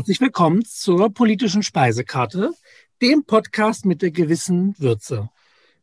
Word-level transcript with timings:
Herzlich 0.00 0.22
willkommen 0.22 0.64
zur 0.64 1.12
politischen 1.12 1.62
Speisekarte, 1.62 2.52
dem 3.02 3.26
Podcast 3.26 3.84
mit 3.84 4.00
der 4.00 4.10
gewissen 4.10 4.74
Würze. 4.78 5.28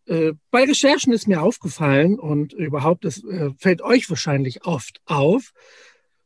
Äh, 0.08 0.32
bei 0.50 0.64
Recherchen 0.64 1.14
ist 1.14 1.28
mir 1.28 1.44
aufgefallen 1.44 2.18
und 2.18 2.52
überhaupt, 2.52 3.06
das 3.06 3.24
äh, 3.24 3.52
fällt 3.60 3.84
euch 3.84 4.10
wahrscheinlich 4.10 4.66
oft 4.66 5.02
auf, 5.06 5.54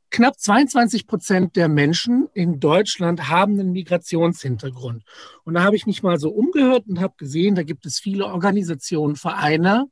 knapp 0.09 0.39
22 0.39 1.05
Prozent 1.05 1.57
der 1.57 1.67
Menschen 1.67 2.29
in 2.33 2.61
Deutschland 2.61 3.27
haben 3.27 3.59
einen 3.59 3.73
Migrationshintergrund. 3.73 5.03
Und 5.43 5.55
da 5.55 5.63
habe 5.63 5.75
ich 5.75 5.85
mich 5.85 6.01
mal 6.01 6.17
so 6.17 6.29
umgehört 6.29 6.87
und 6.87 7.01
habe 7.01 7.15
gesehen, 7.17 7.55
da 7.55 7.63
gibt 7.63 7.85
es 7.85 7.99
viele 7.99 8.25
Organisationen, 8.25 9.17
Vereine, 9.17 9.87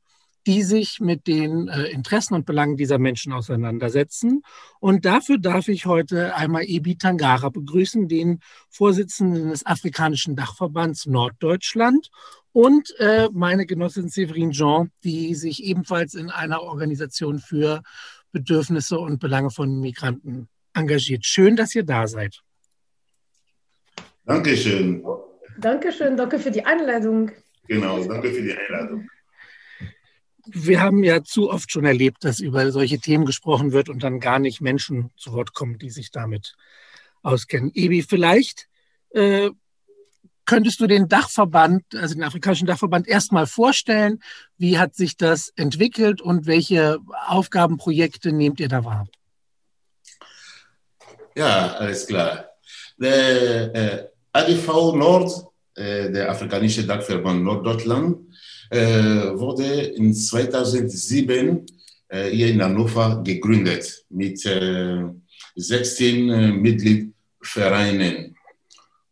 die 0.46 0.62
sich 0.62 1.00
mit 1.00 1.26
den 1.26 1.68
äh, 1.68 1.84
Interessen 1.84 2.34
und 2.34 2.46
Belangen 2.46 2.76
dieser 2.76 2.98
Menschen 2.98 3.32
auseinandersetzen. 3.32 4.42
Und 4.78 5.04
dafür 5.04 5.38
darf 5.38 5.68
ich 5.68 5.86
heute 5.86 6.34
einmal 6.34 6.64
Ebi 6.64 6.96
Tangara 6.96 7.50
begrüßen, 7.50 8.08
den 8.08 8.40
Vorsitzenden 8.70 9.50
des 9.50 9.66
Afrikanischen 9.66 10.36
Dachverbands 10.36 11.06
Norddeutschland 11.06 12.08
und 12.52 12.94
äh, 12.98 13.28
meine 13.32 13.66
Genossin 13.66 14.08
Séverine 14.08 14.52
Jean, 14.52 14.90
die 15.04 15.34
sich 15.34 15.62
ebenfalls 15.62 16.14
in 16.14 16.30
einer 16.30 16.62
Organisation 16.62 17.38
für 17.38 17.82
Bedürfnisse 18.32 18.98
und 18.98 19.20
Belange 19.20 19.50
von 19.50 19.80
Migranten 19.80 20.48
engagiert. 20.74 21.26
Schön, 21.26 21.56
dass 21.56 21.74
ihr 21.74 21.84
da 21.84 22.06
seid. 22.06 22.40
Dankeschön. 24.24 25.04
Dankeschön, 25.58 26.16
danke 26.16 26.38
für 26.38 26.50
die 26.50 26.64
Einladung. 26.64 27.32
Genau, 27.66 28.02
danke 28.04 28.30
für 28.30 28.42
die 28.42 28.56
Einladung. 28.56 29.08
Wir 30.46 30.80
haben 30.80 31.04
ja 31.04 31.22
zu 31.22 31.50
oft 31.50 31.70
schon 31.70 31.84
erlebt, 31.84 32.24
dass 32.24 32.40
über 32.40 32.70
solche 32.72 32.98
Themen 32.98 33.24
gesprochen 33.24 33.72
wird 33.72 33.88
und 33.88 34.02
dann 34.02 34.20
gar 34.20 34.38
nicht 34.38 34.60
Menschen 34.60 35.10
zu 35.16 35.32
Wort 35.32 35.54
kommen, 35.54 35.78
die 35.78 35.90
sich 35.90 36.10
damit 36.10 36.54
auskennen. 37.22 37.70
Ebi, 37.74 38.02
vielleicht 38.02 38.68
äh, 39.10 39.50
könntest 40.44 40.80
du 40.80 40.86
den 40.86 41.08
Dachverband, 41.08 41.84
also 41.94 42.14
den 42.14 42.24
afrikanischen 42.24 42.66
Dachverband, 42.66 43.06
erstmal 43.06 43.46
vorstellen? 43.46 44.20
Wie 44.58 44.78
hat 44.78 44.94
sich 44.94 45.16
das 45.16 45.52
entwickelt 45.56 46.20
und 46.20 46.46
welche 46.46 46.98
Aufgabenprojekte 47.26 48.32
nehmt 48.32 48.60
ihr 48.60 48.68
da 48.68 48.84
wahr? 48.84 49.06
Ja, 51.36 51.74
alles 51.74 52.06
klar. 52.06 52.46
Der 52.98 53.74
äh, 53.74 54.08
ADV 54.32 54.96
Nord, 54.96 55.46
äh, 55.74 56.10
der 56.10 56.30
afrikanische 56.30 56.84
Dachverband 56.84 57.44
Norddeutschland, 57.44 58.29
wurde 58.70 59.82
in 59.96 60.14
2007 60.14 61.66
äh, 62.10 62.30
hier 62.30 62.48
in 62.48 62.62
Hannover 62.62 63.22
gegründet 63.24 64.04
mit 64.10 64.40
16 64.40 66.30
äh, 66.30 66.52
Mitgliedvereinen. 66.52 68.36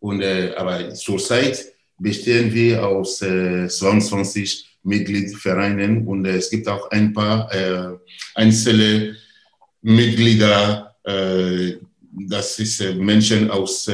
Und, 0.00 0.22
aber 0.22 0.94
zurzeit 0.94 1.72
bestehen 1.98 2.52
wir 2.52 2.86
aus 2.86 3.18
22 3.18 4.78
Mitgliedvereinen 4.84 6.06
und 6.06 6.24
es 6.24 6.48
gibt 6.50 6.68
auch 6.68 6.88
ein 6.92 7.12
paar 7.12 7.50
einzelne 8.36 9.16
Mitglieder, 9.82 10.94
das 11.02 12.58
ist 12.60 12.94
Menschen 12.94 13.50
aus 13.50 13.90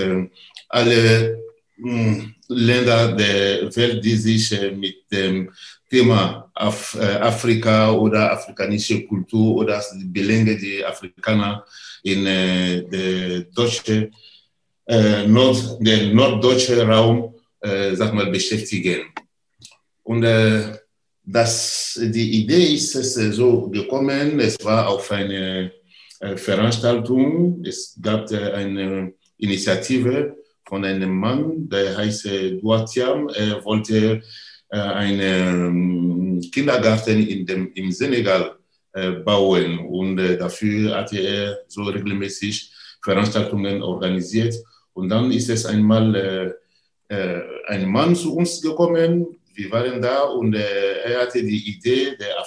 alle 0.68 1.38
hm, 1.76 2.33
Länder 2.48 3.12
der 3.12 3.74
Welt, 3.74 4.04
die 4.04 4.16
sich 4.16 4.52
äh, 4.52 4.70
mit 4.70 5.10
dem 5.10 5.50
Thema 5.90 6.50
Af 6.54 6.96
äh, 7.00 7.04
Afrika 7.18 7.92
oder 7.92 8.32
afrikanische 8.32 9.04
Kultur 9.06 9.56
oder 9.56 9.82
die 9.98 10.04
Belange 10.04 10.56
der 10.56 10.88
Afrikaner 10.88 11.64
in 12.02 12.26
äh, 12.26 12.82
der 12.82 13.40
deutsche, 13.54 14.10
Nord, 15.26 15.78
der 15.80 16.12
norddeutsche 16.12 16.86
Raum 16.86 17.34
sag 17.94 18.12
mal, 18.12 18.26
beschäftigen. 18.26 19.06
Und 20.02 20.26
das, 21.24 21.98
die 21.98 22.42
Idee 22.42 22.74
ist 22.74 22.94
es 22.94 23.14
so 23.34 23.70
gekommen, 23.70 24.38
es 24.40 24.62
war 24.62 24.86
auf 24.88 25.10
eine 25.10 25.72
Veranstaltung, 26.36 27.64
es 27.64 27.98
gab 27.98 28.30
eine 28.30 29.14
Initiative, 29.38 30.36
von 30.66 30.84
einem 30.84 31.16
Mann, 31.18 31.68
der 31.68 31.96
heißt 31.96 32.26
Duatiam. 32.60 33.28
Er 33.28 33.64
wollte 33.64 34.22
äh, 34.74 34.78
einen 34.78 35.20
ähm, 36.40 36.50
Kindergarten 36.50 37.24
in 37.28 37.46
dem, 37.46 37.72
im 37.74 37.92
Senegal 37.92 38.56
äh, 38.92 39.12
bauen 39.12 39.78
und 39.78 40.18
äh, 40.18 40.36
dafür 40.36 40.96
hatte 40.96 41.18
er 41.18 41.60
so 41.68 41.84
regelmäßig 41.84 42.72
Veranstaltungen 43.00 43.82
organisiert. 43.82 44.54
Und 44.92 45.10
dann 45.10 45.30
ist 45.30 45.48
es 45.50 45.66
einmal 45.66 46.56
ein 47.66 47.86
Mann 47.86 48.16
zu 48.16 48.34
uns 48.34 48.62
gekommen, 48.62 49.26
wir 49.54 49.70
waren 49.70 50.00
da 50.00 50.22
und 50.22 50.54
er 50.54 51.20
hatte 51.20 51.42
die 51.42 51.76
Idee, 51.76 52.16
der 52.16 52.40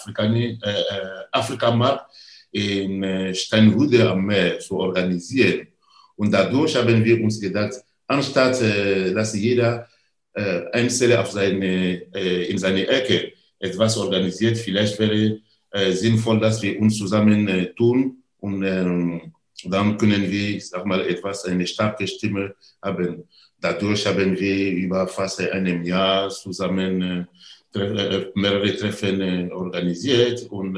Afrikamarkt 1.31 2.05
in 2.51 3.35
Steinhude 3.35 4.09
am 4.09 4.25
Meer 4.25 4.59
zu 4.59 4.77
organisieren. 4.77 5.67
Und 6.15 6.31
dadurch 6.31 6.75
haben 6.75 7.03
wir 7.05 7.21
uns 7.21 7.39
gedacht, 7.39 7.75
anstatt 8.07 8.61
äh, 8.61 9.13
dass 9.13 9.35
jeder 9.35 9.87
äh, 10.33 10.65
einzelne 10.71 11.19
auf 11.19 11.31
seine, 11.31 12.03
äh, 12.13 12.49
in 12.49 12.57
seine 12.57 12.87
Ecke 12.87 13.33
etwas 13.59 13.97
organisiert, 13.97 14.57
vielleicht 14.57 14.97
wäre 14.99 15.39
äh, 15.71 15.91
sinnvoll, 15.91 16.39
dass 16.39 16.61
wir 16.61 16.79
uns 16.79 16.97
zusammen 16.97 17.47
äh, 17.47 17.73
tun 17.73 18.23
und 18.39 18.63
ähm, 18.63 19.33
dann 19.65 19.97
können 19.97 20.29
wir, 20.29 20.57
ich 20.57 20.69
sag 20.69 20.85
mal, 20.85 21.01
etwas, 21.01 21.45
eine 21.45 21.65
starke 21.65 22.07
Stimme 22.07 22.55
haben. 22.81 23.23
Dadurch 23.59 24.05
haben 24.05 24.39
wir 24.39 24.71
über 24.71 25.07
fast 25.07 25.41
einem 25.41 25.83
Jahr 25.83 26.29
zusammen 26.29 27.27
äh, 27.73 28.25
mehrere 28.35 28.75
Treffen 28.75 29.51
organisiert 29.51 30.43
und 30.51 30.77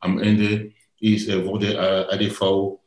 am 0.00 0.18
Ende 0.18 0.72
ist, 1.00 1.28
wurde 1.44 1.78
ADV 1.78 2.78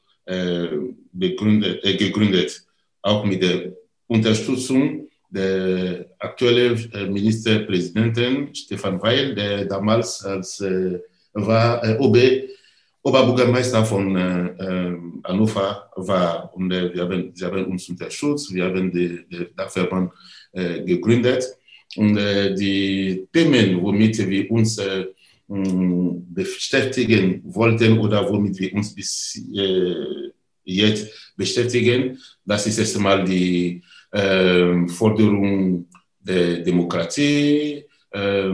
begründet, 1.13 1.83
gegründet 1.97 2.66
auch 3.01 3.23
mit 3.25 3.41
der 3.41 3.73
Unterstützung 4.07 5.07
der 5.29 6.05
aktuellen 6.19 6.91
äh, 6.93 7.05
Ministerpräsidentin 7.07 8.55
Stefan 8.55 9.01
Weil, 9.01 9.35
der 9.35 9.65
damals 9.65 10.23
als 10.23 10.61
äh, 10.61 10.99
war 11.33 11.83
äh, 11.83 11.97
OB, 11.99 12.17
Oberbürgermeister 13.07 13.85
von 13.85 14.15
äh, 14.15 14.47
äh, 14.47 14.97
Hannover 15.23 15.89
war. 15.95 16.53
Und 16.53 16.71
äh, 16.71 16.93
wir 16.93 17.03
haben, 17.03 17.31
sie 17.33 17.45
haben 17.45 17.65
uns 17.65 17.87
unterstützt, 17.89 18.53
wir 18.53 18.65
haben 18.65 18.91
den 18.91 19.25
Dachverband 19.55 20.11
äh, 20.51 20.83
gegründet. 20.83 21.45
Und 21.95 22.15
die 22.15 23.27
Themen, 23.31 23.81
womit 23.81 24.17
wir 24.29 24.51
uns 24.51 24.79
beschäftigen 25.47 27.41
wollten 27.45 27.97
oder 27.97 28.29
womit 28.29 28.59
wir 28.59 28.73
uns 28.73 28.93
bis 28.93 29.41
jetzt 30.67 31.33
beschäftigen. 31.35 32.19
Das 32.45 32.67
ist 32.67 32.77
erstmal 32.77 33.23
die 33.23 33.81
äh, 34.11 34.87
Forderung 34.87 35.87
der 36.19 36.59
Demokratie, 36.59 37.85
äh, 38.11 38.51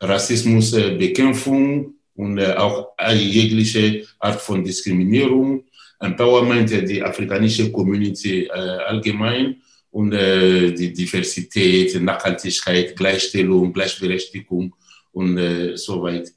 Rassismusbekämpfung 0.00 1.94
und 2.14 2.38
äh, 2.38 2.52
auch 2.54 2.92
jegliche 3.14 4.04
Art 4.18 4.40
von 4.40 4.62
Diskriminierung, 4.62 5.64
Empowerment 5.98 6.70
der 6.70 7.06
afrikanischen 7.06 7.72
Community 7.72 8.44
äh, 8.44 8.50
allgemein 8.50 9.56
und 9.90 10.12
äh, 10.12 10.72
die 10.72 10.92
Diversität, 10.92 12.00
Nachhaltigkeit, 12.02 12.94
Gleichstellung, 12.94 13.72
Gleichberechtigung 13.72 14.74
und 15.12 15.38
äh, 15.38 15.76
so 15.76 16.02
weiter. 16.02 16.30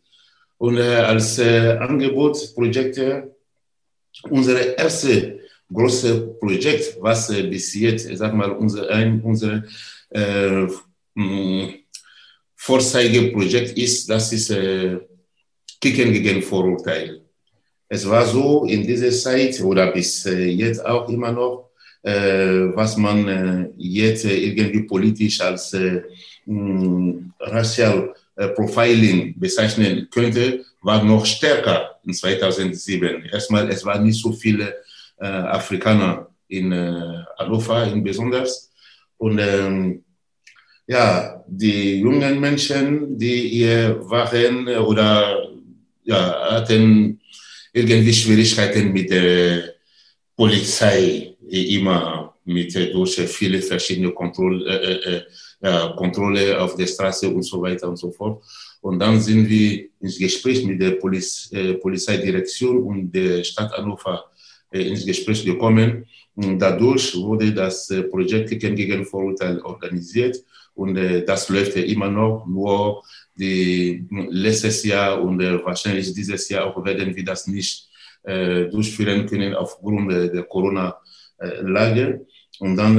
Und 0.58 0.78
als 0.78 1.40
Angebot, 1.40 2.38
Unser 4.30 4.78
erstes 4.78 5.40
großes 5.72 6.40
Projekt, 6.40 6.98
was 7.00 7.30
äh, 7.30 7.44
bis 7.44 7.74
jetzt, 7.76 8.10
ich 8.10 8.18
sag 8.18 8.34
mal, 8.34 8.52
unser, 8.52 8.90
ein, 8.90 9.22
unser 9.22 9.64
äh, 10.10 10.68
mm, 11.14 11.74
Vorzeigeprojekt 12.56 13.78
ist, 13.78 14.10
das 14.10 14.34
ist 14.34 14.50
äh, 14.50 15.00
Kicken 15.80 16.12
gegen 16.12 16.42
Vorurteile. 16.42 17.22
Es 17.88 18.08
war 18.08 18.26
so 18.26 18.66
in 18.66 18.86
dieser 18.86 19.12
Zeit 19.12 19.60
oder 19.62 19.92
bis 19.92 20.26
äh, 20.26 20.46
jetzt 20.46 20.86
auch 20.86 21.08
immer 21.10 21.32
noch, 21.32 21.72
äh, 22.04 22.76
was 22.76 22.98
man 22.98 23.28
äh, 23.28 23.70
jetzt 23.78 24.26
äh, 24.26 24.36
irgendwie 24.36 24.84
politisch 24.84 25.42
als 25.42 25.74
äh, 25.74 26.02
mm, 26.46 27.32
racial 27.40 28.10
äh, 28.10 28.29
Profiling 28.48 29.40
bezeichnen 29.40 30.08
könnte, 30.10 30.66
war 30.82 31.04
noch 31.04 31.26
stärker 31.26 32.00
in 32.06 32.14
2007. 32.14 33.26
Erstmal, 33.32 33.70
es 33.70 33.86
waren 33.86 34.04
nicht 34.04 34.22
so 34.22 34.32
viele 34.32 34.76
äh, 35.20 35.28
Afrikaner 35.28 36.28
in 36.48 36.72
äh, 36.72 37.24
Alofa, 37.38 37.84
in 37.84 38.04
besonders. 38.04 38.72
Und 39.18 39.40
ähm, 39.40 40.04
ja, 40.88 41.44
die 41.48 42.00
jungen 42.00 42.40
Menschen, 42.40 43.18
die 43.18 43.50
hier 43.50 44.00
waren 44.10 44.68
oder 44.68 45.50
ja, 46.04 46.52
hatten 46.52 47.20
irgendwie 47.74 48.14
Schwierigkeiten 48.14 48.92
mit 48.92 49.12
der 49.12 49.74
Polizei. 50.36 51.36
immer 51.50 52.36
mit 52.46 52.76
durch 52.94 53.16
viele 53.28 53.62
verschiedene 53.62 54.12
Kontroll, 54.12 54.68
äh, 54.68 55.22
äh, 55.62 55.90
Kontrolle 55.96 56.60
auf 56.60 56.76
der 56.76 56.88
Straße 56.88 57.30
und 57.30 57.44
so 57.44 57.62
weiter 57.62 57.90
und 57.90 57.98
so 57.98 58.12
fort. 58.12 58.44
Und 58.82 59.00
dann 59.00 59.20
sind 59.20 59.50
wir 59.50 59.88
ins 60.00 60.18
Gespräch 60.18 60.64
mit 60.66 60.82
der 60.82 60.92
Poliz, 60.92 61.50
äh, 61.52 61.74
Polizeidirektion 61.74 62.78
und 62.84 63.12
der 63.12 63.44
Stadt 63.44 63.72
Hannover 63.74 64.26
äh, 64.72 64.84
ins 64.84 65.06
Gespräch 65.06 65.44
gekommen. 65.44 66.06
Und 66.36 66.60
dadurch 66.60 67.16
wurde 67.16 67.54
das 67.54 67.90
äh, 67.90 68.04
Projekt 68.04 68.50
Kicken 68.50 68.76
gegen 68.76 69.06
Vorurteil 69.06 69.60
organisiert 69.62 70.38
und 70.76 70.96
äh, 70.96 71.26
das 71.26 71.50
läuft 71.50 71.76
ja 71.76 71.84
immer 71.84 72.10
noch. 72.10 72.46
Nur 72.48 73.04
die, 73.36 74.08
letztes 74.30 74.86
Jahr 74.86 75.22
und 75.22 75.42
äh, 75.42 75.64
wahrscheinlich 75.66 76.14
dieses 76.14 76.48
Jahr 76.48 76.68
auch 76.68 76.86
werden 76.86 77.16
wir 77.16 77.26
das 77.26 77.48
nicht 77.48 77.88
durchführen 78.22 79.26
können 79.28 79.56
aufgrund 79.56 80.12
der 80.12 80.44
Corona-Lage. 80.44 82.26
Und 82.60 82.76
dann 82.76 82.98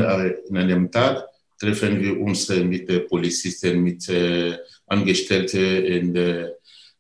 in 0.49 0.57
einem 0.57 0.91
Tag 0.91 1.30
treffen 1.61 2.01
wir 2.01 2.19
uns 2.19 2.49
mit 2.49 2.89
äh, 2.89 3.01
Polizisten, 3.01 3.83
mit 3.83 4.09
äh, 4.09 4.57
Angestellten 4.87 5.85
in 5.85 6.15
der 6.15 6.55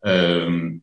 ähm, 0.04 0.82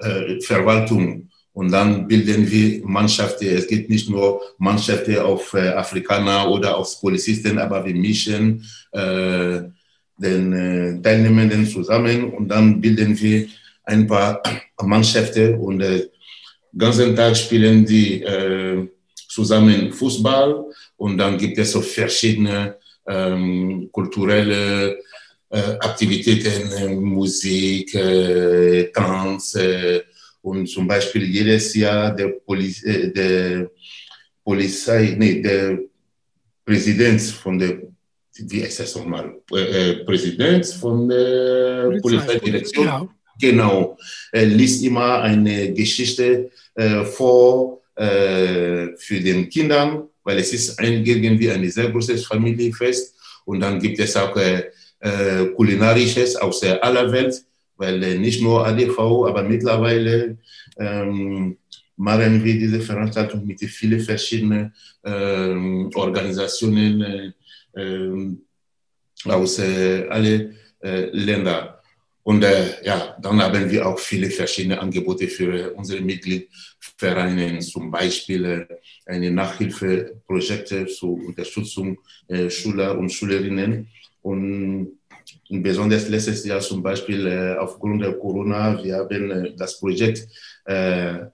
äh, 0.00 0.40
Verwaltung. 0.40 1.28
Und 1.52 1.72
dann 1.72 2.08
bilden 2.08 2.50
wir 2.50 2.80
Mannschaften. 2.86 3.48
Es 3.48 3.66
gibt 3.66 3.90
nicht 3.90 4.08
nur 4.08 4.40
Mannschaften 4.58 5.18
auf 5.18 5.52
äh, 5.52 5.68
Afrikaner 5.68 6.48
oder 6.48 6.76
auf 6.76 7.00
Polizisten, 7.00 7.58
aber 7.58 7.84
wir 7.84 7.94
mischen 7.94 8.64
äh, 8.92 9.60
den 10.16 10.52
äh, 10.52 11.02
Teilnehmenden 11.02 11.66
zusammen 11.66 12.30
und 12.32 12.48
dann 12.48 12.80
bilden 12.80 13.18
wir 13.20 13.46
ein 13.84 14.06
paar 14.06 14.42
Mannschaften 14.82 15.58
und 15.58 15.80
den 15.80 16.04
ganzen 16.76 17.14
Tag 17.16 17.36
spielen 17.36 17.84
die 17.84 18.24
zusammen 19.28 19.92
Fußball 19.92 20.69
und 21.00 21.16
dann 21.16 21.38
gibt 21.38 21.56
es 21.56 21.72
so 21.72 21.80
verschiedene 21.80 22.76
ähm, 23.06 23.88
kulturelle 23.90 24.98
äh, 25.48 25.72
Aktivitäten, 25.80 26.70
äh, 26.72 26.88
Musik, 26.94 27.94
äh, 27.94 28.92
Tanz 28.92 29.54
äh, 29.54 30.02
und 30.42 30.66
zum 30.68 30.86
Beispiel 30.86 31.24
jedes 31.24 31.74
Jahr 31.74 32.14
der, 32.14 32.28
Poli 32.44 32.74
äh, 32.84 33.10
der 33.12 33.70
Polizei, 34.44 35.16
nee, 35.18 35.40
der 35.40 35.78
Präsident 36.66 37.22
von 37.22 37.58
der, 37.58 37.78
wie 38.36 38.62
heißt 38.62 38.80
das 38.80 38.94
nochmal, 38.94 39.36
äh, 39.52 40.04
Präsident 40.04 40.66
von 40.66 41.08
der 41.08 41.98
Polizeidirektion, 42.02 42.86
ja. 42.86 43.08
genau, 43.40 43.96
liest 44.32 44.84
immer 44.84 45.22
eine 45.22 45.72
Geschichte 45.72 46.50
vor 47.16 47.80
für 48.96 49.20
den 49.20 49.48
Kindern 49.50 50.09
weil 50.30 50.38
es 50.38 50.52
ist 50.52 50.78
ein, 50.78 51.04
irgendwie 51.04 51.50
ein 51.50 51.68
sehr 51.68 51.90
großes 51.90 52.24
Familienfest 52.24 53.16
und 53.46 53.58
dann 53.58 53.80
gibt 53.80 53.98
es 53.98 54.16
auch 54.16 54.36
äh, 54.36 54.70
äh, 55.00 55.46
kulinarisches 55.56 56.36
aus 56.36 56.62
äh, 56.62 56.78
aller 56.80 57.10
Welt, 57.10 57.34
weil 57.76 58.00
äh, 58.00 58.16
nicht 58.16 58.40
nur 58.40 58.64
ADV, 58.64 58.98
aber 59.26 59.42
mittlerweile 59.42 60.38
ähm, 60.78 61.56
machen 61.96 62.44
wir 62.44 62.54
diese 62.54 62.80
Veranstaltung 62.80 63.44
mit 63.44 63.60
vielen 63.60 64.00
verschiedenen 64.00 64.72
ähm, 65.04 65.90
Organisationen 65.94 67.02
äh, 67.02 67.32
ähm, 67.74 68.42
aus 69.24 69.58
äh, 69.58 70.06
allen 70.08 70.56
äh, 70.80 71.06
Ländern. 71.10 71.70
Und 72.22 72.44
äh, 72.44 72.84
ja, 72.84 73.16
dann 73.20 73.42
haben 73.42 73.70
wir 73.70 73.86
auch 73.86 73.98
viele 73.98 74.30
verschiedene 74.30 74.78
Angebote 74.78 75.26
für 75.28 75.72
unsere 75.74 76.02
Mitgliedvereine, 76.02 77.60
zum 77.60 77.90
Beispiel 77.90 78.44
äh, 78.44 78.66
eine 79.06 79.30
Nachhilfeprojekte 79.30 80.86
zur 80.86 81.14
Unterstützung 81.14 81.98
äh, 82.28 82.50
Schüler 82.50 82.98
und 82.98 83.10
Schülerinnen. 83.10 83.88
Und 84.22 84.98
besonders 85.48 86.08
letztes 86.08 86.44
Jahr 86.44 86.60
zum 86.60 86.82
Beispiel 86.82 87.26
äh, 87.26 87.56
aufgrund 87.58 88.02
der 88.02 88.12
Corona, 88.12 88.82
wir 88.82 88.96
haben 88.96 89.30
äh, 89.30 89.52
das 89.56 89.80
Projekt 89.80 90.28
äh, 90.66 91.26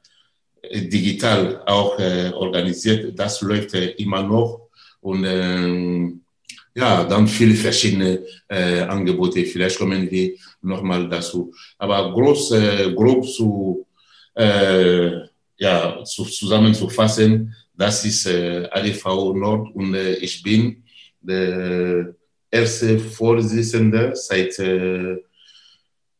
digital 0.73 1.62
auch 1.67 1.99
äh, 1.99 2.31
organisiert. 2.31 3.19
Das 3.19 3.41
läuft 3.41 3.75
immer 3.75 4.23
noch. 4.23 4.69
Und 5.00 5.25
ähm, 5.27 6.23
ja, 6.76 7.05
dann 7.05 7.26
viele 7.26 7.55
verschiedene 7.55 8.23
äh, 8.49 8.81
Angebote. 8.82 9.46
Vielleicht 9.46 9.78
kommen 9.78 10.11
wir 10.11 10.34
nochmal 10.61 11.08
dazu. 11.08 11.55
Aber 11.78 12.12
groß, 12.12 12.52
äh, 12.52 12.93
grob 12.94 13.26
zu, 13.26 13.87
äh, 14.34 15.11
ja, 15.56 16.05
zu, 16.05 16.25
zusammenzufassen, 16.25 17.55
das 17.75 18.05
ist 18.05 18.26
äh, 18.26 18.69
ADV 18.70 19.05
Nord 19.34 19.75
und 19.75 19.94
äh, 19.94 20.17
ich 20.17 20.43
bin 20.43 20.84
der 21.23 22.14
erste 22.50 22.99
Vorsitzende 22.99 24.12
seit 24.14 24.58
äh, 24.58 25.17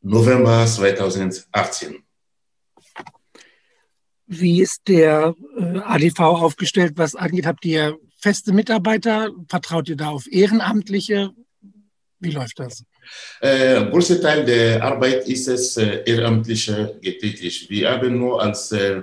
November 0.00 0.64
2018. 0.67 2.03
Wie 4.26 4.62
ist 4.62 4.81
der 4.88 5.35
äh, 5.58 5.79
ADV 5.81 6.20
aufgestellt, 6.20 6.94
was 6.97 7.14
angeht? 7.14 7.44
Habt 7.44 7.64
ihr 7.67 7.99
feste 8.17 8.53
Mitarbeiter? 8.53 9.31
Vertraut 9.49 9.89
ihr 9.89 9.97
da 9.97 10.09
auf 10.09 10.27
Ehrenamtliche? 10.31 11.31
Wie 12.19 12.31
läuft 12.31 12.59
das? 12.59 12.85
Äh, 13.41 13.85
großer 13.91 14.21
Teil 14.21 14.45
der 14.45 14.83
Arbeit 14.83 15.29
ist 15.29 15.49
es 15.49 15.77
äh, 15.77 16.03
ehrenamtliche 16.07 16.99
getätigt. 17.01 17.71
Wir 17.71 17.91
haben 17.91 18.19
nur 18.19 18.43
als 18.43 18.73
äh, 18.73 19.03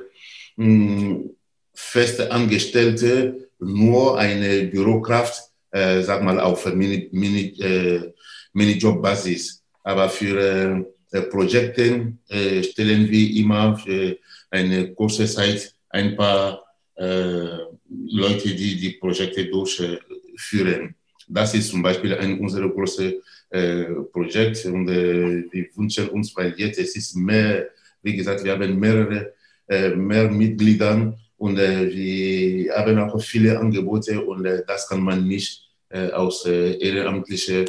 mh, 0.55 1.29
feste 1.73 2.31
Angestellte 2.31 3.49
nur 3.59 4.17
eine 4.17 4.65
Bürokraft, 4.65 5.43
äh, 5.71 6.01
sag 6.01 6.23
mal 6.23 6.39
auf 6.39 6.65
Mini, 6.73 7.09
Mini, 7.11 7.55
äh, 7.61 8.13
Minijob-Basis. 8.53 9.63
Aber 9.83 10.09
für 10.09 10.85
äh, 11.11 11.21
Projekte 11.21 12.13
äh, 12.29 12.63
stellen 12.63 13.09
wir 13.09 13.35
immer 13.41 13.77
für 13.77 14.17
eine 14.49 14.93
kurze 14.93 15.25
Zeit 15.27 15.73
ein 15.89 16.15
paar 16.15 16.62
Leute, 16.95 18.49
die 18.55 18.75
die 18.77 18.97
Projekte 18.99 19.45
durchführen. 19.45 20.95
Das 21.27 21.53
ist 21.55 21.69
zum 21.69 21.81
Beispiel 21.81 22.13
ein 22.15 22.39
unserer 22.39 22.69
großen 22.69 23.13
äh, 23.49 23.85
Projekte 24.11 24.71
und 24.71 24.89
äh, 24.89 25.45
wir 25.51 25.67
wünschen 25.75 26.09
uns, 26.09 26.35
weil 26.35 26.53
jetzt 26.57 26.79
es 26.79 26.95
ist 26.95 27.15
mehr, 27.15 27.69
wie 28.01 28.15
gesagt, 28.15 28.43
wir 28.43 28.51
haben 28.51 28.79
mehrere 28.79 29.33
äh, 29.67 29.89
mehr 29.89 30.29
Mitglieder 30.29 31.17
und 31.37 31.57
äh, 31.57 31.89
wir 31.89 32.73
haben 32.75 32.99
auch 32.99 33.21
viele 33.21 33.59
Angebote 33.59 34.19
und 34.21 34.45
äh, 34.45 34.63
das 34.67 34.87
kann 34.87 35.01
man 35.01 35.27
nicht 35.27 35.69
äh, 35.89 36.09
aus 36.11 36.45
ehrenamtlicher 36.45 37.65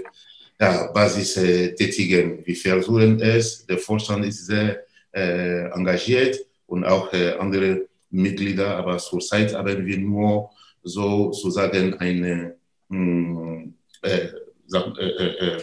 ja, 0.60 0.90
Basis 0.92 1.34
tätigen. 1.34 2.44
Wir 2.44 2.56
versuchen 2.56 3.20
es, 3.20 3.66
der 3.66 3.78
Vorstand 3.78 4.24
ist 4.24 4.46
sehr 4.46 4.84
engagiert 5.12 6.40
und 6.66 6.84
auch 6.84 7.12
andere 7.38 7.86
Mitglieder, 8.14 8.76
aber 8.76 8.98
zurzeit 8.98 9.54
haben 9.54 9.84
wir 9.84 9.98
nur 9.98 10.50
sozusagen 10.82 11.94
eine 11.94 12.56
hm, 12.88 13.74
äh, 14.02 14.28
äh, 14.72 15.26
äh, 15.26 15.62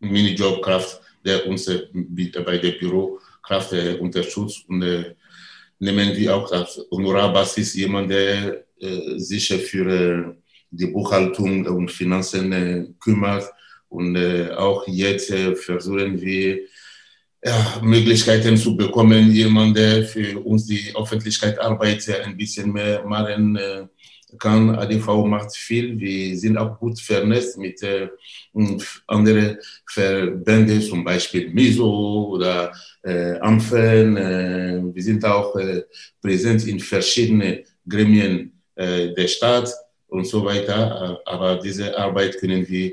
Minijobkraft, 0.00 1.00
der 1.24 1.46
uns 1.46 1.66
bei 1.66 2.58
der 2.58 2.72
Bürokraft 2.72 3.72
unterstützt 4.00 4.68
und 4.68 4.80
nehmen 5.78 6.16
wir 6.16 6.36
auch 6.36 6.50
als 6.50 6.80
Honorarbasis 6.90 7.74
jemanden, 7.74 8.08
der 8.08 8.64
sich 9.16 9.48
für 9.48 10.36
die 10.70 10.86
Buchhaltung 10.86 11.64
und 11.66 11.92
Finanzen 11.92 12.96
kümmert. 12.98 13.44
Und 13.88 14.16
auch 14.56 14.84
jetzt 14.88 15.32
versuchen 15.64 16.20
wir 16.20 16.58
ja, 17.44 17.80
Möglichkeiten 17.82 18.56
zu 18.56 18.76
bekommen, 18.76 19.32
jemand, 19.32 19.76
der 19.76 20.04
für 20.04 20.38
uns 20.40 20.66
die 20.66 20.92
Öffentlichkeitsarbeit 20.94 22.08
ein 22.24 22.36
bisschen 22.36 22.72
mehr 22.72 23.04
machen 23.04 23.56
äh, 23.56 23.86
kann. 24.38 24.70
ADV 24.76 25.26
macht 25.26 25.56
viel. 25.56 25.98
Wir 25.98 26.38
sind 26.38 26.56
auch 26.56 26.78
gut 26.78 27.00
vernetzt 27.00 27.58
mit 27.58 27.82
äh, 27.82 28.08
anderen 29.06 29.58
Verbänden, 29.86 30.80
zum 30.82 31.02
Beispiel 31.04 31.50
MISO 31.50 32.28
oder 32.30 32.72
äh, 33.02 33.38
Ampfen. 33.40 34.16
Äh, 34.16 34.80
wir 34.94 35.02
sind 35.02 35.24
auch 35.24 35.56
äh, 35.56 35.82
präsent 36.20 36.66
in 36.66 36.78
verschiedenen 36.78 37.64
Gremien 37.86 38.52
äh, 38.76 39.12
der 39.14 39.26
Stadt 39.26 39.68
und 40.06 40.26
so 40.26 40.44
weiter. 40.44 41.20
Aber 41.24 41.56
diese 41.56 41.98
Arbeit 41.98 42.38
können 42.38 42.66
wir 42.68 42.92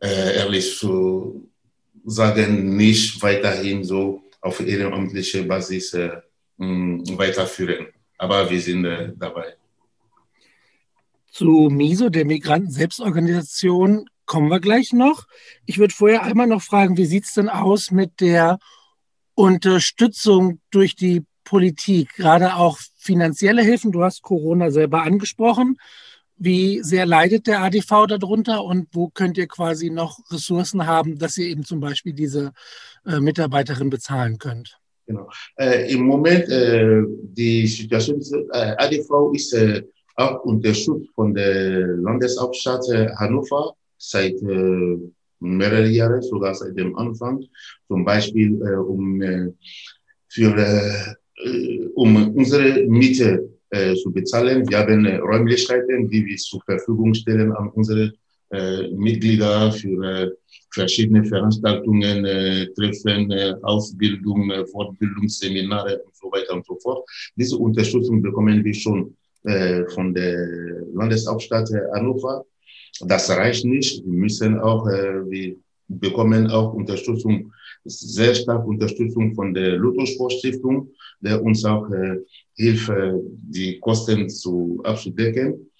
äh, 0.00 0.36
ehrlich 0.38 0.78
so 0.78 1.48
sagen, 2.04 2.76
nicht 2.76 3.22
weiterhin 3.22 3.84
so 3.84 4.22
auf 4.40 4.60
ehrenamtlicher 4.60 5.42
Basis 5.42 5.94
äh, 5.94 6.10
weiterführen. 6.58 7.86
Aber 8.16 8.48
wir 8.50 8.60
sind 8.60 8.84
äh, 8.84 9.12
dabei. 9.16 9.54
Zu 11.30 11.68
MISO, 11.70 12.08
der 12.08 12.24
Migranten-Selbstorganisation, 12.24 14.08
kommen 14.26 14.50
wir 14.50 14.60
gleich 14.60 14.92
noch. 14.92 15.26
Ich 15.66 15.78
würde 15.78 15.94
vorher 15.94 16.22
einmal 16.22 16.46
noch 16.46 16.62
fragen, 16.62 16.96
wie 16.96 17.06
sieht 17.06 17.24
es 17.24 17.34
denn 17.34 17.48
aus 17.48 17.90
mit 17.90 18.20
der 18.20 18.58
Unterstützung 19.34 20.60
durch 20.70 20.96
die 20.96 21.24
Politik, 21.44 22.12
gerade 22.14 22.56
auch 22.56 22.78
finanzielle 22.98 23.62
Hilfen? 23.62 23.90
Du 23.90 24.02
hast 24.02 24.22
Corona 24.22 24.70
selber 24.70 25.02
angesprochen. 25.02 25.78
Wie 26.38 26.82
sehr 26.82 27.04
leidet 27.04 27.48
der 27.48 27.62
ADV 27.62 28.06
darunter 28.06 28.64
und 28.64 28.88
wo 28.92 29.08
könnt 29.08 29.36
ihr 29.38 29.48
quasi 29.48 29.90
noch 29.90 30.20
Ressourcen 30.30 30.86
haben, 30.86 31.18
dass 31.18 31.36
ihr 31.36 31.48
eben 31.48 31.64
zum 31.64 31.80
Beispiel 31.80 32.12
diese 32.12 32.52
äh, 33.04 33.18
Mitarbeiterin 33.18 33.90
bezahlen 33.90 34.38
könnt? 34.38 34.78
Genau. 35.08 35.28
Äh, 35.56 35.92
Im 35.92 36.02
Moment, 36.02 36.48
äh, 36.48 37.02
die 37.06 37.66
Situation 37.66 38.18
ist, 38.18 38.32
äh, 38.32 38.74
ADV 38.76 39.32
ist 39.34 39.52
äh, 39.54 39.82
auch 40.14 40.44
unter 40.44 40.74
Schutz 40.74 41.08
von 41.14 41.34
der 41.34 41.86
Landeshauptstadt 41.96 42.88
äh, 42.90 43.08
Hannover 43.16 43.74
seit 43.96 44.40
mehreren 45.40 45.90
Jahren, 45.90 46.22
sogar 46.22 46.54
seit 46.54 46.78
dem 46.78 46.94
Anfang. 46.96 47.44
Zum 47.88 48.04
Beispiel 48.04 48.62
um, 48.62 49.20
für, 50.28 51.16
um 51.96 52.36
unsere 52.36 52.84
Miete 52.86 53.57
äh, 53.70 53.94
zu 53.94 54.12
bezahlen. 54.12 54.68
Wir 54.68 54.78
haben 54.78 55.06
Räumlichkeiten, 55.06 56.08
die 56.08 56.24
wir 56.24 56.36
zur 56.36 56.62
Verfügung 56.62 57.14
stellen 57.14 57.52
an 57.52 57.68
unsere 57.70 58.12
äh, 58.50 58.88
Mitglieder 58.88 59.70
für 59.72 60.02
äh, 60.02 60.30
verschiedene 60.72 61.22
Veranstaltungen, 61.22 62.24
äh, 62.24 62.66
Treffen, 62.72 63.30
Ausbildung, 63.62 64.50
Fortbildungsseminare 64.72 65.98
und 65.98 66.16
so 66.16 66.32
weiter 66.32 66.54
und 66.54 66.64
so 66.64 66.78
fort. 66.82 67.06
Diese 67.36 67.58
Unterstützung 67.58 68.22
bekommen 68.22 68.64
wir 68.64 68.74
schon 68.74 69.14
von 69.94 70.12
der 70.12 70.36
Landeshauptstadt 70.92 71.70
Hannover. 71.94 72.44
Das 73.00 73.30
reicht 73.30 73.64
nicht. 73.64 74.04
Wir 74.04 74.12
müssen 74.12 74.58
auch, 74.58 74.84
wir 74.84 75.56
bekommen 75.86 76.48
auch 76.48 76.74
Unterstützung, 76.74 77.52
sehr 77.84 78.34
stark 78.34 78.66
Unterstützung 78.66 79.34
von 79.34 79.54
der 79.54 79.76
Lotto 79.76 80.04
Sportstiftung, 80.04 80.90
der 81.20 81.40
uns 81.40 81.64
auch 81.64 81.88
äh, 82.58 82.62
hilft, 82.62 82.92
die 83.50 83.78
Kosten 83.80 84.28
zu 84.28 84.80
abzudecken. 84.84 85.70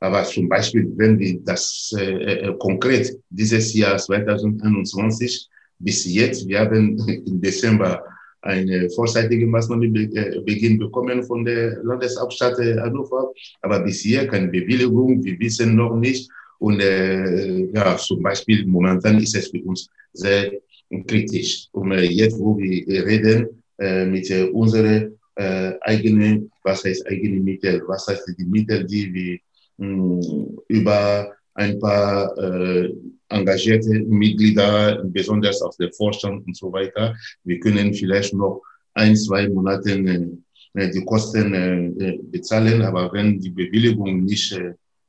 Aber 0.00 0.24
zum 0.24 0.48
Beispiel, 0.48 0.90
wenn 0.96 1.18
wir 1.18 1.40
das 1.44 1.94
äh, 1.98 2.48
äh 2.48 2.54
konkret 2.58 3.14
dieses 3.28 3.74
Jahr 3.74 3.98
2021 3.98 5.48
bis 5.78 6.04
jetzt, 6.06 6.48
wir 6.48 6.60
haben 6.60 6.98
im 7.26 7.40
Dezember 7.40 8.02
eine 8.42 8.88
vorzeitige 8.90 9.46
Maßnahmenbeginn 9.46 10.74
äh, 10.74 10.78
bekommen 10.78 11.22
von 11.22 11.44
der 11.44 11.82
Landeshauptstadt 11.82 12.58
Hannover, 12.58 13.32
aber 13.60 13.80
bis 13.80 14.00
hier 14.00 14.26
keine 14.26 14.48
Bewilligung, 14.48 15.22
wir 15.22 15.38
wissen 15.38 15.76
noch 15.76 15.94
nicht. 15.96 16.30
Und 16.58 16.80
äh, 16.80 17.66
ja, 17.72 17.96
zum 17.96 18.22
Beispiel 18.22 18.66
momentan 18.66 19.18
ist 19.18 19.34
es 19.34 19.48
für 19.48 19.62
uns 19.64 19.88
sehr 20.12 20.52
kritisch. 21.06 21.68
Und 21.72 21.92
äh, 21.92 22.04
jetzt, 22.04 22.38
wo 22.38 22.56
wir 22.58 23.06
reden 23.06 23.62
äh, 23.78 24.06
mit 24.06 24.30
äh, 24.30 24.44
unseren 24.44 25.18
äh, 25.36 25.72
eigene, 25.82 26.48
was 26.62 26.84
heißt 26.84 27.06
eigene 27.06 27.40
Mittel, 27.40 27.82
was 27.86 28.06
heißt 28.06 28.34
die 28.38 28.44
Mittel, 28.44 28.84
die 28.84 29.12
wir 29.12 29.38
mh, 29.78 30.26
hm, 30.26 30.58
über 30.68 31.32
ein 31.54 31.78
paar 31.78 32.36
äh, 32.38 32.94
engagierte 33.28 33.90
Mitglieder, 34.00 35.02
besonders 35.04 35.60
aus 35.62 35.76
der 35.76 35.92
Vorstand 35.92 36.46
und 36.46 36.56
so 36.56 36.72
weiter, 36.72 37.14
wir 37.44 37.58
können 37.60 37.92
vielleicht 37.94 38.34
noch 38.34 38.62
ein, 38.94 39.16
zwei 39.16 39.48
Monate 39.48 39.90
äh, 40.74 40.90
die 40.90 41.04
Kosten 41.04 41.54
äh, 41.54 42.18
bezahlen, 42.22 42.82
aber 42.82 43.12
wenn 43.12 43.38
die 43.40 43.50
Bewilligung 43.50 44.24
nicht 44.24 44.58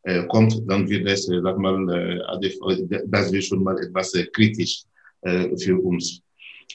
äh, 0.04 0.24
kommt, 0.28 0.62
dann 0.68 0.90
wird 0.90 1.08
es, 1.08 1.30
äh, 1.30 1.42
sag 1.42 1.58
mal, 1.58 1.78
äh, 1.90 3.02
das 3.08 3.32
wird 3.32 3.44
schon 3.44 3.64
mal 3.64 3.78
etwas 3.80 4.14
äh, 4.16 4.26
kritisch 4.26 4.84
äh, 5.22 5.56
für 5.58 5.78
uns. 5.80 6.22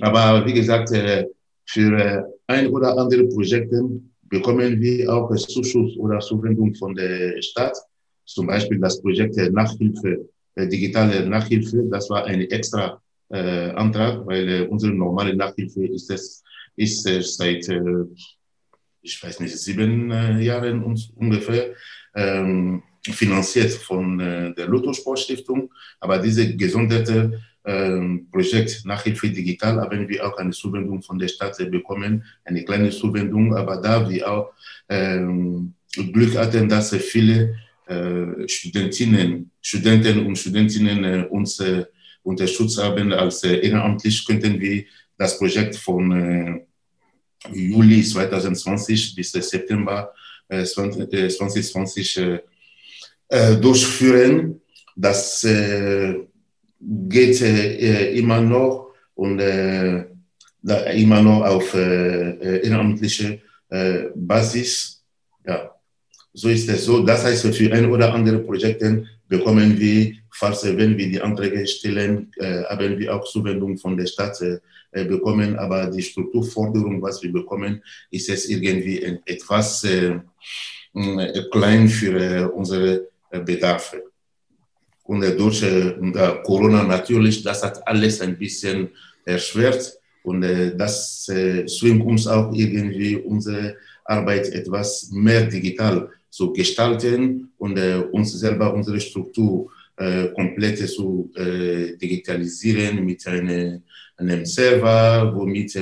Aber 0.00 0.44
wie 0.46 0.52
gesagt, 0.52 0.92
äh, 0.92 1.26
für 1.66 1.98
äh, 1.98 2.22
ein 2.46 2.68
oder 2.68 2.96
andere 2.96 3.24
Projekte 3.24 3.82
bekommen 4.22 4.80
wir 4.80 5.12
auch 5.12 5.34
Zuschuss 5.34 5.96
oder 5.98 6.18
Zuwendung 6.20 6.74
von 6.74 6.94
der 6.94 7.40
Stadt. 7.42 7.76
Zum 8.24 8.46
Beispiel 8.46 8.78
das 8.80 9.00
Projekt 9.00 9.36
Nachhilfe, 9.52 10.28
digitale 10.56 11.24
Nachhilfe. 11.28 11.84
Das 11.90 12.10
war 12.10 12.24
ein 12.24 12.40
extra 12.42 13.00
äh, 13.30 13.70
Antrag, 13.70 14.26
weil 14.26 14.48
äh, 14.48 14.66
unsere 14.66 14.92
normale 14.92 15.34
Nachhilfe 15.34 15.86
ist 15.86 16.10
es 16.10 16.42
ist 16.76 17.06
äh, 17.08 17.22
seit 17.22 17.68
äh, 17.68 18.04
ich 19.02 19.22
weiß 19.22 19.40
nicht 19.40 19.56
sieben 19.56 20.10
äh, 20.10 20.40
Jahren 20.40 20.82
ungefähr 21.14 21.74
ähm, 22.14 22.82
finanziert 23.02 23.72
von 23.72 24.18
äh, 24.20 24.54
der 24.54 24.66
Lotto 24.66 24.92
Sportstiftung. 24.92 25.72
Aber 26.00 26.18
diese 26.18 26.56
gesonderte 26.56 27.40
Projekt 28.30 28.84
Nachhilfe 28.84 29.28
Digital 29.28 29.80
haben 29.80 30.08
wir 30.08 30.24
auch 30.24 30.36
eine 30.38 30.52
Zuwendung 30.52 31.02
von 31.02 31.18
der 31.18 31.26
Stadt 31.26 31.56
bekommen, 31.70 32.24
eine 32.44 32.64
kleine 32.64 32.90
Zuwendung, 32.90 33.56
aber 33.56 33.78
da 33.78 34.08
wir 34.08 34.30
auch 34.30 34.52
ähm, 34.88 35.74
Glück 36.12 36.36
hatten, 36.36 36.68
dass 36.68 36.94
viele 36.94 37.56
äh, 37.86 38.48
Studentinnen, 38.48 39.50
Studenten 39.60 40.26
und 40.26 40.36
Studentinnen 40.36 41.04
äh, 41.04 41.26
uns 41.28 41.58
äh, 41.60 41.84
unterstützt 42.22 42.78
haben 42.82 43.12
als 43.12 43.42
äh, 43.44 43.56
ehrenamtlich, 43.56 44.24
könnten 44.24 44.60
wir 44.60 44.84
das 45.16 45.38
Projekt 45.38 45.76
von 45.76 46.12
äh, 46.12 46.66
Juli 47.52 48.02
2020 48.02 49.14
bis 49.14 49.32
September 49.32 50.12
2020 50.48 52.18
äh, 52.18 53.56
durchführen. 53.56 54.60
Das 54.94 55.44
geht 56.80 57.40
äh, 57.40 58.12
immer 58.14 58.40
noch 58.40 58.92
und 59.14 59.40
äh, 59.40 60.04
immer 60.94 61.22
noch 61.22 61.42
auf 61.44 61.74
äh, 61.74 62.60
ehrenamtliche 62.60 63.40
äh, 63.70 64.04
Basis. 64.14 65.02
Ja, 65.46 65.74
so 66.32 66.48
ist 66.48 66.68
es 66.68 66.84
so. 66.84 67.02
Das 67.04 67.24
heißt, 67.24 67.46
für 67.54 67.72
ein 67.72 67.86
oder 67.86 68.12
andere 68.12 68.38
Projekte 68.40 69.04
bekommen 69.28 69.78
wir, 69.78 70.14
falls 70.30 70.64
wenn 70.64 70.96
wir 70.98 71.08
die 71.08 71.20
Anträge 71.20 71.66
stellen, 71.66 72.30
äh, 72.36 72.64
haben 72.64 72.98
wir 72.98 73.14
auch 73.14 73.24
Zuwendung 73.24 73.78
von 73.78 73.96
der 73.96 74.06
Stadt 74.06 74.40
äh, 74.42 75.04
bekommen. 75.04 75.56
Aber 75.56 75.86
die 75.86 76.02
Strukturforderung, 76.02 77.00
was 77.00 77.22
wir 77.22 77.32
bekommen, 77.32 77.82
ist 78.10 78.28
es 78.28 78.48
irgendwie 78.48 79.02
etwas 79.24 79.84
äh, 79.84 80.18
klein 81.52 81.88
für 81.88 82.52
unsere 82.52 83.08
Bedarfe. 83.44 84.02
Und 85.06 85.22
durch 85.38 85.62
äh, 85.62 85.94
Corona 86.44 86.82
natürlich, 86.82 87.42
das 87.42 87.62
hat 87.62 87.86
alles 87.86 88.20
ein 88.20 88.36
bisschen 88.36 88.88
erschwert. 89.24 89.98
Und 90.22 90.42
äh, 90.42 90.76
das 90.76 91.28
äh, 91.28 91.64
zwingt 91.66 92.04
uns 92.04 92.26
auch 92.26 92.52
irgendwie 92.52 93.16
unsere 93.16 93.76
Arbeit 94.04 94.48
etwas 94.48 95.10
mehr 95.12 95.44
digital 95.46 96.08
zu 96.30 96.52
gestalten 96.52 97.50
und 97.58 97.78
uns 98.12 98.32
selber 98.38 98.72
unsere 98.72 99.00
Struktur 99.00 99.70
komplett 100.34 100.86
zu 100.86 101.32
digitalisieren 101.34 103.04
mit 103.04 103.26
eine, 103.26 103.82
einem 104.18 104.44
Server, 104.44 105.32
womit 105.34 105.74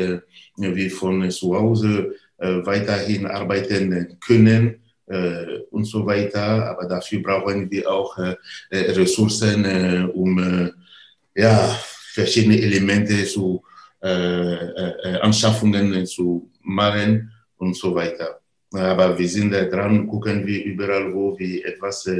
wir 0.56 0.90
von 0.92 1.28
zu 1.30 1.54
Hause 1.56 2.14
weiterhin 2.38 3.26
arbeiten 3.26 4.16
können 4.20 4.83
äh, 5.06 5.60
und 5.70 5.84
so 5.84 6.06
weiter. 6.06 6.70
Aber 6.70 6.86
dafür 6.86 7.22
brauchen 7.22 7.70
wir 7.70 7.90
auch 7.90 8.16
äh, 8.18 8.36
äh 8.70 8.92
Ressourcen, 8.92 9.64
äh, 9.64 10.08
um 10.12 10.38
äh, 10.38 10.70
ja, 11.34 11.78
verschiedene 12.14 12.60
Elemente 12.60 13.24
zu 13.24 13.62
äh, 14.00 15.18
Anschaffungen 15.20 16.06
zu 16.06 16.50
machen 16.62 17.32
und 17.56 17.76
so 17.76 17.94
weiter. 17.94 18.40
Aber 18.72 19.18
wir 19.18 19.28
sind 19.28 19.52
da 19.52 19.64
dran, 19.64 20.06
gucken 20.06 20.46
wir 20.46 20.64
überall, 20.64 21.14
wo 21.14 21.38
wir 21.38 21.64
etwas 21.64 22.10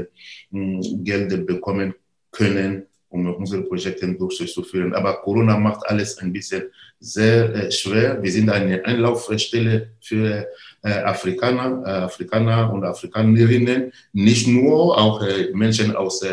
Geld 0.50 1.47
bekommen 1.47 1.95
können, 2.31 2.87
um 3.09 3.35
unsere 3.35 3.62
Projekte 3.62 4.14
durchzuführen. 4.14 4.95
Aber 4.95 5.21
Corona 5.21 5.59
macht 5.59 5.87
alles 5.87 6.17
ein 6.19 6.33
bisschen 6.33 6.71
sehr 7.00 7.71
schwer. 7.71 8.23
Wir 8.23 8.33
sind 8.33 8.49
eine 8.50 8.85
Einlaufstelle 8.85 9.91
für 10.00 10.47
Afrikaner, 10.88 11.83
äh, 11.87 11.91
Afrikaner 12.05 12.73
und 12.73 12.85
Afrikanerinnen, 12.85 13.93
nicht 14.12 14.47
nur, 14.47 14.97
auch 14.99 15.23
äh, 15.23 15.50
Menschen 15.53 15.97
aus 15.97 16.25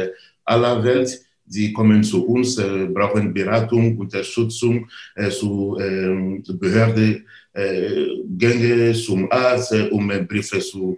aller 0.46 0.84
Welt, 0.84 1.22
die 1.46 1.74
kommen 1.74 2.04
zu 2.04 2.26
uns, 2.26 2.56
brauchen 2.94 3.34
Beratung, 3.34 3.98
Unterstützung 3.98 4.90
zu, 5.30 5.78
ähm, 5.82 6.42
zu 6.46 6.58
Behörde, 6.58 7.24
Gänge 8.38 8.94
zum 8.94 9.30
Arzt, 9.30 9.74
um 9.92 10.08
Briefe 10.26 10.60
zu 10.60 10.98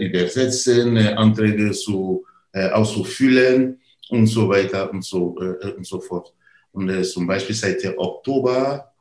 übersetzen, 0.00 0.96
Anträge 0.96 1.72
zu, 1.72 2.24
auszufüllen 2.72 3.78
und 4.08 4.26
so 4.26 4.48
weiter 4.48 4.90
und 4.90 5.04
so, 5.04 5.36
und 5.76 5.86
so 5.86 6.00
fort. 6.00 6.32
Und 6.72 7.04
zum 7.04 7.26
Beispiel 7.26 7.54
seit 7.54 7.84
Oktober 7.98 8.93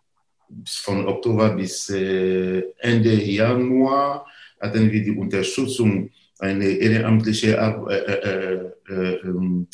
von 0.65 1.07
Oktober 1.07 1.49
bis 1.49 1.89
äh, 1.89 2.63
Ende 2.79 3.13
Januar 3.13 4.25
hatten 4.59 4.91
wir 4.91 5.03
die 5.03 5.11
Unterstützung 5.11 6.09
eine 6.39 6.65
ehrenamtliche 6.65 7.57
äh, 7.57 7.95
äh, 7.95 8.71
äh, 8.89 9.15
ähm, 9.23 9.67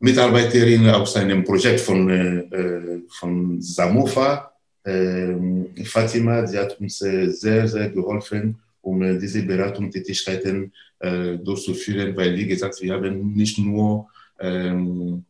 Mitarbeiterin 0.00 0.88
aus 0.90 1.16
einem 1.16 1.44
Projekt 1.44 1.80
von, 1.80 3.08
von 3.08 3.62
Samofa, 3.62 4.52
ähm, 4.84 5.70
Fatima, 5.84 6.46
sie 6.46 6.58
hat 6.58 6.78
uns 6.78 6.98
sehr, 6.98 7.66
sehr 7.66 7.88
geholfen, 7.88 8.58
um 8.82 9.18
diese 9.18 9.42
Beratungstätigkeiten 9.44 10.72
durchzuführen, 11.00 12.14
weil, 12.16 12.36
wie 12.36 12.46
gesagt, 12.46 12.82
wir 12.82 12.92
haben 12.92 13.32
nicht 13.32 13.56
nur 13.56 14.08
ähm, 14.38 15.24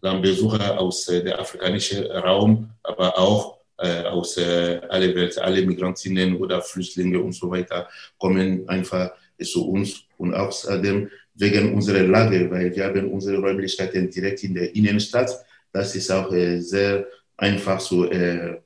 Besucher 0.00 0.80
aus 0.80 1.08
äh, 1.08 1.22
dem 1.22 1.34
afrikanischen 1.34 2.06
Raum, 2.06 2.70
aber 2.82 3.18
auch 3.18 3.59
äh, 3.80 4.04
aus 4.04 4.36
äh, 4.36 4.80
aller 4.88 5.14
Welt, 5.14 5.38
alle 5.38 5.64
Migrantinnen 5.64 6.36
oder 6.36 6.60
Flüchtlinge 6.62 7.20
und 7.20 7.32
so 7.32 7.50
weiter 7.50 7.88
kommen 8.18 8.68
einfach 8.68 9.12
zu 9.42 9.68
uns 9.70 10.04
und 10.18 10.34
außerdem 10.34 11.10
wegen 11.34 11.74
unserer 11.74 12.02
Lage, 12.02 12.50
weil 12.50 12.74
wir 12.74 12.84
haben 12.84 13.10
unsere 13.10 13.38
Räumlichkeiten 13.38 14.10
direkt 14.10 14.44
in 14.44 14.54
der 14.54 14.74
Innenstadt. 14.74 15.30
Das 15.72 15.94
ist 15.94 16.10
auch 16.10 16.30
äh, 16.32 16.60
sehr 16.60 17.06
einfach 17.36 17.78
zu, 17.78 18.10
äh, 18.10 18.58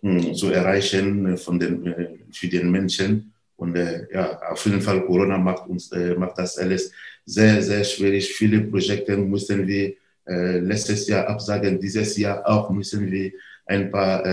hm, 0.00 0.34
zu 0.34 0.50
erreichen 0.50 1.36
von 1.36 1.58
den, 1.58 1.86
äh, 1.86 2.08
für 2.32 2.48
den 2.48 2.70
Menschen. 2.70 3.32
Und 3.56 3.76
äh, 3.76 4.06
ja, 4.12 4.40
auf 4.50 4.64
jeden 4.64 4.80
Fall 4.80 5.04
Corona 5.04 5.38
macht 5.38 5.68
uns 5.68 5.92
äh, 5.92 6.14
macht 6.14 6.38
das 6.38 6.58
alles 6.58 6.90
sehr, 7.24 7.62
sehr 7.62 7.84
schwierig. 7.84 8.32
Viele 8.32 8.62
Projekte 8.62 9.16
mussten 9.16 9.66
wir 9.66 9.94
äh, 10.26 10.58
letztes 10.58 11.06
Jahr 11.08 11.28
absagen, 11.28 11.78
dieses 11.78 12.16
Jahr 12.16 12.46
auch 12.48 12.70
müssen 12.70 13.10
wir 13.10 13.32
ein 13.66 13.90
paar 13.90 14.24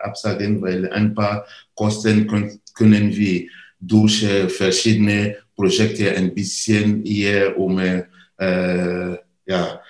absagen, 0.00 0.60
weil 0.60 0.90
ein 0.90 1.14
paar 1.14 1.46
Kosten 1.74 2.26
können, 2.26 2.60
können 2.74 3.14
wir 3.14 3.48
durch 3.80 4.26
verschiedene 4.48 5.36
Projekte 5.56 6.14
ein 6.14 6.34
bisschen 6.34 7.04
eher 7.04 7.56
um 7.58 7.78
äh, 7.78 9.16
ja, 9.46 9.80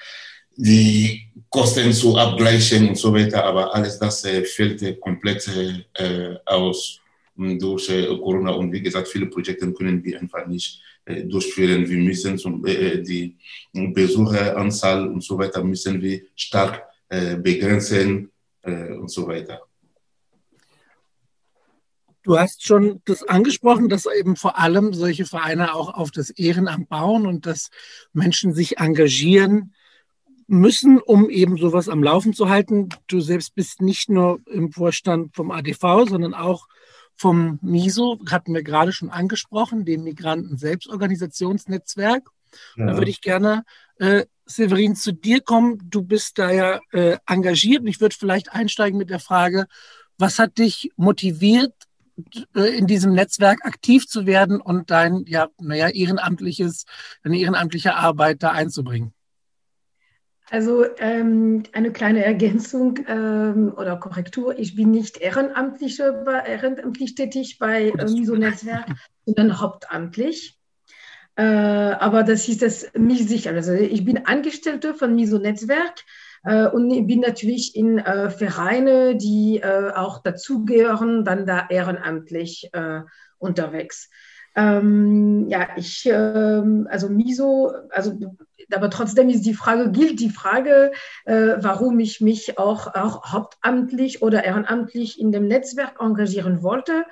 die 0.56 1.28
Kosten 1.48 1.92
zu 1.92 2.16
abgleichen 2.16 2.88
und 2.88 2.98
so 2.98 3.14
weiter, 3.14 3.44
aber 3.44 3.74
alles 3.74 3.98
das 3.98 4.24
äh, 4.24 4.44
fällt 4.44 5.00
komplett 5.00 5.48
äh, 5.94 6.34
aus 6.44 7.00
durch 7.36 7.88
äh, 7.90 8.06
Corona. 8.06 8.52
Und 8.52 8.72
wie 8.72 8.82
gesagt, 8.82 9.08
viele 9.08 9.26
Projekte 9.26 9.72
können 9.72 10.02
wir 10.04 10.20
einfach 10.20 10.46
nicht 10.46 10.80
äh, 11.04 11.24
durchführen. 11.24 11.88
Wir 11.88 11.98
müssen 11.98 12.38
zum, 12.38 12.64
äh, 12.66 13.02
die 13.02 13.36
Besucheranzahl 13.72 15.08
und 15.08 15.22
so 15.22 15.38
weiter 15.38 15.62
müssen 15.62 16.00
wir 16.00 16.22
stark 16.34 16.82
begrenzen 17.42 18.30
und 18.64 19.10
so 19.10 19.26
weiter. 19.26 19.60
Du 22.22 22.38
hast 22.38 22.64
schon 22.64 23.02
das 23.04 23.22
angesprochen, 23.22 23.90
dass 23.90 24.06
eben 24.06 24.36
vor 24.36 24.58
allem 24.58 24.94
solche 24.94 25.26
Vereine 25.26 25.74
auch 25.74 25.92
auf 25.92 26.10
das 26.10 26.30
Ehrenamt 26.30 26.88
bauen 26.88 27.26
und 27.26 27.44
dass 27.44 27.68
Menschen 28.14 28.54
sich 28.54 28.78
engagieren 28.78 29.74
müssen, 30.46 30.98
um 30.98 31.28
eben 31.28 31.58
sowas 31.58 31.90
am 31.90 32.02
Laufen 32.02 32.32
zu 32.32 32.48
halten. 32.48 32.88
Du 33.08 33.20
selbst 33.20 33.54
bist 33.54 33.82
nicht 33.82 34.08
nur 34.08 34.40
im 34.46 34.72
Vorstand 34.72 35.36
vom 35.36 35.50
ADV, 35.50 36.08
sondern 36.08 36.32
auch 36.32 36.66
vom 37.14 37.58
MISO, 37.62 38.18
hatten 38.28 38.52
wir 38.54 38.62
gerade 38.62 38.92
schon 38.92 39.10
angesprochen, 39.10 39.84
dem 39.84 40.04
Migranten-Selbstorganisationsnetzwerk. 40.04 42.30
Ja. 42.76 42.86
Da 42.86 42.96
würde 42.96 43.10
ich 43.10 43.20
gerne, 43.20 43.64
äh, 43.98 44.24
Severin, 44.46 44.94
zu 44.94 45.12
dir 45.12 45.40
kommen. 45.40 45.78
Du 45.84 46.02
bist 46.02 46.38
da 46.38 46.50
ja 46.50 46.80
äh, 46.92 47.16
engagiert 47.26 47.80
und 47.80 47.86
ich 47.86 48.00
würde 48.00 48.16
vielleicht 48.18 48.52
einsteigen 48.52 48.98
mit 48.98 49.10
der 49.10 49.20
Frage, 49.20 49.66
was 50.18 50.38
hat 50.38 50.58
dich 50.58 50.90
motiviert, 50.96 51.72
äh, 52.54 52.76
in 52.76 52.86
diesem 52.86 53.12
Netzwerk 53.12 53.64
aktiv 53.64 54.06
zu 54.06 54.26
werden 54.26 54.60
und 54.60 54.90
dein, 54.90 55.24
ja, 55.26 55.48
naja, 55.60 55.88
ehrenamtliches, 55.88 56.84
deine 57.22 57.38
ehrenamtliche 57.38 57.94
Arbeit 57.94 58.42
da 58.42 58.50
einzubringen? 58.50 59.12
Also 60.50 60.84
ähm, 60.98 61.62
eine 61.72 61.90
kleine 61.90 62.24
Ergänzung 62.24 62.98
ähm, 63.08 63.72
oder 63.76 63.96
Korrektur. 63.96 64.58
Ich 64.58 64.76
bin 64.76 64.90
nicht 64.90 65.16
ehrenamtlich, 65.16 65.98
ehrenamtlich 65.98 67.14
tätig 67.14 67.58
bei 67.58 67.88
äh, 67.88 68.04
MISO-Netzwerk, 68.04 68.86
sondern 69.24 69.60
hauptamtlich. 69.60 70.58
Äh, 71.36 71.42
aber 71.44 72.22
das 72.22 72.48
ist 72.48 72.62
das 72.62 72.90
mich 72.94 73.26
sicher. 73.26 73.50
Also 73.50 73.72
ich 73.72 74.04
bin 74.04 74.26
Angestellte 74.26 74.94
von 74.94 75.14
MISO-Netzwerk 75.14 76.04
äh, 76.44 76.66
und 76.66 77.06
bin 77.06 77.20
natürlich 77.20 77.74
in 77.74 77.98
äh, 77.98 78.30
Vereine, 78.30 79.16
die 79.16 79.60
äh, 79.62 79.90
auch 79.94 80.22
dazugehören, 80.22 81.24
dann 81.24 81.46
da 81.46 81.66
ehrenamtlich 81.68 82.70
unterwegs. 83.38 84.08
Ähm, 84.56 85.48
ja, 85.48 85.68
ich, 85.76 86.06
ähm, 86.06 86.86
also 86.88 87.08
MISO, 87.08 87.72
also, 87.90 88.18
aber 88.72 88.88
trotzdem 88.88 89.28
ist 89.28 89.44
die 89.44 89.54
Frage, 89.54 89.90
gilt 89.90 90.20
die 90.20 90.30
Frage, 90.30 90.92
äh, 91.24 91.56
warum 91.58 91.98
ich 91.98 92.20
mich 92.20 92.56
auch, 92.56 92.94
auch 92.94 93.32
hauptamtlich 93.32 94.22
oder 94.22 94.44
ehrenamtlich 94.44 95.20
in 95.20 95.32
dem 95.32 95.48
Netzwerk 95.48 96.00
engagieren 96.00 96.62
wollte. 96.62 97.04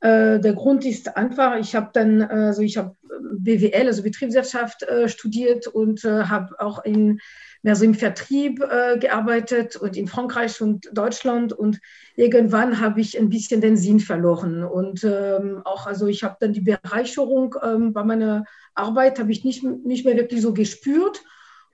Äh, 0.00 0.38
der 0.38 0.52
Grund 0.52 0.84
ist 0.84 1.16
einfach, 1.16 1.56
ich 1.56 1.74
habe 1.74 1.90
dann, 1.92 2.22
also 2.22 2.62
ich 2.62 2.76
habe 2.76 2.95
BWL, 3.20 3.86
also 3.86 4.02
Betriebswirtschaft 4.02 4.82
äh, 4.82 5.08
studiert 5.08 5.66
und 5.66 6.04
habe 6.04 6.58
auch 6.60 6.84
in 6.84 7.20
mehr 7.66 7.74
so 7.74 7.84
im 7.84 7.94
Vertrieb 7.94 8.62
äh, 8.62 8.96
gearbeitet 8.96 9.74
und 9.74 9.96
in 9.96 10.06
Frankreich 10.06 10.60
und 10.60 10.88
Deutschland. 10.92 11.52
Und 11.52 11.80
irgendwann 12.14 12.80
habe 12.80 13.00
ich 13.00 13.18
ein 13.18 13.28
bisschen 13.28 13.60
den 13.60 13.76
Sinn 13.76 13.98
verloren. 13.98 14.62
Und 14.62 15.02
ähm, 15.02 15.62
auch 15.64 15.88
also 15.88 16.06
ich 16.06 16.22
habe 16.22 16.36
dann 16.38 16.52
die 16.52 16.60
Bereicherung 16.60 17.56
ähm, 17.60 17.92
bei 17.92 18.04
meiner 18.04 18.44
Arbeit 18.76 19.18
habe 19.18 19.32
ich 19.32 19.44
nicht, 19.44 19.64
nicht 19.64 20.04
mehr 20.04 20.16
wirklich 20.16 20.42
so 20.42 20.54
gespürt. 20.54 21.24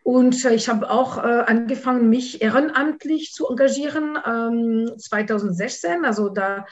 Und 0.03 0.43
äh, 0.47 0.55
ich 0.55 0.71
habe 0.71 0.91
auch 0.91 1.19
äh, 1.19 1.45
angefangen 1.47 2.09
mich 2.09 2.41
ehrenamtlich 2.41 3.35
zu 3.35 3.49
engagieren 3.49 4.17
ähm, 4.27 4.93
2016 4.97 6.07
also 6.07 6.31
da 6.31 6.59
äh, 6.59 6.61
äh, 6.61 6.65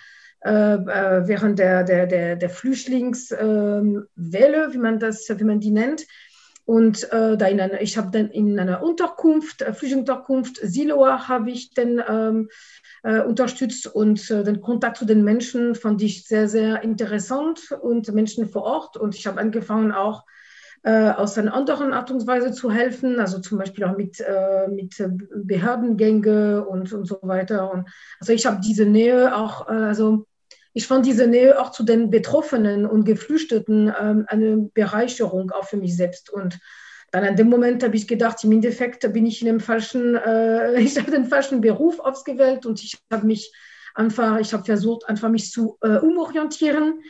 während 0.43 1.59
der, 1.59 1.85
der, 1.85 2.07
der, 2.07 2.37
der 2.37 2.51
Flüchtlingswelle, 2.51 4.73
wie 4.73 4.79
man 4.79 4.99
das, 4.99 5.29
wie 5.29 5.45
man 5.45 5.61
die 5.61 5.71
nennt, 5.71 6.07
und 6.71 7.13
äh, 7.13 7.37
da 7.37 7.47
in 7.47 7.61
einer, 7.61 7.81
ich 7.81 7.99
habe 7.99 8.13
dann 8.13 8.31
in 8.31 8.57
einer 8.57 8.81
Unterkunft, 8.81 9.61
äh, 9.61 9.73
Flüchtlingsunterkunft, 9.73 10.61
Siloa, 10.63 11.27
habe 11.27 11.51
ich 11.51 11.75
dann 11.75 12.01
ähm, 12.09 12.49
äh, 13.03 13.23
unterstützt 13.23 13.89
und 13.89 14.31
äh, 14.31 14.45
den 14.45 14.61
Kontakt 14.61 14.99
zu 14.99 15.05
den 15.05 15.25
Menschen 15.25 15.75
fand 15.75 16.01
ich 16.01 16.29
sehr, 16.29 16.49
sehr 16.49 16.85
interessant 16.85 17.73
und 17.73 18.15
Menschen 18.15 18.49
vor 18.49 18.63
Ort. 18.63 18.97
Und 18.97 19.17
ich 19.17 19.27
habe 19.27 19.41
angefangen 19.41 19.91
auch 19.91 20.25
äh, 20.85 21.11
aus 21.11 21.37
einer 21.37 21.55
anderen 21.55 21.93
Art 21.93 22.13
und 22.13 22.25
Weise 22.29 22.53
zu 22.53 22.71
helfen, 22.71 23.19
also 23.19 23.41
zum 23.41 23.59
Beispiel 23.59 23.83
auch 23.83 23.97
mit, 23.97 24.21
äh, 24.21 24.69
mit 24.69 24.95
Behördengänge 25.45 26.65
und, 26.65 26.93
und 26.93 27.05
so 27.05 27.19
weiter. 27.23 27.73
Und 27.73 27.89
also 28.21 28.33
ich 28.33 28.47
habe 28.47 28.61
diese 28.65 28.87
Nähe 28.87 29.37
auch, 29.37 29.69
äh, 29.69 29.73
also 29.73 30.29
ich 30.73 30.87
fand 30.87 31.07
diese 31.07 31.27
Nähe 31.27 31.61
auch 31.61 31.71
zu 31.71 31.83
den 31.83 32.11
Betroffenen 32.11 32.87
und 32.87 33.05
Geflüchteten 33.05 33.93
ähm, 34.01 34.25
eine 34.29 34.57
Bereicherung 34.73 35.51
auch 35.51 35.67
für 35.67 35.77
mich 35.77 35.97
selbst. 35.97 36.31
Und 36.31 36.59
dann 37.11 37.25
an 37.25 37.37
dem 37.37 37.49
Moment 37.49 37.83
habe 37.83 37.97
ich 37.97 38.07
gedacht, 38.07 38.45
im 38.45 38.53
Endeffekt 38.53 39.13
bin 39.13 39.27
ich 39.27 39.41
in 39.41 39.47
dem 39.47 39.61
falschen, 39.61 40.15
äh, 40.15 40.81
ich 40.81 40.97
habe 40.99 41.11
den 41.11 41.27
falschen 41.27 41.61
Beruf 41.61 41.99
ausgewählt 41.99 42.67
und 42.67 42.83
ich 42.83 42.99
habe 43.11 43.27
mich 43.27 43.53
einfach, 43.95 44.39
ich 44.39 44.53
habe 44.53 44.65
versucht, 44.65 45.09
einfach 45.09 45.29
mich 45.29 45.51
zu 45.51 45.77
äh, 45.83 45.97
umorientieren. 45.97 47.01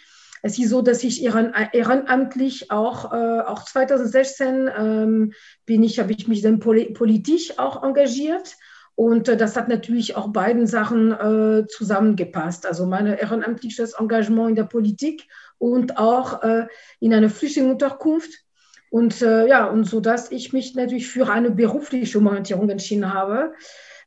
Es 0.42 0.58
ist 0.58 0.70
so, 0.70 0.80
dass 0.80 1.04
ich 1.04 1.22
ehrenamtlich 1.22 2.70
auch, 2.70 3.12
äh, 3.12 3.40
auch 3.40 3.66
2016 3.66 4.70
ähm, 4.74 5.32
bin 5.66 5.82
ich, 5.82 5.98
habe 5.98 6.12
ich 6.12 6.28
mich 6.28 6.40
dann 6.40 6.60
politisch 6.60 7.58
auch 7.58 7.82
engagiert 7.82 8.56
und 9.00 9.30
äh, 9.30 9.36
das 9.38 9.56
hat 9.56 9.68
natürlich 9.68 10.14
auch 10.14 10.28
beiden 10.28 10.66
Sachen 10.66 11.12
äh, 11.12 11.66
zusammengepasst. 11.68 12.66
Also 12.66 12.84
mein 12.84 13.06
ehrenamtliches 13.06 13.94
Engagement 13.94 14.50
in 14.50 14.56
der 14.56 14.64
Politik 14.64 15.26
und 15.56 15.96
auch 15.96 16.42
äh, 16.42 16.66
in 16.98 17.14
einer 17.14 17.30
Flüchtlingsunterkunft. 17.30 18.44
Und 18.90 19.22
äh, 19.22 19.48
ja, 19.48 19.64
und 19.64 19.84
so 19.84 20.00
dass 20.00 20.30
ich 20.30 20.52
mich 20.52 20.74
natürlich 20.74 21.08
für 21.08 21.30
eine 21.30 21.50
berufliche 21.50 22.18
Orientierung 22.18 22.68
entschieden 22.68 23.14
habe. 23.14 23.54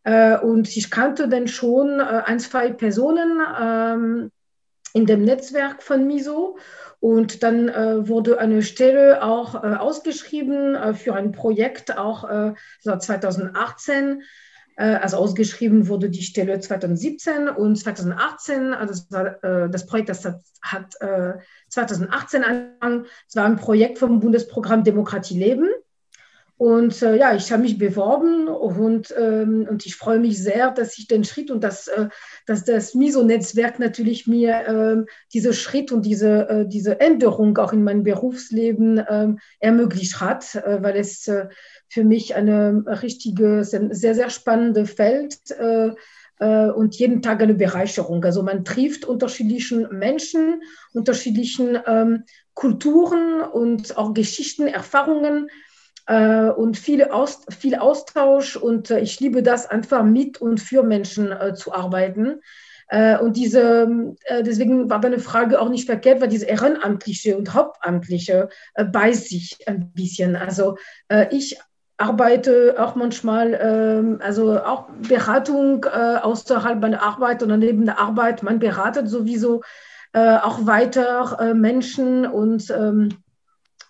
Äh, 0.04 0.38
und 0.38 0.70
ich 0.78 0.92
kannte 0.92 1.28
dann 1.28 1.48
schon 1.48 2.00
äh, 2.00 2.04
ein, 2.26 2.40
zwei 2.40 2.72
Personen 2.72 3.42
ähm, 3.60 4.32
in 4.94 5.08
dem 5.08 5.24
Netzwerk 5.24 5.82
von 5.82 6.06
MISO. 6.06 6.60
Und 7.00 7.42
dann 7.42 7.68
äh, 7.68 8.08
wurde 8.08 8.38
eine 8.38 8.62
Stelle 8.62 9.24
auch 9.24 9.56
äh, 9.56 9.76
ausgeschrieben 9.76 10.76
äh, 10.76 10.94
für 10.94 11.16
ein 11.16 11.32
Projekt, 11.32 11.98
auch 11.98 12.30
äh, 12.30 12.54
2018 12.84 14.22
äh, 14.22 14.24
also 14.82 15.18
ausgeschrieben 15.18 15.88
wurde 15.88 16.10
die 16.10 16.24
Stelle 16.24 16.60
2017 16.60 17.48
und 17.50 17.76
2018, 17.76 18.74
also 18.74 18.94
das, 18.94 19.12
war, 19.12 19.44
äh, 19.44 19.70
das 19.70 19.86
Projekt, 19.86 20.10
das 20.10 20.26
hat, 20.26 20.42
hat 20.62 20.96
2018 21.70 22.42
äh, 22.42 22.46
angefangen. 22.46 23.06
Es 23.28 23.36
war 23.36 23.46
ein 23.46 23.58
Projekt 23.58 24.00
vom 24.00 24.20
Bundesprogramm 24.20 24.84
Demokratie 24.84 25.38
leben. 25.38 25.70
Und 26.64 27.02
äh, 27.02 27.18
ja, 27.18 27.36
ich 27.36 27.52
habe 27.52 27.64
mich 27.64 27.78
beworben 27.78 28.48
und, 28.48 29.14
ähm, 29.20 29.68
und 29.70 29.86
ich 29.86 29.98
freue 29.98 30.20
mich 30.20 30.42
sehr, 30.42 30.72
dass 30.72 30.98
ich 30.98 31.08
den 31.08 31.26
Schritt 31.26 31.52
und 31.52 31.62
das, 31.62 31.90
äh, 31.90 32.08
dass 32.46 32.64
das 32.64 32.94
MISO-Netzwerk 32.94 33.80
natürlich 33.80 34.28
mir 34.28 34.56
äh, 34.66 35.12
diese 35.34 35.54
Schritt 35.54 35.92
und 35.92 36.06
diese, 36.06 36.48
äh, 36.48 36.66
diese 36.66 37.02
Änderung 37.02 37.58
auch 37.58 37.74
in 37.74 37.84
meinem 37.84 38.04
Berufsleben 38.04 39.04
ähm, 39.10 39.40
ermöglicht 39.60 40.22
hat, 40.22 40.56
weil 40.56 40.96
es 40.96 41.30
für 41.90 42.04
mich 42.06 42.34
eine 42.34 42.86
richtige, 43.02 43.66
sehr, 43.66 44.16
sehr 44.16 44.30
spannende 44.30 44.86
Feld 44.86 45.52
äh, 45.52 45.90
äh, 46.40 46.70
und 46.70 46.96
jeden 46.96 47.22
Tag 47.22 47.42
eine 47.42 47.56
Bereicherung. 47.56 48.24
Also 48.24 48.42
man 48.42 48.64
trifft 48.64 49.04
unterschiedlichen 49.04 49.90
Menschen, 49.92 50.62
unterschiedlichen 50.94 51.78
ähm, 51.86 52.24
Kulturen 52.54 53.42
und 53.42 53.98
auch 53.98 54.14
Geschichten, 54.14 54.68
Erfahrungen 54.68 55.50
äh, 56.08 56.50
und 56.50 56.78
viele 56.78 57.14
Aus, 57.14 57.42
viel 57.50 57.76
Austausch. 57.76 58.56
Und 58.56 58.92
äh, 58.92 59.00
ich 59.00 59.20
liebe 59.20 59.44
das 59.44 59.70
einfach 59.70 60.04
mit 60.04 60.40
und 60.42 60.60
für 60.60 60.84
Menschen 60.84 61.32
äh, 61.32 61.54
zu 61.54 61.74
arbeiten. 61.74 62.42
Äh, 62.88 63.18
und 63.18 63.38
diese, 63.38 64.16
äh, 64.26 64.44
deswegen 64.44 64.90
war 64.90 65.00
deine 65.00 65.20
Frage 65.20 65.60
auch 65.60 65.70
nicht 65.70 65.86
verkehrt, 65.86 66.22
weil 66.22 66.28
diese 66.28 66.46
Ehrenamtliche 66.46 67.38
und 67.38 67.54
Hauptamtliche 67.54 68.50
bei 68.92 69.14
sich 69.14 69.58
ein 69.68 69.92
bisschen. 69.94 70.36
Also 70.36 70.78
ich 71.32 71.58
arbeite 71.98 72.76
auch 72.80 72.96
manchmal, 72.96 73.60
ähm, 73.62 74.20
also 74.22 74.60
auch 74.60 74.90
Beratung 75.08 75.86
äh, 75.86 76.18
außerhalb 76.18 76.82
meiner 76.82 77.02
Arbeit 77.02 77.44
oder 77.44 77.58
neben 77.58 77.86
der 77.86 78.00
Arbeit. 78.00 78.44
Man 78.44 78.60
beratet 78.60 79.08
sowieso 79.10 79.62
äh, 80.14 80.38
auch 80.38 80.66
weiter 80.66 81.38
äh, 81.40 81.54
Menschen 81.54 82.26
und 82.26 82.70
ähm, 82.72 83.10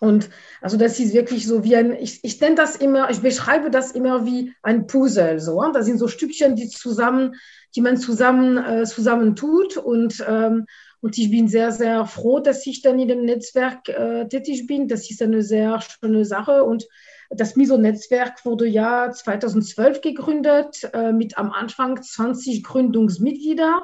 und 0.04 0.28
also 0.60 0.76
das 0.76 1.00
ist 1.00 1.14
wirklich 1.14 1.46
so 1.46 1.64
wie 1.64 1.76
ein, 1.76 1.92
ich, 1.92 2.22
ich 2.22 2.40
nenne 2.40 2.56
das 2.56 2.76
immer, 2.76 3.10
ich 3.10 3.20
beschreibe 3.20 3.70
das 3.70 3.92
immer 3.92 4.26
wie 4.26 4.52
ein 4.62 4.86
Puzzle. 4.86 5.40
So. 5.40 5.62
Da 5.72 5.82
sind 5.82 5.98
so 5.98 6.08
Stückchen, 6.08 6.56
die 6.56 6.68
zusammen, 6.68 7.34
die 7.74 7.80
man 7.80 7.96
zusammen, 7.96 8.58
äh, 8.58 8.84
zusammen 8.84 9.34
tut. 9.34 9.76
Und, 9.76 10.22
ähm, 10.28 10.66
und 11.00 11.18
ich 11.18 11.30
bin 11.30 11.48
sehr, 11.48 11.72
sehr 11.72 12.06
froh, 12.06 12.40
dass 12.40 12.66
ich 12.66 12.82
dann 12.82 12.98
in 12.98 13.08
dem 13.08 13.24
Netzwerk 13.24 13.88
äh, 13.88 14.28
tätig 14.28 14.66
bin. 14.66 14.88
Das 14.88 15.10
ist 15.10 15.22
eine 15.22 15.42
sehr 15.42 15.80
schöne 15.80 16.24
Sache. 16.24 16.64
Und 16.64 16.86
das 17.30 17.56
MISO-Netzwerk 17.56 18.44
wurde 18.44 18.66
ja 18.66 19.10
2012 19.10 20.02
gegründet 20.02 20.88
äh, 20.92 21.12
mit 21.12 21.38
am 21.38 21.50
Anfang 21.50 22.02
20 22.02 22.62
Gründungsmitglieder, 22.62 23.82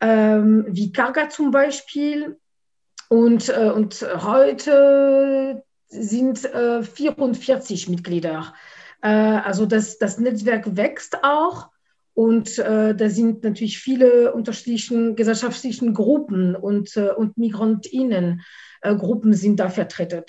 ähm, 0.00 0.66
wie 0.68 0.92
Karga 0.92 1.30
zum 1.30 1.50
Beispiel. 1.50 2.36
Und, 3.08 3.48
äh, 3.48 3.70
und 3.70 4.06
heute 4.22 5.64
sind 5.88 6.44
äh, 6.44 6.82
44 6.82 7.88
Mitglieder. 7.88 8.54
Äh, 9.02 9.08
also 9.08 9.66
das, 9.66 9.98
das 9.98 10.18
Netzwerk 10.18 10.76
wächst 10.76 11.24
auch. 11.24 11.70
Und 12.14 12.58
äh, 12.58 12.94
da 12.96 13.08
sind 13.08 13.44
natürlich 13.44 13.78
viele 13.78 14.32
unterschiedliche 14.32 15.14
gesellschaftliche 15.14 15.92
Gruppen 15.92 16.56
und, 16.56 16.96
äh, 16.96 17.10
und 17.10 17.38
Migrantinnengruppen 17.38 19.34
sind 19.34 19.60
da 19.60 19.68
vertreten. 19.68 20.24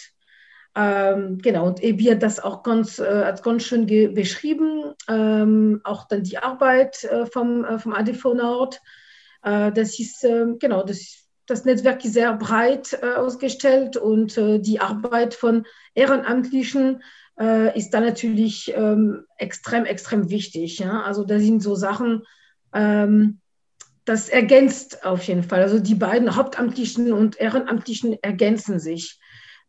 Ähm, 0.76 1.40
genau, 1.40 1.66
und 1.66 1.84
Ebi 1.84 2.06
hat 2.06 2.22
das 2.22 2.40
auch 2.40 2.62
ganz, 2.62 3.00
äh, 3.00 3.26
hat 3.26 3.42
ganz 3.42 3.64
schön 3.64 3.88
beschrieben, 4.14 4.94
ähm, 5.08 5.82
auch 5.84 6.08
dann 6.08 6.22
die 6.22 6.38
Arbeit 6.38 7.04
äh, 7.06 7.26
vom, 7.26 7.66
äh, 7.66 7.80
vom 7.80 7.94
ADV 7.94 8.36
Nord. 8.36 8.80
Äh, 9.42 9.72
das 9.72 10.00
ist, 10.00 10.24
ähm, 10.24 10.60
genau, 10.60 10.84
das, 10.84 11.28
das 11.50 11.66
Netzwerk 11.66 12.04
ist 12.06 12.14
sehr 12.14 12.34
breit 12.36 12.98
äh, 13.02 13.14
ausgestellt 13.14 13.98
und 13.98 14.38
äh, 14.38 14.60
die 14.60 14.80
Arbeit 14.80 15.34
von 15.34 15.66
Ehrenamtlichen 15.94 17.02
ist 17.74 17.92
da 17.92 18.02
natürlich 18.02 18.74
ähm, 18.76 19.24
extrem, 19.38 19.86
extrem 19.86 20.30
wichtig. 20.30 20.86
Also 20.86 21.24
da 21.24 21.40
sind 21.40 21.64
so 21.64 21.74
Sachen, 21.74 22.24
ähm, 22.74 23.40
das 24.04 24.28
ergänzt 24.28 25.06
auf 25.06 25.24
jeden 25.24 25.44
Fall. 25.44 25.62
Also 25.62 25.80
die 25.80 25.96
beiden 25.96 26.36
Hauptamtlichen 26.36 27.14
und 27.14 27.40
Ehrenamtlichen 27.40 28.18
ergänzen 28.24 28.80
sich. 28.80 29.20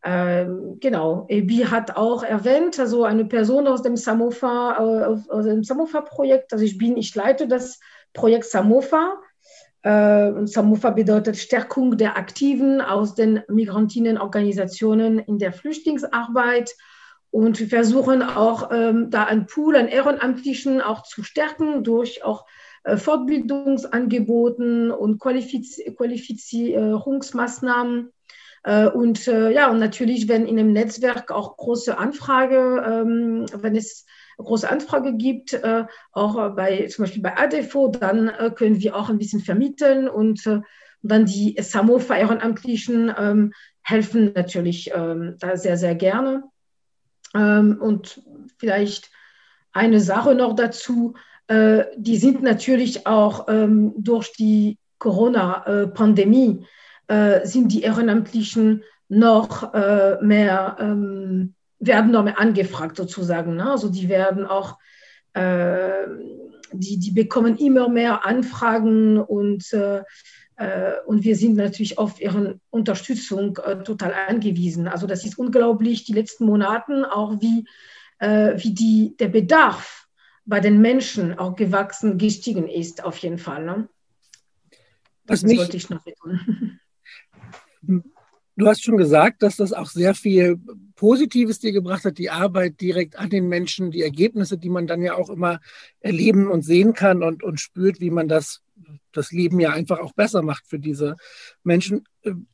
Ähm, 0.03 0.77
genau, 0.79 1.27
Ebi 1.29 1.57
hat 1.57 1.95
auch 1.95 2.23
erwähnt, 2.23 2.79
also 2.79 3.03
eine 3.03 3.25
Person 3.25 3.67
aus 3.67 3.83
dem 3.83 3.95
Samofa, 3.95 4.77
äh, 4.79 5.31
aus 5.31 5.45
dem 5.45 5.63
Samofa-Projekt, 5.63 6.53
also 6.53 6.65
ich 6.65 6.79
bin, 6.79 6.97
ich 6.97 7.13
leite 7.13 7.47
das 7.47 7.79
Projekt 8.13 8.45
Samofa. 8.45 9.21
Äh, 9.83 10.29
und 10.29 10.47
Samofa 10.47 10.91
bedeutet 10.91 11.37
Stärkung 11.37 11.97
der 11.97 12.17
Aktiven 12.17 12.81
aus 12.81 13.15
den 13.15 13.41
Migrantinnenorganisationen 13.47 15.17
in 15.19 15.39
der 15.39 15.53
Flüchtlingsarbeit. 15.53 16.75
Und 17.31 17.59
wir 17.59 17.67
versuchen 17.67 18.21
auch 18.21 18.69
ähm, 18.71 19.09
da 19.09 19.23
einen 19.23 19.47
Pool 19.47 19.75
an 19.77 19.87
Ehrenamtlichen 19.87 20.81
auch 20.81 21.01
zu 21.03 21.23
stärken 21.23 21.83
durch 21.83 22.23
auch 22.23 22.45
äh, 22.83 22.97
Fortbildungsangeboten 22.97 24.91
und 24.91 25.19
Qualifiz 25.19 25.79
Qualifizierungsmaßnahmen. 25.95 28.11
Äh, 28.63 28.87
und 28.87 29.25
ja, 29.25 29.71
und 29.71 29.79
natürlich, 29.79 30.27
wenn 30.27 30.45
in 30.45 30.59
einem 30.59 30.73
Netzwerk 30.73 31.31
auch 31.31 31.57
große 31.57 31.97
Anfrage, 31.97 32.83
ähm, 32.85 33.47
wenn 33.53 33.75
es 33.75 34.05
große 34.43 34.69
Anfrage 34.69 35.15
gibt, 35.15 35.53
äh, 35.53 35.85
auch 36.11 36.55
bei 36.55 36.87
zum 36.87 37.03
Beispiel 37.03 37.21
bei 37.21 37.37
ADEFO, 37.37 37.89
dann 37.89 38.31
können 38.55 38.81
wir 38.81 38.95
auch 38.95 39.09
ein 39.09 39.17
bisschen 39.17 39.41
vermitteln 39.41 40.07
und 40.07 40.43
dann 41.03 41.25
die 41.25 41.55
SAMOFA 41.59 42.15
Ehrenamtlichen 42.15 43.11
ähm, 43.17 43.53
helfen 43.81 44.33
natürlich 44.35 44.91
ähm, 44.93 45.35
da 45.39 45.57
sehr, 45.57 45.77
sehr 45.77 45.95
gerne. 45.95 46.43
und 47.33 48.21
vielleicht 48.57 49.09
eine 49.71 50.01
Sache 50.01 50.35
noch 50.35 50.53
dazu, 50.53 51.15
die 51.49 52.17
sind 52.17 52.43
natürlich 52.43 53.07
auch 53.07 53.47
durch 53.95 54.33
die 54.33 54.77
Corona-Pandemie 54.99 56.65
äh, 57.11 57.45
sind 57.45 57.73
die 57.73 57.81
Ehrenamtlichen 57.81 58.83
noch 59.09 59.73
äh, 59.73 60.17
mehr, 60.21 60.77
ähm, 60.79 61.55
werden 61.81 62.11
noch 62.11 62.23
mehr 62.23 62.39
angefragt 62.39 62.95
sozusagen. 62.95 63.55
Ne? 63.55 63.69
Also 63.69 63.89
die 63.89 64.07
werden 64.07 64.45
auch, 64.45 64.77
äh, 65.33 66.05
die, 66.71 66.99
die 66.99 67.11
bekommen 67.11 67.57
immer 67.57 67.89
mehr 67.89 68.25
Anfragen 68.25 69.19
und, 69.19 69.73
äh, 69.73 70.03
äh, 70.57 70.93
und 71.05 71.23
wir 71.23 71.35
sind 71.35 71.55
natürlich 71.55 71.97
auf 71.97 72.21
ihre 72.21 72.59
Unterstützung 72.69 73.57
äh, 73.57 73.83
total 73.83 74.13
angewiesen. 74.13 74.87
Also 74.87 75.07
das 75.07 75.25
ist 75.25 75.37
unglaublich, 75.37 76.05
die 76.05 76.13
letzten 76.13 76.45
Monate 76.45 77.11
auch 77.11 77.41
wie, 77.41 77.65
wie 78.23 78.75
die, 78.75 79.15
der 79.17 79.29
Bedarf 79.29 80.07
bei 80.45 80.59
den 80.59 80.79
Menschen 80.79 81.39
auch 81.39 81.55
gewachsen, 81.55 82.19
gestiegen 82.19 82.67
ist, 82.67 83.03
auf 83.03 83.17
jeden 83.17 83.39
Fall. 83.39 83.65
Ne? 83.65 83.89
Das, 85.25 85.41
das 85.41 85.57
wollte 85.57 85.77
ich 85.77 85.89
noch 85.89 86.03
betonen. 86.03 86.79
Du 88.61 88.67
hast 88.67 88.83
schon 88.83 88.97
gesagt, 88.97 89.41
dass 89.41 89.55
das 89.55 89.73
auch 89.73 89.89
sehr 89.89 90.13
viel 90.13 90.59
Positives 90.95 91.57
dir 91.57 91.71
gebracht 91.71 92.05
hat, 92.05 92.19
die 92.19 92.29
Arbeit 92.29 92.79
direkt 92.79 93.17
an 93.17 93.31
den 93.31 93.47
Menschen, 93.47 93.89
die 93.89 94.03
Ergebnisse, 94.03 94.55
die 94.55 94.69
man 94.69 94.85
dann 94.85 95.01
ja 95.01 95.15
auch 95.15 95.31
immer 95.31 95.59
erleben 95.99 96.47
und 96.47 96.61
sehen 96.61 96.93
kann 96.93 97.23
und, 97.23 97.41
und 97.41 97.59
spürt, 97.59 97.99
wie 97.99 98.11
man 98.11 98.27
das, 98.27 98.61
das 99.13 99.31
Leben 99.31 99.59
ja 99.59 99.71
einfach 99.71 99.97
auch 99.97 100.13
besser 100.13 100.43
macht 100.43 100.67
für 100.67 100.77
diese 100.77 101.15
Menschen. 101.63 102.03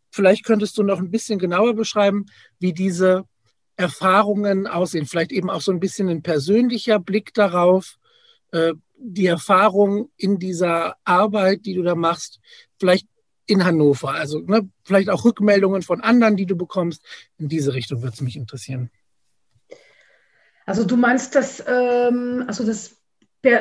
Vielleicht 0.09 0.45
könntest 0.45 0.77
du 0.77 0.83
noch 0.83 0.99
ein 0.99 1.11
bisschen 1.11 1.39
genauer 1.39 1.73
beschreiben, 1.73 2.27
wie 2.57 2.71
diese 2.71 3.25
Erfahrungen 3.75 4.65
aussehen. 4.65 5.07
Vielleicht 5.07 5.33
eben 5.33 5.49
auch 5.49 5.61
so 5.61 5.73
ein 5.73 5.81
bisschen 5.81 6.07
ein 6.07 6.23
persönlicher 6.23 6.99
Blick 6.99 7.33
darauf, 7.33 7.97
äh, 8.53 8.71
die 8.97 9.25
Erfahrung 9.25 10.09
in 10.15 10.39
dieser 10.39 10.95
Arbeit, 11.03 11.65
die 11.65 11.73
du 11.73 11.83
da 11.83 11.95
machst. 11.95 12.39
Vielleicht 12.79 13.09
in 13.47 13.65
Hannover? 13.65 14.11
Also 14.11 14.39
ne, 14.39 14.69
vielleicht 14.83 15.09
auch 15.09 15.25
Rückmeldungen 15.25 15.81
von 15.81 16.01
anderen, 16.01 16.35
die 16.35 16.45
du 16.45 16.55
bekommst. 16.55 17.03
In 17.37 17.49
diese 17.49 17.73
Richtung 17.73 18.01
würde 18.01 18.13
es 18.13 18.21
mich 18.21 18.35
interessieren. 18.35 18.91
Also 20.65 20.83
du 20.83 20.97
meinst 20.97 21.33
das, 21.33 21.63
ähm, 21.65 22.43
also 22.45 22.65
das 22.65 22.97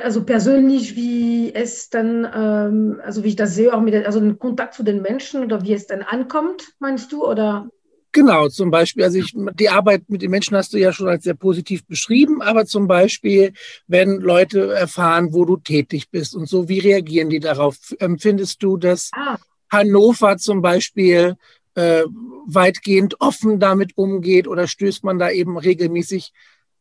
also 0.03 0.25
persönlich, 0.25 0.96
wie 0.96 1.55
es 1.55 1.90
dann, 1.90 2.27
ähm, 2.35 3.01
also 3.05 3.22
wie 3.22 3.29
ich 3.29 3.37
das 3.37 3.55
sehe, 3.55 3.72
auch 3.72 3.81
mit, 3.81 3.94
also 4.07 4.18
den 4.18 4.38
Kontakt 4.38 4.75
zu 4.75 4.83
den 4.83 5.03
Menschen 5.03 5.44
oder 5.44 5.62
wie 5.62 5.75
es 5.75 5.87
dann 5.87 6.03
ankommt, 6.03 6.72
meinst 6.81 7.12
du? 7.12 7.25
Oder? 7.25 7.68
Genau, 8.11 8.49
zum 8.49 8.70
Beispiel, 8.70 9.05
also 9.05 9.18
ich, 9.18 9.33
die 9.55 9.68
Arbeit 9.68 10.05
mit 10.09 10.22
den 10.22 10.31
Menschen 10.31 10.57
hast 10.57 10.72
du 10.72 10.79
ja 10.79 10.92
schon 10.92 11.09
als 11.09 11.25
sehr 11.25 11.35
positiv 11.35 11.87
beschrieben, 11.87 12.40
aber 12.40 12.64
zum 12.64 12.88
Beispiel, 12.88 13.53
wenn 13.87 14.20
Leute 14.20 14.72
erfahren, 14.72 15.35
wo 15.35 15.44
du 15.44 15.59
tätig 15.59 16.11
bist 16.11 16.35
und 16.35 16.49
so, 16.49 16.68
wie 16.68 16.79
reagieren 16.79 17.29
die 17.29 17.40
darauf? 17.40 17.77
Empfindest 17.99 18.62
du 18.62 18.79
das 18.79 19.11
ah. 19.14 19.37
Hannover 19.77 20.37
zum 20.37 20.62
Beispiel 20.62 21.37
äh, 21.75 22.03
weitgehend 22.47 23.21
offen 23.21 23.61
damit 23.61 23.97
umgeht 23.97 24.49
oder 24.49 24.67
stößt 24.67 25.05
man 25.05 25.19
da 25.19 25.31
eben 25.31 25.59
regelmäßig 25.59 26.33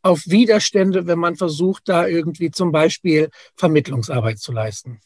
auf 0.01 0.21
Widerstände, 0.27 1.07
wenn 1.07 1.19
man 1.19 1.35
versucht, 1.35 1.89
da 1.89 2.05
irgendwie 2.05 2.51
zum 2.51 2.71
Beispiel 2.71 3.29
Vermittlungsarbeit 3.55 4.37
zu 4.37 4.51
leisten? 4.51 5.01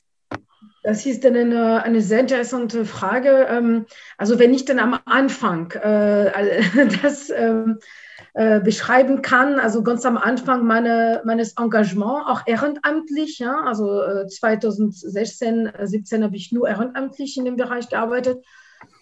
Das 0.84 1.06
ist 1.06 1.24
dann 1.24 1.36
eine, 1.36 1.84
eine 1.84 2.02
sehr 2.02 2.20
interessante 2.20 2.86
Frage. 2.86 3.48
Ähm, 3.50 3.86
also 4.18 4.40
wenn 4.40 4.54
ich 4.54 4.66
dann 4.66 4.80
am 4.80 5.00
Anfang 5.06 5.72
äh, 5.72 6.32
das 7.02 7.30
ähm, 7.30 7.80
äh, 8.34 8.60
beschreiben 8.60 9.22
kann. 9.22 9.60
Also 9.60 9.84
ganz 9.84 10.06
am 10.06 10.18
Anfang 10.18 10.66
meine, 10.66 11.22
meines 11.26 11.56
Engagements, 11.58 12.28
auch 12.28 12.42
ehrenamtlich. 12.46 13.40
Ja? 13.40 13.64
Also 13.66 14.02
äh, 14.02 14.28
2016, 14.28 15.72
17 15.82 16.24
habe 16.24 16.36
ich 16.36 16.52
nur 16.52 16.68
ehrenamtlich 16.68 17.38
in 17.38 17.46
dem 17.46 17.56
Bereich 17.56 17.90
gearbeitet 17.90 18.44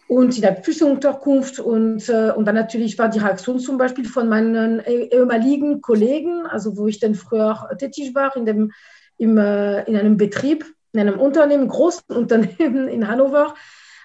und 0.08 0.36
in 0.36 0.42
der 0.42 0.56
Flüchtlingsunterkunft. 0.56 1.60
Und, 1.60 2.08
äh, 2.10 2.32
und 2.32 2.46
dann 2.46 2.56
natürlich 2.56 2.98
war 2.98 3.10
die 3.10 3.20
Reaktion 3.20 3.60
zum 3.60 3.78
Beispiel 3.78 4.06
von 4.06 4.30
meinen 4.30 4.80
eh, 4.80 5.10
ehemaligen 5.12 5.82
Kollegen, 5.82 6.46
also 6.46 6.78
wo 6.78 6.88
ich 6.88 7.00
dann 7.00 7.16
früher 7.16 7.70
tätig 7.78 8.16
war, 8.16 8.36
in, 8.36 8.46
dem, 8.46 8.72
im, 9.18 9.38
äh, 9.38 9.84
in 9.84 9.96
einem 9.96 10.18
Betrieb 10.18 10.66
in 10.94 11.08
einem 11.08 11.20
Unternehmen, 11.20 11.68
großen 11.68 12.04
Unternehmen 12.16 12.88
in 12.88 13.08
Hannover. 13.08 13.56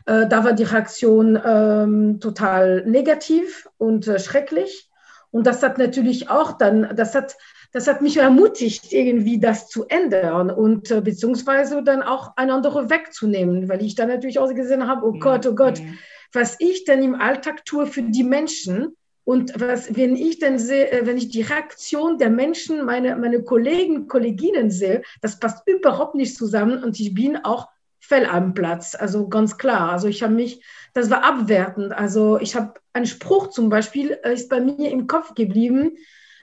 Äh, 0.06 0.26
da 0.26 0.44
war 0.44 0.52
die 0.52 0.64
Reaktion 0.64 1.40
ähm, 1.44 2.20
total 2.20 2.84
negativ 2.86 3.68
und 3.78 4.06
äh, 4.08 4.18
schrecklich. 4.18 4.90
Und 5.32 5.46
das 5.46 5.62
hat 5.62 5.78
natürlich 5.78 6.30
auch 6.30 6.52
dann, 6.52 6.94
das 6.94 7.14
hat, 7.16 7.36
das 7.72 7.88
hat 7.88 8.02
mich 8.02 8.18
ermutigt, 8.18 8.92
irgendwie 8.92 9.40
das 9.40 9.68
zu 9.68 9.86
ändern 9.86 10.50
und 10.50 10.90
äh, 10.90 11.00
beziehungsweise 11.00 11.82
dann 11.82 12.02
auch 12.02 12.36
einen 12.36 12.50
anderen 12.50 12.90
wegzunehmen, 12.90 13.68
weil 13.68 13.82
ich 13.82 13.96
dann 13.96 14.08
natürlich 14.08 14.38
auch 14.38 14.54
gesehen 14.54 14.86
habe, 14.86 15.04
oh 15.06 15.18
Gott, 15.18 15.46
oh 15.46 15.54
Gott, 15.54 15.80
mhm. 15.80 15.98
was 16.32 16.56
ich 16.60 16.84
denn 16.84 17.02
im 17.02 17.14
Alltag 17.14 17.64
tue 17.64 17.86
für 17.86 18.02
die 18.02 18.24
Menschen, 18.24 18.94
und 19.24 19.60
was, 19.60 19.94
wenn 19.94 20.16
ich 20.16 20.40
dann 20.40 20.58
sehe, 20.58 20.90
äh, 20.90 21.06
wenn 21.06 21.16
ich 21.16 21.28
die 21.28 21.42
Reaktion 21.42 22.18
der 22.18 22.30
Menschen, 22.30 22.84
meine, 22.84 23.16
meine 23.16 23.42
Kollegen, 23.42 24.08
Kolleginnen 24.08 24.70
sehe, 24.70 25.02
das 25.20 25.38
passt 25.38 25.66
überhaupt 25.68 26.14
nicht 26.14 26.36
zusammen 26.36 26.82
und 26.82 26.98
ich 26.98 27.14
bin 27.14 27.36
auch 27.36 27.68
fell 28.12 28.26
am 28.26 28.52
Platz, 28.52 28.94
also 28.94 29.26
ganz 29.26 29.56
klar. 29.56 29.90
Also 29.90 30.06
ich 30.06 30.22
habe 30.22 30.34
mich, 30.34 30.62
das 30.92 31.08
war 31.08 31.24
abwertend. 31.24 31.94
Also 31.94 32.38
ich 32.38 32.54
habe 32.54 32.74
einen 32.92 33.06
Spruch 33.06 33.48
zum 33.48 33.70
Beispiel, 33.70 34.18
äh, 34.22 34.34
ist 34.34 34.50
bei 34.50 34.60
mir 34.60 34.90
im 34.90 35.06
Kopf 35.06 35.34
geblieben. 35.34 35.96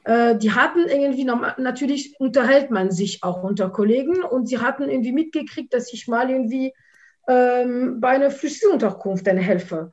Äh, 0.04 0.36
die 0.38 0.52
hatten 0.52 0.88
irgendwie, 0.88 1.26
natürlich 1.26 2.20
unterhält 2.20 2.72
man 2.72 2.90
sich 2.90 3.22
auch 3.22 3.44
unter 3.44 3.70
Kollegen 3.70 4.24
und 4.24 4.48
sie 4.48 4.58
hatten 4.58 4.90
irgendwie 4.90 5.12
mitgekriegt, 5.12 5.72
dass 5.72 5.94
ich 5.94 6.08
mal 6.08 6.32
irgendwie 6.32 6.74
ähm, 7.28 8.00
bei 8.02 8.10
einer 8.10 8.32
Flüchtlingsunterkunft 8.32 9.28
dann 9.28 9.38
helfe. 9.38 9.92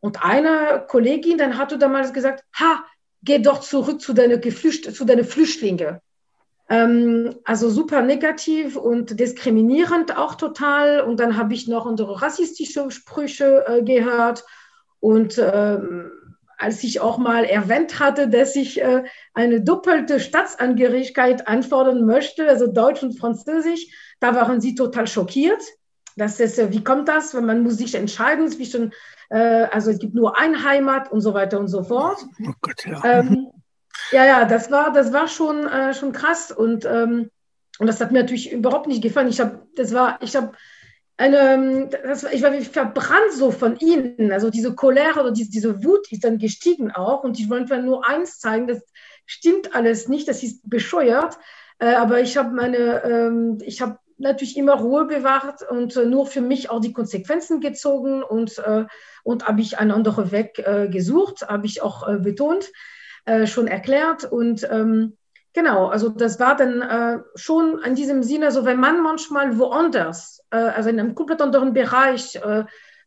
Und 0.00 0.22
eine 0.22 0.84
Kollegin 0.86 1.38
dann 1.38 1.56
hatte 1.56 1.78
damals 1.78 2.12
gesagt, 2.12 2.44
ha, 2.60 2.84
geh 3.22 3.38
doch 3.38 3.60
zurück 3.60 4.02
zu 4.02 4.12
deinen, 4.12 4.42
Geflücht 4.42 4.94
zu 4.94 5.06
deinen 5.06 5.24
Flüchtlingen. 5.24 6.00
Ähm, 6.68 7.34
also 7.44 7.68
super 7.68 8.02
negativ 8.02 8.76
und 8.76 9.18
diskriminierend 9.20 10.16
auch 10.16 10.34
total. 10.34 11.00
Und 11.00 11.20
dann 11.20 11.36
habe 11.36 11.54
ich 11.54 11.68
noch 11.68 11.86
unsere 11.86 12.22
rassistische 12.22 12.90
Sprüche 12.90 13.64
äh, 13.66 13.82
gehört. 13.82 14.44
Und 15.00 15.38
ähm, 15.38 16.10
als 16.56 16.82
ich 16.84 17.00
auch 17.00 17.18
mal 17.18 17.44
erwähnt 17.44 18.00
hatte, 18.00 18.28
dass 18.28 18.56
ich 18.56 18.80
äh, 18.80 19.04
eine 19.34 19.60
doppelte 19.60 20.20
Staatsangehörigkeit 20.20 21.46
anfordern 21.46 22.06
möchte, 22.06 22.48
also 22.48 22.66
Deutsch 22.66 23.02
und 23.02 23.18
Französisch, 23.18 23.86
da 24.20 24.34
waren 24.34 24.60
sie 24.60 24.74
total 24.74 25.06
schockiert. 25.06 25.62
Das 26.16 26.40
ist, 26.40 26.58
äh, 26.58 26.72
wie 26.72 26.82
kommt 26.82 27.08
das, 27.08 27.34
wenn 27.34 27.44
man 27.44 27.62
muss 27.62 27.76
sich 27.76 27.94
entscheiden 27.94 28.48
zwischen 28.48 28.92
äh, 29.30 29.66
also 29.70 29.90
es 29.90 29.98
gibt 29.98 30.14
nur 30.14 30.38
ein 30.38 30.64
Heimat 30.64 31.10
und 31.10 31.20
so 31.20 31.34
weiter 31.34 31.58
und 31.58 31.68
so 31.68 31.82
fort. 31.82 32.24
Oh 32.40 32.52
Gott, 32.60 32.84
ja. 32.86 33.02
Ähm, 33.04 33.48
ja, 34.14 34.24
ja, 34.24 34.44
das 34.44 34.70
war, 34.70 34.92
das 34.92 35.12
war 35.12 35.26
schon, 35.26 35.66
äh, 35.66 35.92
schon 35.92 36.12
krass 36.12 36.52
und, 36.52 36.84
ähm, 36.84 37.30
und 37.80 37.86
das 37.88 38.00
hat 38.00 38.12
mir 38.12 38.20
natürlich 38.20 38.52
überhaupt 38.52 38.86
nicht 38.86 39.02
gefallen. 39.02 39.28
Ich 39.28 39.40
habe, 39.40 39.66
das 39.74 39.92
war, 39.92 40.18
ich 40.22 40.36
habe 40.36 40.52
eine, 41.16 41.88
das, 42.04 42.22
ich 42.24 42.42
war 42.42 42.52
verbrannt 42.52 43.32
so 43.32 43.50
von 43.50 43.76
ihnen. 43.78 44.30
Also 44.30 44.50
diese 44.50 44.74
Cholera 44.74 45.20
oder 45.20 45.32
diese, 45.32 45.50
diese 45.50 45.84
Wut 45.84 46.10
ist 46.12 46.22
dann 46.22 46.38
gestiegen 46.38 46.92
auch 46.92 47.24
und 47.24 47.38
ich 47.40 47.50
wollte 47.50 47.82
nur 47.82 48.08
eins 48.08 48.38
zeigen, 48.38 48.68
das 48.68 48.82
stimmt 49.26 49.74
alles 49.74 50.08
nicht, 50.08 50.28
das 50.28 50.44
ist 50.44 50.60
bescheuert. 50.68 51.36
Äh, 51.80 51.94
aber 51.94 52.20
ich 52.20 52.36
habe 52.36 52.54
meine, 52.54 53.02
ähm, 53.02 53.58
ich 53.64 53.82
habe 53.82 53.98
natürlich 54.18 54.56
immer 54.56 54.74
Ruhe 54.74 55.06
bewahrt 55.06 55.68
und 55.68 55.96
äh, 55.96 56.06
nur 56.06 56.26
für 56.26 56.40
mich 56.40 56.70
auch 56.70 56.80
die 56.80 56.92
Konsequenzen 56.92 57.60
gezogen 57.60 58.22
und, 58.22 58.58
äh, 58.58 58.84
und 59.24 59.48
habe 59.48 59.60
ich 59.60 59.78
einen 59.78 59.90
anderen 59.90 60.30
Weg 60.30 60.60
äh, 60.60 60.88
gesucht, 60.88 61.48
habe 61.48 61.66
ich 61.66 61.82
auch 61.82 62.08
äh, 62.08 62.18
betont, 62.18 62.70
äh, 63.24 63.46
schon 63.46 63.66
erklärt 63.66 64.24
und 64.24 64.66
ähm, 64.70 65.16
genau, 65.52 65.86
also 65.88 66.08
das 66.08 66.40
war 66.40 66.56
dann 66.56 66.82
äh, 66.82 67.18
schon 67.34 67.80
in 67.84 67.94
diesem 67.94 68.22
Sinne, 68.22 68.46
also 68.46 68.64
wenn 68.64 68.80
man 68.80 69.02
manchmal 69.02 69.58
woanders, 69.58 70.40
also 70.50 70.88
in 70.88 71.00
einem 71.00 71.16
komplett 71.16 71.42
anderen 71.42 71.72
Bereich 71.72 72.38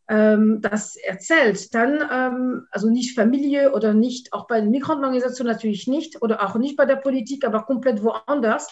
ähm, 0.09 0.61
das 0.61 0.95
erzählt, 0.95 1.73
dann, 1.73 2.01
ähm, 2.11 2.67
also 2.71 2.89
nicht 2.89 3.15
Familie 3.15 3.73
oder 3.73 3.93
nicht, 3.93 4.31
auch 4.33 4.47
bei 4.47 4.61
den 4.61 4.71
Migrantenorganisationen 4.71 5.51
natürlich 5.51 5.87
nicht 5.87 6.21
oder 6.21 6.45
auch 6.45 6.55
nicht 6.55 6.77
bei 6.77 6.85
der 6.85 6.95
Politik, 6.95 7.45
aber 7.45 7.63
komplett 7.63 8.03
woanders, 8.03 8.69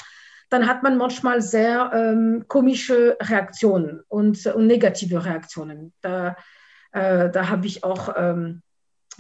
dann 0.50 0.68
hat 0.68 0.84
man 0.84 0.98
manchmal 0.98 1.42
sehr 1.42 1.92
ähm, 1.94 2.46
komische 2.48 3.18
Reaktionen 3.20 4.02
und, 4.08 4.46
und, 4.46 4.68
negative 4.68 5.26
Reaktionen. 5.26 5.92
Da, 6.02 6.38
äh, 6.92 7.30
da 7.30 7.50
habe 7.50 7.66
ich 7.66 7.84
auch 7.84 8.14
ähm, 8.16 8.62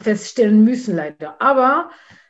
feststellen 0.01 0.63
müssen, 0.63 0.95
leider. 0.95 1.41
Aber 1.41 1.89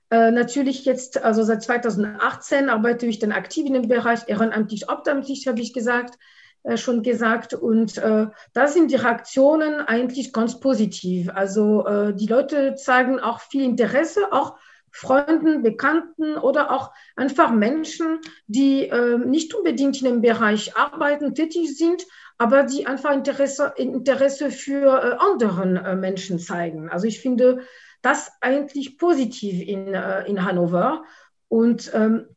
äh, 0.10 0.32
natürlich 0.32 0.86
jetzt, 0.86 1.24
also 1.24 1.44
seit 1.44 1.64
2018 1.64 2.70
arbeite 2.70 3.06
ich 3.06 3.20
dann 3.20 3.32
aktiv 3.32 3.66
in 3.66 3.74
dem 3.74 3.88
Bereich 3.88 4.28
ehrenamtlich, 4.28 4.90
obdamtlich, 4.90 5.48
habe 5.48 5.62
ich 5.62 5.74
gesagt, 5.74 6.18
äh, 6.64 6.78
schon 6.78 7.04
gesagt. 7.04 7.54
Und 7.54 7.98
äh, 7.98 8.28
da 8.54 8.68
sind 8.68 8.92
die 8.92 8.96
Reaktionen 8.96 9.82
eigentlich 9.82 10.34
ganz 10.34 10.60
positiv. 10.60 11.30
Also 11.34 11.86
äh, 11.86 12.14
die 12.14 12.28
Leute 12.28 12.76
zeigen 12.76 13.20
auch 13.20 13.40
viel 13.40 13.64
Interesse, 13.64 14.32
auch 14.32 14.58
Freunden, 14.92 15.62
Bekannten 15.62 16.38
oder 16.38 16.72
auch 16.72 16.92
einfach 17.18 17.52
Menschen, 17.52 18.20
die 18.48 18.88
äh, 18.88 19.18
nicht 19.18 19.54
unbedingt 19.54 20.02
in 20.02 20.06
dem 20.06 20.22
Bereich 20.22 20.78
arbeiten, 20.78 21.36
tätig 21.36 21.78
sind, 21.78 22.06
aber 22.38 22.64
die 22.64 22.86
einfach 22.86 23.12
Interesse, 23.12 23.74
Interesse 23.78 24.52
für 24.52 24.88
äh, 24.88 25.16
anderen 25.18 25.78
äh, 25.78 25.96
Menschen 25.96 26.40
zeigen. 26.40 26.90
Also 26.90 27.08
ich 27.08 27.22
finde 27.22 27.62
das 28.02 28.32
eigentlich 28.42 28.98
positiv 28.98 29.68
in, 29.68 29.94
äh, 29.94 30.26
in 30.26 30.44
Hannover 30.44 31.04
und 31.48 31.92
ähm, 31.94 32.28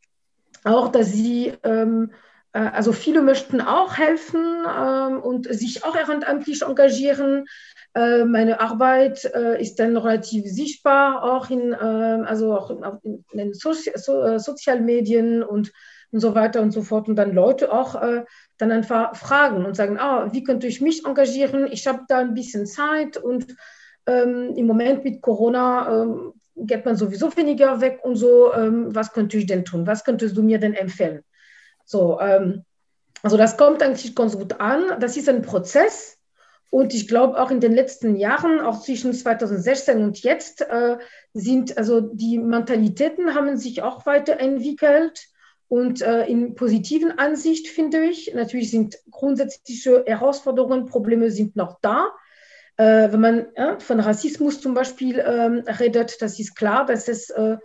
auch, 0.65 0.89
dass 0.89 1.13
sie 1.13 1.53
ähm, 1.63 2.11
äh, 2.53 2.61
also 2.61 2.93
viele 2.93 3.23
möchten 3.23 3.61
auch 3.61 3.97
helfen 3.97 4.65
ähm, 4.67 5.21
und 5.21 5.53
sich 5.53 5.85
auch 5.85 5.97
ehrenamtlich 5.97 6.63
engagieren. 6.63 7.47
Äh, 7.95 8.25
meine 8.25 8.61
Arbeit 8.61 9.25
äh, 9.25 9.61
ist 9.61 9.77
dann 9.77 9.97
relativ 9.97 10.47
sichtbar, 10.47 11.23
auch 11.23 11.51
in, 11.51 11.77
ähm, 11.81 12.25
also 12.27 12.57
auch 12.57 12.71
in 13.03 13.25
den 13.33 13.55
Sozi 13.55 13.93
so, 13.95 14.39
Sozialmedien 14.39 15.43
und, 15.43 15.73
und 16.11 16.21
so 16.21 16.35
weiter 16.35 16.63
und 16.63 16.73
so 16.73 16.83
fort. 16.83 17.09
Und 17.09 17.17
dann 17.17 17.35
Leute 17.35 17.73
auch 17.73 18.01
dann 18.59 18.73
einfach 18.73 19.15
fragen 19.17 19.65
und 19.65 19.77
sagen, 19.77 19.99
ah, 19.99 20.29
wie 20.33 20.43
könnte 20.43 20.67
ich 20.67 20.81
mich 20.81 21.05
engagieren? 21.05 21.69
Ich 21.71 21.87
habe 21.87 22.01
da 22.09 22.19
ein 22.19 22.35
bisschen 22.35 22.67
Zeit 22.67 23.17
und 23.17 23.57
ähm, 24.07 24.55
im 24.57 24.67
Moment 24.67 25.05
mit 25.05 25.23
Corona 25.23 26.03
ähm, 26.03 26.33
geht 26.57 26.85
man 26.85 26.97
sowieso 26.97 27.35
weniger 27.37 27.81
weg 27.81 28.01
und 28.03 28.17
so. 28.17 28.53
Ähm, 28.53 28.95
was 28.95 29.13
könnte 29.13 29.37
ich 29.37 29.47
denn 29.47 29.65
tun? 29.65 29.87
Was 29.87 30.05
könntest 30.05 30.37
du 30.37 30.43
mir 30.43 30.59
denn 30.59 30.75
empfehlen? 30.75 31.23
So, 31.85 32.19
ähm, 32.21 32.65
also 33.23 33.37
das 33.37 33.57
kommt 33.57 33.83
eigentlich 33.83 34.15
ganz 34.15 34.37
gut 34.37 34.61
an. 34.61 34.99
Das 35.01 35.17
ist 35.17 35.29
ein 35.29 35.43
Prozess. 35.43 36.17
Und 36.71 36.93
ich 36.95 37.09
glaube 37.09 37.41
auch 37.41 37.51
in 37.51 37.61
den 37.61 37.73
letzten 37.73 38.17
Jahren, 38.17 38.61
auch 38.61 38.83
zwischen 38.83 39.15
2016 39.15 40.03
und 40.03 40.23
jetzt, 40.23 40.61
äh, 40.63 40.99
sind 41.33 41.79
also 41.79 42.01
die 42.01 42.39
Mentalitäten 42.39 43.35
haben 43.35 43.57
sich 43.57 43.83
auch 43.83 44.05
weiterentwickelt 44.05 45.29
und 45.69 46.01
äh, 46.01 46.25
in 46.27 46.55
positiven 46.55 47.19
Ansicht 47.19 47.69
finde 47.69 48.05
ich. 48.05 48.33
Natürlich 48.35 48.71
sind 48.71 48.99
grundsätzliche 49.11 50.05
Herausforderungen, 50.07 50.87
Probleme 50.87 51.31
sind 51.31 51.57
noch 51.57 51.79
da. 51.83 52.11
Äh, 52.79 53.13
wenn 53.13 53.21
man 53.21 53.55
äh, 53.55 53.79
von 53.79 54.01
Rassismus 54.01 54.61
zum 54.61 54.73
Beispiel 54.73 55.19
ähm, 55.19 55.65
redet, 55.67 56.23
das 56.23 56.39
ist 56.39 56.57
klar, 56.57 56.87
dass 56.87 57.09
es 57.09 57.29
äh, 57.31 57.59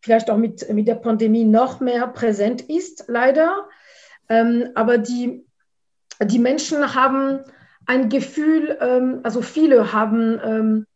vielleicht 0.00 0.30
auch 0.30 0.36
mit, 0.36 0.72
mit 0.72 0.86
der 0.86 0.94
Pandemie 0.94 1.44
noch 1.44 1.80
mehr 1.80 2.06
präsent 2.06 2.62
ist, 2.62 3.04
leider. 3.08 3.68
Ähm, 4.28 4.70
aber 4.74 4.98
die, 4.98 5.44
die 6.22 6.38
Menschen 6.38 6.94
haben 6.94 7.40
ein 7.86 8.08
Gefühl, 8.08 8.76
ähm, 8.80 9.20
also 9.24 9.42
viele 9.42 9.92
haben, 9.92 10.40
ähm, 10.44 10.86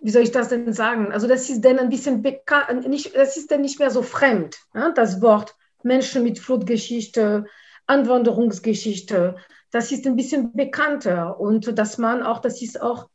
wie 0.00 0.10
soll 0.10 0.22
ich 0.22 0.32
das 0.32 0.48
denn 0.48 0.72
sagen? 0.72 1.12
Also 1.12 1.28
das 1.28 1.48
ist 1.48 1.62
denn 1.62 1.78
ein 1.78 1.88
bisschen 1.88 2.20
bekannt, 2.20 2.84
das 3.14 3.36
ist 3.36 3.50
denn 3.50 3.62
nicht 3.62 3.78
mehr 3.78 3.90
so 3.90 4.02
fremd, 4.02 4.58
ja? 4.74 4.90
das 4.90 5.22
Wort 5.22 5.54
Menschen 5.82 6.22
mit 6.22 6.38
Flutgeschichte, 6.38 7.46
Anwanderungsgeschichte, 7.86 9.36
das 9.70 9.92
ist 9.92 10.06
ein 10.06 10.16
bisschen 10.16 10.52
bekannter 10.54 11.38
und 11.38 11.78
dass 11.78 11.98
man 11.98 12.22
auch, 12.22 12.40
das 12.40 12.62
ist 12.62 12.80
auch 12.80 13.08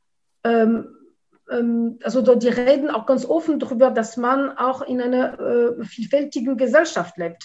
ähm, 0.43 0.87
ähm, 1.49 1.99
also 2.03 2.21
die 2.35 2.47
reden 2.47 2.89
auch 2.89 3.05
ganz 3.05 3.25
offen 3.25 3.59
darüber, 3.59 3.91
dass 3.91 4.17
man 4.17 4.57
auch 4.57 4.81
in 4.81 5.01
einer 5.01 5.39
äh, 5.39 5.83
vielfältigen 5.83 6.57
Gesellschaft 6.57 7.17
lebt. 7.17 7.43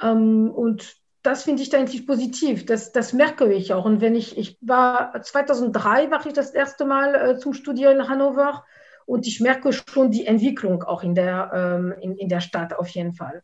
Ähm, 0.00 0.50
und 0.50 0.96
das 1.22 1.44
finde 1.44 1.62
ich 1.62 1.74
eigentlich 1.76 2.06
positiv. 2.06 2.66
Das, 2.66 2.92
das 2.92 3.12
merke 3.12 3.52
ich 3.52 3.72
auch. 3.74 3.84
Und 3.84 4.00
wenn 4.00 4.14
ich, 4.14 4.38
ich 4.38 4.58
war 4.60 5.20
2003 5.20 6.10
war 6.10 6.24
ich 6.26 6.32
das 6.32 6.50
erste 6.50 6.84
Mal 6.84 7.14
äh, 7.14 7.38
zum 7.38 7.52
Studieren 7.52 8.00
in 8.00 8.08
Hannover 8.08 8.64
und 9.06 9.26
ich 9.26 9.40
merke 9.40 9.72
schon 9.72 10.10
die 10.10 10.26
Entwicklung 10.26 10.82
auch 10.82 11.02
in 11.02 11.14
der, 11.14 11.50
ähm, 11.54 11.94
in, 12.00 12.16
in 12.16 12.28
der 12.28 12.40
Stadt 12.40 12.74
auf 12.74 12.88
jeden 12.88 13.12
Fall. 13.12 13.42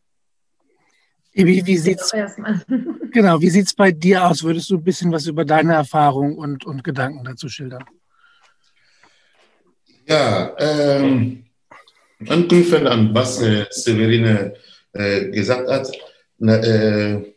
Wie, 1.45 1.65
wie 1.65 1.77
sieht's, 1.77 2.11
genau, 3.11 3.39
wie 3.39 3.49
sieht 3.49 3.67
es 3.67 3.73
bei 3.73 3.91
dir 3.91 4.27
aus? 4.27 4.43
Würdest 4.43 4.71
du 4.71 4.77
ein 4.77 4.83
bisschen 4.83 5.11
was 5.11 5.27
über 5.27 5.45
deine 5.45 5.75
Erfahrung 5.75 6.35
und, 6.35 6.65
und 6.65 6.83
Gedanken 6.83 7.23
dazu 7.23 7.47
schildern? 7.47 7.83
Ja, 10.07 10.55
ähm, 10.57 11.45
anknüpfend 12.27 12.87
an 12.87 13.13
was 13.13 13.41
äh, 13.41 13.65
Severine 13.69 14.53
äh, 14.93 15.29
gesagt 15.29 15.69
hat, 15.69 15.91
na, 16.39 16.55
äh, 16.55 17.33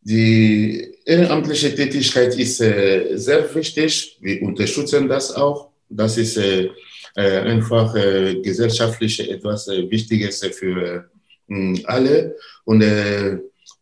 die 0.00 0.94
ehrenamtliche 1.04 1.74
Tätigkeit 1.74 2.34
ist 2.38 2.60
äh, 2.60 3.16
sehr 3.16 3.54
wichtig. 3.54 4.16
Wir 4.20 4.40
unterstützen 4.42 5.08
das 5.08 5.34
auch. 5.34 5.72
Das 5.90 6.16
ist 6.16 6.38
äh, 6.38 6.70
äh, 7.16 7.40
einfach 7.40 7.94
äh, 7.96 8.40
gesellschaftlich 8.40 9.28
etwas 9.30 9.68
äh, 9.68 9.90
Wichtiges 9.90 10.40
für 10.58 10.82
äh, 10.82 11.15
alle. 11.84 12.36
Und 12.64 12.84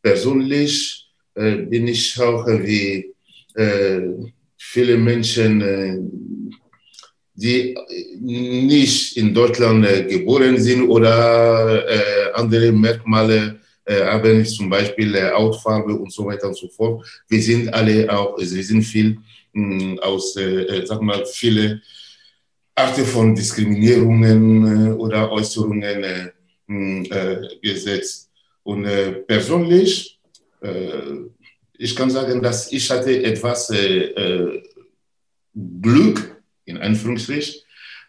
persönlich 0.03 1.09
bin 1.35 1.88
ich 1.88 2.20
auch 2.20 2.46
wie 2.46 3.12
viele 4.57 4.96
Menschen, 4.96 6.40
die 7.35 7.77
nicht 8.20 9.16
in 9.16 9.35
Deutschland 9.35 10.09
geboren 10.09 10.59
sind 10.59 10.88
oder 10.88 11.85
andere 12.35 12.72
Merkmale 12.72 13.61
haben, 13.88 14.44
zum 14.46 14.70
Beispiel 14.70 15.31
Hautfarbe 15.33 15.94
und 15.94 16.12
so 16.12 16.24
weiter 16.27 16.48
und 16.48 16.57
so 16.57 16.68
fort. 16.68 17.05
Wir 17.29 17.42
sind 17.42 17.72
alle 17.74 18.11
auch, 18.11 18.38
wir 18.38 18.46
sind 18.46 18.83
viel 18.83 19.18
mh, 19.53 20.00
aus, 20.00 20.35
sag 20.85 21.03
mal, 21.03 21.24
viele 21.27 21.81
Arten 22.74 23.05
von 23.05 23.35
Diskriminierungen 23.35 24.94
oder 24.94 25.31
Äußerungen 25.31 26.31
gesetzt. 26.66 28.31
Und 28.62 28.85
persönlich, 29.27 30.18
ich 31.77 31.96
kann 31.96 32.11
sagen, 32.11 32.42
dass 32.42 32.72
ich 32.72 32.90
hatte 32.90 33.22
etwas 33.22 33.72
Glück, 35.55 36.42
in 36.64 36.79
Anführungsstrichen, 36.79 37.61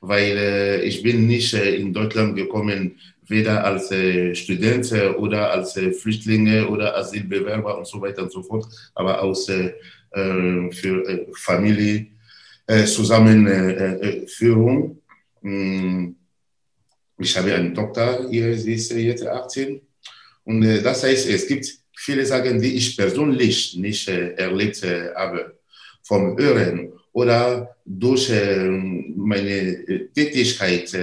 weil 0.01 0.81
ich 0.83 1.03
bin 1.03 1.27
nicht 1.27 1.53
in 1.53 1.93
Deutschland 1.93 2.35
gekommen, 2.35 2.99
weder 3.27 3.63
als 3.65 3.87
Student 4.37 4.91
oder 5.17 5.51
als 5.51 5.73
Flüchtlinge 5.73 6.69
oder 6.69 6.95
Asylbewerber 6.95 7.77
und 7.77 7.87
so 7.87 7.99
weiter 7.99 8.23
und 8.23 8.31
so 8.31 8.43
fort, 8.43 8.67
aber 8.93 9.21
aus 9.21 9.45
für 9.45 11.27
Familie 11.33 12.07
Zusammenführung. 12.85 15.01
Ich 17.17 17.37
habe 17.37 17.53
eine 17.53 17.73
Tochter, 17.73 18.27
hier, 18.29 18.57
sie 18.57 18.73
ist 18.73 18.91
jetzt 18.91 19.25
18. 19.25 19.81
Und 20.43 20.61
das 20.61 21.03
heißt, 21.03 21.29
es 21.29 21.47
gibt 21.47 21.65
viele 21.95 22.25
Sachen, 22.25 22.61
die 22.61 22.75
ich 22.75 22.97
persönlich 22.97 23.75
nicht 23.77 24.07
erlebt 24.07 24.83
habe, 25.15 25.57
vom 26.03 26.37
Hören 26.37 26.93
oder 27.13 27.75
durch 27.85 28.29
meine 28.29 30.09
Tätigkeit 30.13 30.93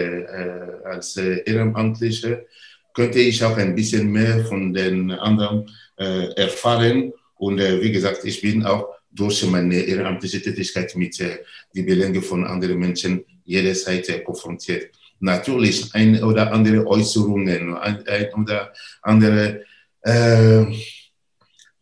als 0.85 1.17
Ehrenamtliche 1.17 2.47
könnte 2.95 3.19
ich 3.19 3.43
auch 3.43 3.57
ein 3.57 3.75
bisschen 3.75 4.13
mehr 4.13 4.45
von 4.45 4.73
den 4.73 5.11
anderen 5.11 5.69
erfahren. 5.99 7.13
Und 7.37 7.59
wie 7.59 7.91
gesagt, 7.91 8.25
ich 8.25 8.41
bin 8.43 8.65
auch 8.65 8.93
durch 9.13 9.45
meine 9.47 9.77
ehrenamtliche 9.77 10.41
Tätigkeit 10.41 10.95
mit 10.97 11.21
äh, 11.21 11.39
den 11.75 11.87
Belangen 11.87 12.23
von 12.23 12.45
anderen 12.45 12.79
Menschen 12.79 13.25
jederzeit 13.45 14.09
äh, 14.09 14.21
konfrontiert. 14.21 14.91
Natürlich 15.23 15.95
ein 15.95 16.21
oder 16.23 16.53
andere 16.53 16.85
Äußerungen, 16.85 17.77
ein, 17.77 18.05
ein 18.09 18.35
oder 18.35 18.73
andere, 19.03 19.63
äh, 20.03 20.65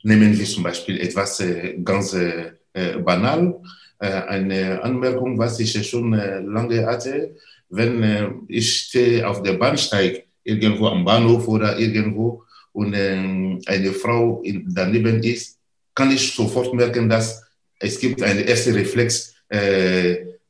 nehmen 0.03 0.38
wir 0.38 0.44
zum 0.44 0.62
Beispiel 0.62 1.00
etwas 1.00 1.40
äh, 1.40 1.79
ganz 1.83 2.12
äh, 2.12 2.53
banal, 2.98 3.55
äh, 3.98 4.09
eine 4.09 4.83
Anmerkung, 4.83 5.38
was 5.38 5.59
ich 5.59 5.72
schon 5.88 6.12
äh, 6.12 6.40
lange 6.40 6.85
hatte, 6.85 7.35
wenn 7.70 8.03
äh, 8.03 8.29
ich 8.48 8.76
stehe 8.76 9.26
auf 9.26 9.42
der 9.42 9.55
Bahnsteig 9.55 10.26
irgendwo 10.44 10.88
am 10.88 11.03
Bahnhof 11.03 11.48
oder 11.48 11.79
irgendwo 11.79 12.44
und 12.72 12.94
eine 12.94 13.92
Frau 13.92 14.42
daneben 14.68 15.22
ist, 15.22 15.59
kann 15.94 16.12
ich 16.12 16.35
sofort 16.35 16.72
merken, 16.74 17.09
dass 17.09 17.42
es 17.79 17.98
gibt 17.98 18.22
einen 18.22 18.46
ersten 18.46 18.74
Reflex, 18.74 19.35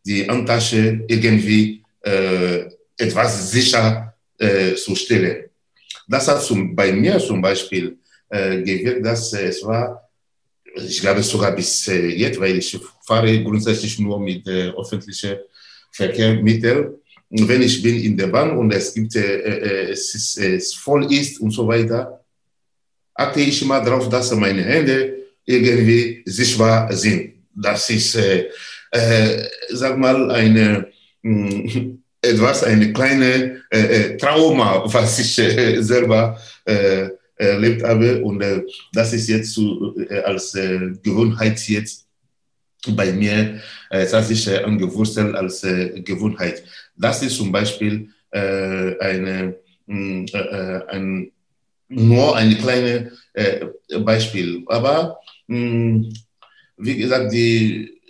die 0.05 0.29
Handtasche 0.29 1.03
irgendwie 1.09 1.83
äh, 2.03 2.67
etwas 2.97 3.51
sicher 3.51 4.15
äh, 4.39 4.75
zu 4.75 4.95
stellen. 4.95 5.51
Das 6.09 6.27
hat 6.29 6.43
zum, 6.43 6.75
bei 6.75 6.93
mir 6.93 7.19
zum 7.19 7.41
Beispiel 7.41 7.99
äh, 8.29 8.63
gewirkt, 8.63 9.05
dass 9.05 9.33
äh, 9.33 9.47
es 9.49 9.63
war, 9.65 10.09
ich 10.75 11.01
glaube 11.01 11.23
sogar 11.23 11.53
bis 11.53 11.89
äh, 11.89 12.09
jetzt, 12.09 12.41
weil 12.41 12.59
ich 12.59 12.79
fahre 13.07 13.43
grundsätzlich 13.43 13.99
nur 13.99 14.19
mit 14.21 14.47
äh, 14.47 14.71
öffentlichen 14.71 15.37
Verkehrsmitteln. 15.93 16.95
Und 17.29 17.49
wenn 17.49 17.63
ich 17.63 17.81
bin 17.83 17.97
in 18.01 18.17
der 18.17 18.27
Bahn 18.27 18.57
und 18.57 18.73
es 18.73 18.93
gibt, 18.93 19.15
äh, 19.15 19.91
es, 19.91 20.15
ist, 20.15 20.39
es 20.39 20.75
voll 20.75 21.13
ist 21.13 21.41
und 21.41 21.51
so 21.53 21.67
weiter, 21.67 22.25
achte 23.15 23.41
ich 23.41 23.63
immer 23.63 23.81
darauf, 23.81 24.09
dass 24.09 24.35
meine 24.35 24.63
Hände 24.65 25.17
irgendwie 25.45 26.23
sichtbar 26.25 26.93
sind. 26.93 27.35
Das 27.55 27.91
ist, 27.91 28.15
äh, 28.17 28.49
äh, 28.91 29.49
sag 29.71 29.99
mal, 29.99 30.31
eine, 30.31 30.89
mh, 31.23 31.73
hm, 31.73 32.03
etwas, 32.23 32.65
eine 32.65 32.93
kleine 32.93 33.63
äh, 33.71 33.79
äh, 33.79 34.17
Trauma, 34.17 34.83
was 34.87 35.19
ich 35.19 35.39
äh, 35.39 35.81
selber 35.83 36.39
äh, 36.65 37.09
erlebt 37.37 37.83
habe. 37.83 38.23
Und 38.23 38.45
das 38.93 39.13
ist 39.13 39.29
jetzt 39.29 39.55
zu, 39.55 39.97
als 40.25 40.53
Gewohnheit 40.53 41.59
jetzt 41.69 42.07
bei 42.89 43.13
mir, 43.13 43.61
es 43.89 44.13
hat 44.13 44.27
sich 44.27 44.47
angewurzelt 44.63 45.35
als 45.35 45.63
Gewohnheit. 46.05 46.63
Das 46.95 47.23
ist 47.23 47.37
zum 47.37 47.51
Beispiel 47.51 48.11
eine, 48.31 49.57
hm, 49.87 50.27
ein, 50.89 51.33
nur 51.89 52.37
ein 52.37 52.59
kleines 52.59 53.13
Beispiel. 54.05 54.63
Aber 54.67 55.19
hm, 55.49 56.13
wie 56.77 56.97
gesagt, 56.99 57.33
die 57.33 58.01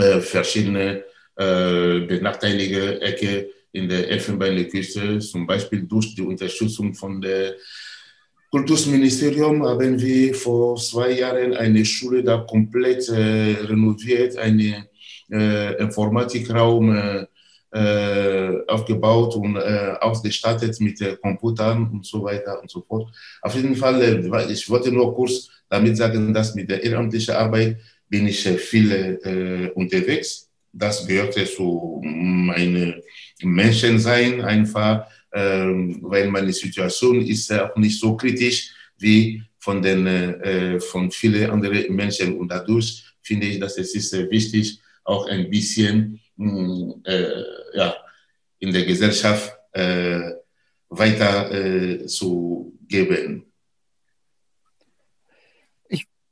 äh, 0.00 0.20
verschiedene 0.20 1.04
äh, 1.36 2.00
benachteiligte 2.00 3.02
Ecke 3.02 3.50
in 3.72 3.88
der 3.88 4.08
Elfenbeinküste, 4.08 5.18
zum 5.18 5.46
Beispiel 5.46 5.82
durch 5.82 6.14
die 6.14 6.22
Unterstützung 6.22 6.94
von 6.94 7.20
der 7.20 7.54
Kultusministerium 8.50 9.64
haben 9.64 10.00
wir 10.00 10.34
vor 10.34 10.76
zwei 10.76 11.12
Jahren 11.12 11.54
eine 11.54 11.84
Schule 11.84 12.24
da 12.24 12.38
komplett 12.38 13.08
äh, 13.08 13.56
renoviert, 13.64 14.36
einen 14.36 14.86
äh, 15.30 15.80
Informatikraum 15.80 16.92
äh, 16.92 17.26
aufgebaut 18.66 19.36
und 19.36 19.56
ausgestattet 19.56 20.80
mit 20.80 20.98
Computern 21.22 21.88
und 21.92 22.04
so 22.04 22.24
weiter 22.24 22.60
und 22.60 22.68
so 22.68 22.82
fort. 22.82 23.08
Auf 23.42 23.54
jeden 23.54 23.76
Fall, 23.76 24.50
ich 24.50 24.68
wollte 24.68 24.90
nur 24.90 25.14
kurz 25.14 25.48
damit 25.68 25.96
sagen, 25.96 26.34
dass 26.34 26.56
mit 26.56 26.68
der 26.68 26.82
ehrenamtlichen 26.82 27.36
Arbeit 27.36 27.78
bin 28.08 28.26
ich 28.26 28.42
viel 28.42 29.70
unterwegs 29.76 30.50
das 30.72 31.06
gehörte 31.06 31.44
zu 31.44 32.00
meinem 32.04 33.02
Menschensein 33.42 34.40
einfach, 34.40 35.06
weil 35.32 36.28
meine 36.28 36.52
Situation 36.52 37.20
ist 37.20 37.52
auch 37.52 37.76
nicht 37.76 37.98
so 37.98 38.16
kritisch 38.16 38.72
wie 38.98 39.42
von 39.58 39.80
den 39.80 40.06
äh, 40.06 40.80
von 40.80 41.10
vielen 41.10 41.50
anderen 41.50 41.94
Menschen 41.94 42.36
und 42.38 42.48
dadurch 42.48 43.04
finde 43.22 43.46
ich, 43.46 43.60
dass 43.60 43.78
es 43.78 43.94
ist 43.94 44.12
äh, 44.14 44.30
wichtig, 44.30 44.80
auch 45.04 45.26
ein 45.28 45.48
bisschen 45.48 46.20
äh, 46.38 47.42
ja, 47.74 47.94
in 48.58 48.72
der 48.72 48.84
Gesellschaft 48.84 49.52
äh, 49.72 50.32
weiter 50.88 51.50
äh, 51.52 52.06
zu 52.06 52.76
geben 52.88 53.50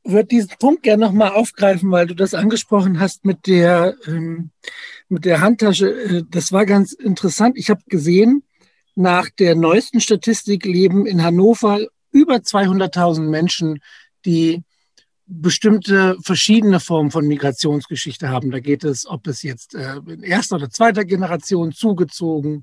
würde 0.08 0.28
diesen 0.28 0.50
Punkt 0.58 0.82
gerne 0.82 1.04
nochmal 1.04 1.32
aufgreifen, 1.32 1.90
weil 1.90 2.06
du 2.06 2.14
das 2.14 2.34
angesprochen 2.34 2.98
hast 2.98 3.24
mit 3.24 3.46
der, 3.46 3.94
ähm, 4.06 4.50
mit 5.08 5.24
der 5.24 5.40
Handtasche. 5.40 5.90
Äh, 5.90 6.24
das 6.30 6.52
war 6.52 6.66
ganz 6.66 6.92
interessant. 6.92 7.56
Ich 7.58 7.70
habe 7.70 7.82
gesehen, 7.86 8.42
nach 8.98 9.30
der 9.30 9.54
neuesten 9.54 10.00
Statistik 10.00 10.64
leben 10.64 11.06
in 11.06 11.22
Hannover 11.22 11.86
über 12.10 12.36
200.000 12.36 13.20
Menschen, 13.20 13.80
die 14.24 14.64
bestimmte 15.24 16.16
verschiedene 16.20 16.80
Formen 16.80 17.10
von 17.10 17.26
Migrationsgeschichte 17.26 18.28
haben. 18.28 18.50
Da 18.50 18.58
geht 18.58 18.82
es, 18.82 19.06
ob 19.06 19.26
es 19.28 19.42
jetzt 19.42 19.74
äh, 19.74 19.98
in 20.08 20.22
erster 20.22 20.56
oder 20.56 20.68
zweiter 20.70 21.04
Generation 21.04 21.70
zugezogen 21.72 22.62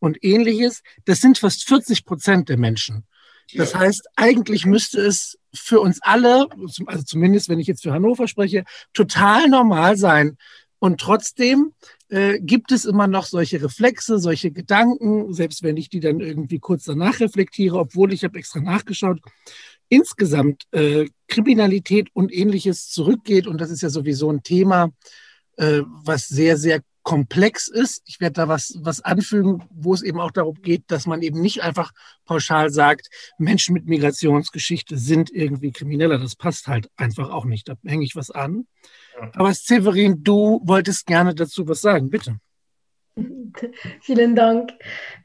und 0.00 0.22
ähnliches. 0.24 0.82
Das 1.04 1.20
sind 1.20 1.38
fast 1.38 1.68
40 1.68 2.04
Prozent 2.04 2.48
der 2.48 2.56
Menschen. 2.56 3.04
Das 3.54 3.72
ja. 3.72 3.78
heißt, 3.78 4.08
eigentlich 4.16 4.66
müsste 4.66 5.00
es 5.00 5.38
für 5.54 5.80
uns 5.80 6.00
alle, 6.02 6.48
also 6.86 7.04
zumindest 7.04 7.48
wenn 7.48 7.60
ich 7.60 7.68
jetzt 7.68 7.84
für 7.84 7.92
Hannover 7.92 8.26
spreche, 8.26 8.64
total 8.94 9.48
normal 9.48 9.96
sein. 9.96 10.38
Und 10.80 11.00
trotzdem 11.00 11.72
äh, 12.08 12.38
gibt 12.40 12.72
es 12.72 12.84
immer 12.84 13.06
noch 13.06 13.26
solche 13.26 13.62
Reflexe, 13.62 14.18
solche 14.18 14.50
Gedanken, 14.50 15.32
selbst 15.34 15.62
wenn 15.62 15.76
ich 15.76 15.88
die 15.88 16.00
dann 16.00 16.20
irgendwie 16.20 16.58
kurz 16.58 16.84
danach 16.84 17.20
reflektiere, 17.20 17.78
obwohl 17.78 18.12
ich 18.12 18.24
habe 18.24 18.38
extra 18.38 18.60
nachgeschaut, 18.60 19.20
insgesamt 19.88 20.64
äh, 20.72 21.06
Kriminalität 21.28 22.08
und 22.14 22.32
ähnliches 22.32 22.90
zurückgeht. 22.90 23.46
Und 23.46 23.60
das 23.60 23.70
ist 23.70 23.82
ja 23.82 23.90
sowieso 23.90 24.30
ein 24.30 24.42
Thema, 24.42 24.90
äh, 25.56 25.82
was 26.04 26.28
sehr, 26.28 26.56
sehr 26.56 26.82
komplex 27.02 27.68
ist. 27.68 28.02
Ich 28.04 28.20
werde 28.20 28.34
da 28.34 28.48
was, 28.48 28.78
was 28.82 29.00
anfügen, 29.00 29.64
wo 29.70 29.94
es 29.94 30.02
eben 30.02 30.20
auch 30.20 30.30
darum 30.30 30.60
geht, 30.60 30.84
dass 30.88 31.06
man 31.06 31.22
eben 31.22 31.40
nicht 31.40 31.62
einfach 31.62 31.92
pauschal 32.26 32.70
sagt, 32.70 33.08
Menschen 33.38 33.72
mit 33.72 33.86
Migrationsgeschichte 33.86 34.98
sind 34.98 35.30
irgendwie 35.30 35.72
Krimineller. 35.72 36.18
Das 36.18 36.36
passt 36.36 36.68
halt 36.68 36.90
einfach 36.96 37.30
auch 37.30 37.46
nicht. 37.46 37.68
Da 37.68 37.76
hänge 37.84 38.04
ich 38.04 38.14
was 38.14 38.30
an. 38.30 38.66
Aber 39.34 39.52
Severin, 39.54 40.22
du 40.22 40.60
wolltest 40.64 41.06
gerne 41.06 41.34
dazu 41.34 41.66
was 41.68 41.80
sagen, 41.80 42.10
bitte. 42.10 42.38
Vielen 44.00 44.36
Dank. 44.36 44.72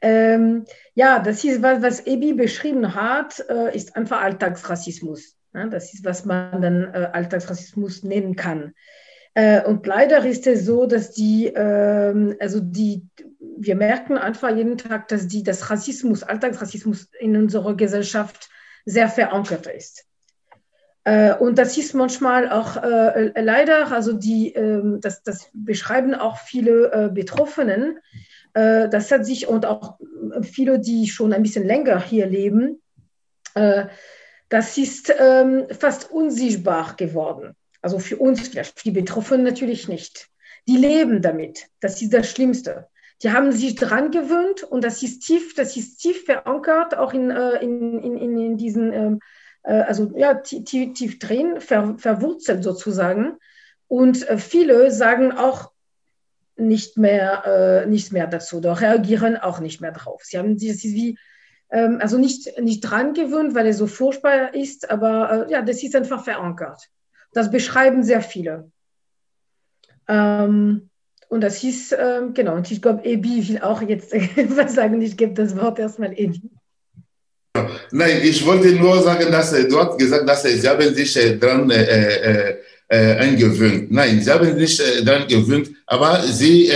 Ähm, 0.00 0.64
ja, 0.94 1.18
das 1.18 1.44
ist 1.44 1.62
was, 1.62 1.82
was 1.82 2.06
Ebi 2.06 2.34
beschrieben 2.34 2.94
hat, 2.94 3.44
äh, 3.48 3.74
ist 3.74 3.96
einfach 3.96 4.22
Alltagsrassismus. 4.22 5.36
Ja, 5.54 5.66
das 5.66 5.94
ist, 5.94 6.04
was 6.04 6.24
man 6.24 6.60
dann 6.60 6.82
äh, 6.92 7.10
Alltagsrassismus 7.12 8.02
nennen 8.02 8.34
kann. 8.34 8.74
Äh, 9.34 9.62
und 9.64 9.86
leider 9.86 10.24
ist 10.24 10.46
es 10.46 10.64
so, 10.64 10.86
dass 10.86 11.12
die, 11.12 11.46
ähm, 11.46 12.36
also 12.40 12.60
die, 12.60 13.06
wir 13.58 13.76
merken 13.76 14.16
einfach 14.18 14.54
jeden 14.54 14.78
Tag, 14.78 15.08
dass 15.08 15.26
die, 15.26 15.42
das 15.42 15.70
Rassismus, 15.70 16.22
Alltagsrassismus 16.22 17.08
in 17.18 17.36
unserer 17.36 17.76
Gesellschaft 17.76 18.48
sehr 18.84 19.08
verankert 19.08 19.66
ist. 19.66 20.06
Äh, 21.04 21.34
und 21.34 21.58
das 21.58 21.76
ist 21.76 21.94
manchmal 21.94 22.50
auch 22.50 22.82
äh, 22.82 23.40
leider, 23.40 23.92
also 23.92 24.14
die, 24.14 24.54
äh, 24.54 24.98
das, 25.00 25.22
das 25.22 25.50
beschreiben 25.52 26.14
auch 26.14 26.38
viele 26.38 26.92
äh, 26.92 27.10
Betroffenen. 27.12 27.98
Äh, 28.54 28.88
das 28.88 29.12
hat 29.12 29.26
sich 29.26 29.46
und 29.46 29.66
auch 29.66 29.98
viele, 30.42 30.80
die 30.80 31.06
schon 31.06 31.32
ein 31.32 31.42
bisschen 31.42 31.66
länger 31.66 32.00
hier 32.00 32.26
leben, 32.26 32.80
äh, 33.54 33.86
das 34.48 34.78
ist 34.78 35.12
ähm, 35.18 35.66
fast 35.78 36.10
unsichtbar 36.10 36.94
geworden. 36.96 37.54
Also 37.82 37.98
für 37.98 38.16
uns, 38.16 38.48
für 38.48 38.62
die 38.84 38.90
Betroffenen 38.90 39.44
natürlich 39.44 39.88
nicht. 39.88 40.28
Die 40.66 40.76
leben 40.76 41.20
damit. 41.20 41.66
Das 41.80 42.00
ist 42.00 42.14
das 42.14 42.30
Schlimmste. 42.30 42.88
Die 43.22 43.30
haben 43.30 43.52
sich 43.52 43.74
dran 43.74 44.10
gewöhnt 44.10 44.62
und 44.62 44.84
das 44.84 45.02
ist 45.02 45.20
tief, 45.20 45.54
das 45.54 45.76
ist 45.76 45.98
tief 45.98 46.24
verankert, 46.24 46.96
auch 46.96 47.12
in, 47.12 47.30
in, 47.30 48.02
in, 48.02 48.38
in 48.38 48.56
diesen 48.56 48.92
ähm, 48.92 49.14
äh, 49.14 49.18
also 49.70 50.12
ja, 50.16 50.34
tief, 50.34 50.92
tief 50.94 51.18
drin, 51.18 51.60
ver, 51.60 51.96
verwurzelt 51.98 52.62
sozusagen. 52.62 53.38
Und 53.88 54.28
äh, 54.28 54.38
viele 54.38 54.90
sagen 54.90 55.32
auch 55.32 55.72
nicht 56.56 56.96
mehr, 56.98 57.44
äh, 57.84 57.86
nichts 57.86 58.12
mehr 58.12 58.26
dazu 58.26 58.58
oder 58.58 58.80
reagieren 58.80 59.36
auch 59.36 59.60
nicht 59.60 59.80
mehr 59.80 59.92
drauf. 59.92 60.22
Sie 60.24 60.38
haben 60.38 60.56
ist 60.56 60.84
wie, 60.84 61.18
ähm, 61.70 61.98
also 62.00 62.18
nicht, 62.18 62.60
nicht 62.60 62.80
dran 62.80 63.14
gewöhnt, 63.14 63.54
weil 63.54 63.66
es 63.66 63.78
so 63.78 63.86
furchtbar 63.86 64.54
ist, 64.54 64.90
aber 64.90 65.48
äh, 65.48 65.52
ja, 65.52 65.62
das 65.62 65.82
ist 65.82 65.96
einfach 65.96 66.22
verankert. 66.22 66.88
Das 67.32 67.50
beschreiben 67.50 68.04
sehr 68.04 68.20
viele. 68.20 68.70
Ähm, 70.06 70.90
und 71.28 71.40
das 71.40 71.64
ist, 71.64 71.96
ähm, 71.98 72.34
genau, 72.34 72.54
und 72.54 72.70
ich 72.70 72.80
glaube, 72.80 73.04
Ebi 73.04 73.48
will 73.48 73.60
auch 73.60 73.82
jetzt 73.82 74.12
was 74.56 74.74
sagen. 74.74 75.00
Ich 75.00 75.16
gebe 75.16 75.34
das 75.34 75.56
Wort 75.56 75.78
erstmal 75.78 76.12
Ebi. 76.12 76.50
Nein, 77.92 78.20
ich 78.24 78.44
wollte 78.44 78.72
nur 78.72 79.00
sagen, 79.02 79.30
dass 79.30 79.52
äh, 79.52 79.68
du 79.68 79.78
hast 79.78 79.96
gesagt, 79.96 80.28
dass 80.28 80.44
äh, 80.44 80.58
sie 80.58 80.68
haben 80.68 80.92
sich 80.92 81.16
äh, 81.16 81.36
daran 81.38 81.70
äh, 81.70 82.56
äh, 82.88 83.16
eingewöhnt. 83.18 83.92
Nein, 83.92 84.20
sie 84.20 84.30
haben 84.32 84.58
sich 84.58 84.80
äh, 84.80 85.04
daran 85.04 85.28
gewöhnt, 85.28 85.70
aber 85.86 86.22
sie 86.24 86.70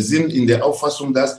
sind 0.00 0.32
in 0.32 0.46
der 0.46 0.64
Auffassung, 0.64 1.14
dass 1.14 1.38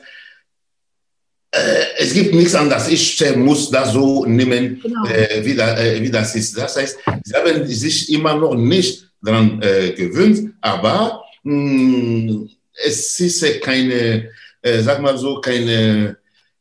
es 1.99 2.13
gibt 2.13 2.33
nichts 2.33 2.55
anderes. 2.55 2.87
Ich 2.87 3.35
muss 3.35 3.69
das 3.69 3.93
so 3.93 4.25
nehmen, 4.25 4.81
genau. 4.81 5.03
wie, 5.45 5.53
da, 5.53 5.77
wie, 6.01 6.09
das 6.09 6.35
ist. 6.35 6.57
Das 6.57 6.75
heißt, 6.75 6.97
sie 7.23 7.33
haben 7.35 7.67
sich 7.67 8.11
immer 8.11 8.35
noch 8.35 8.55
nicht 8.55 9.07
daran 9.21 9.59
gewöhnt, 9.59 10.53
aber 10.61 11.23
mh, 11.43 12.31
hm, 12.31 12.49
es 12.83 13.19
ist 13.19 13.61
keine, 13.61 14.31
sag 14.63 14.99
mal 14.99 15.15
so, 15.15 15.39
keine 15.41 16.17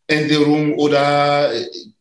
Änderung 0.07 0.75
oder 0.75 1.51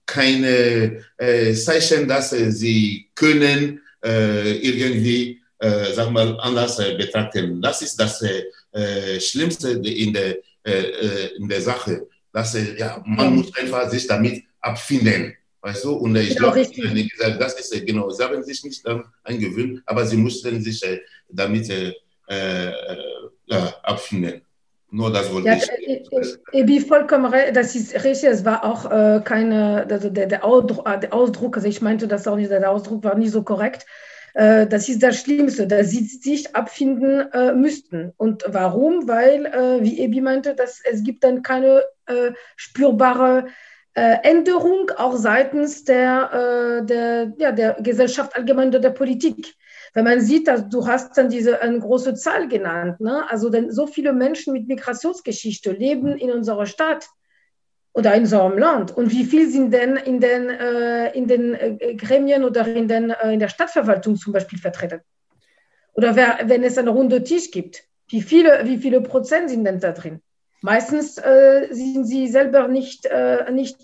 keine 0.06 1.04
äh, 1.18 1.54
Zeichen, 1.54 2.08
dass 2.08 2.34
äh, 2.34 2.52
sie 2.52 3.10
können 3.16 3.82
äh, 4.04 4.58
irgendwie, 4.58 5.42
äh, 5.60 5.94
sag 5.94 6.12
mal, 6.12 6.40
anders 6.40 6.80
äh, 6.80 6.96
betrachten. 6.96 7.62
Das 7.62 7.82
ist 7.82 7.96
das 7.98 8.22
äh, 8.22 8.44
äh 8.72 9.20
Schlimmste 9.20 9.72
in 9.72 10.14
der, 10.14 10.38
in 11.38 11.50
der 11.50 11.62
Sache. 11.62 12.08
Dass, 12.32 12.56
ja, 12.78 13.02
man 13.06 13.36
muss 13.36 13.56
einfach 13.58 13.90
sich 13.90 14.06
damit 14.06 14.44
abfinden. 14.62 15.34
Weißt 15.60 15.84
du? 15.84 15.94
Und 15.94 16.16
ich 16.16 16.38
glaube, 16.38 16.64
das 17.40 17.60
ist 17.60 17.86
genau, 17.86 18.10
sie 18.12 18.24
haben 18.24 18.44
sich 18.44 18.64
nicht 18.64 18.86
daran 18.86 19.06
eingewöhnt, 19.24 19.82
aber 19.88 20.06
sie 20.06 20.18
mussten 20.18 20.62
sich 20.62 20.82
damit 21.30 21.68
abfinden. 23.82 24.42
Nur 24.94 25.10
das 25.12 25.34
wollte 25.34 25.48
ja, 25.48 25.56
ich. 25.56 26.38
Ebi, 26.52 26.76
äh, 26.76 26.80
äh, 26.80 26.82
vollkommen 26.82 27.26
recht, 27.26 27.56
das 27.56 27.76
ist 27.76 27.94
richtig, 28.04 28.30
es 28.30 28.44
war 28.44 28.66
auch 28.66 28.92
äh, 28.92 29.22
keine, 29.24 29.88
also 29.90 30.10
der, 30.10 30.28
der, 30.28 30.44
Ausdruck, 30.44 30.86
äh, 30.88 31.00
der, 31.00 31.14
Ausdruck, 31.14 31.56
also 31.56 31.68
ich 31.70 31.82
meinte 31.82 32.10
das 32.10 32.28
auch 32.28 32.36
nicht, 32.36 32.52
der 32.52 32.70
Ausdruck 32.70 33.02
war 33.06 33.16
nicht 33.16 33.32
so 33.32 33.42
korrekt. 33.42 33.86
Äh, 34.34 34.68
das 34.68 34.90
ist 34.90 35.02
das 35.02 35.22
Schlimmste, 35.22 35.66
dass 35.66 35.92
sie 35.92 36.04
sich 36.04 36.54
abfinden 36.58 37.32
äh, 37.32 37.54
müssten. 37.54 38.12
Und 38.18 38.44
warum? 38.48 39.08
Weil, 39.08 39.46
wie 39.82 40.00
Ebi 40.02 40.20
meinte, 40.20 40.56
dass 40.56 40.82
es 40.84 41.04
gibt 41.04 41.24
dann 41.24 41.42
keine 41.42 41.84
spürbare 42.58 43.48
Änderung 43.94 44.90
auch 44.98 45.16
seitens 45.16 45.84
der, 45.84 46.82
der, 46.84 47.34
ja, 47.38 47.52
der 47.52 47.74
Gesellschaft 47.82 48.36
allgemein 48.36 48.70
oder 48.70 48.80
der 48.80 48.92
Politik. 48.92 49.54
Wenn 49.94 50.06
man 50.06 50.22
sieht, 50.22 50.48
dass 50.48 50.70
du 50.70 50.88
hast 50.88 51.18
dann 51.18 51.30
diese 51.30 51.62
eine 51.62 51.80
große 51.80 52.14
Zahl 52.14 52.48
genannt, 52.48 53.02
ne? 53.02 53.30
also 53.30 53.50
denn 53.50 53.72
so 53.72 53.88
viele 53.88 54.14
Menschen 54.14 54.54
mit 54.54 54.68
Migrationsgeschichte 54.68 55.72
leben 55.72 56.18
in 56.18 56.32
unserer 56.32 56.66
Stadt 56.66 57.08
oder 57.94 58.14
in 58.14 58.22
unserem 58.22 58.58
Land 58.58 58.96
und 58.96 59.12
wie 59.12 59.26
viel 59.26 59.50
sind 59.50 59.74
denn 59.74 59.98
in 59.98 60.22
den, 60.22 60.50
äh, 60.50 61.12
in 61.12 61.28
den 61.28 61.54
äh, 61.56 61.96
Gremien 61.96 62.46
oder 62.46 62.66
in, 62.68 62.88
den, 62.88 63.10
äh, 63.10 63.34
in 63.34 63.40
der 63.40 63.50
Stadtverwaltung 63.50 64.16
zum 64.16 64.32
Beispiel 64.32 64.60
vertreten? 64.60 65.02
Oder 65.94 66.16
wer, 66.16 66.40
wenn 66.46 66.64
es 66.64 66.78
einen 66.78 66.88
runden 66.88 67.26
Tisch 67.26 67.52
gibt, 67.52 67.84
wie 68.08 68.22
viele, 68.22 68.62
wie 68.64 68.78
viele 68.78 69.02
Prozent 69.02 69.50
sind 69.50 69.66
denn 69.66 69.82
da 69.82 69.92
drin? 69.92 70.22
Meistens 70.62 71.18
äh, 71.18 71.68
sind 71.72 72.06
sie 72.06 72.30
selber 72.30 72.70
nicht, 72.70 73.08
äh, 73.08 73.52
nicht 73.52 73.80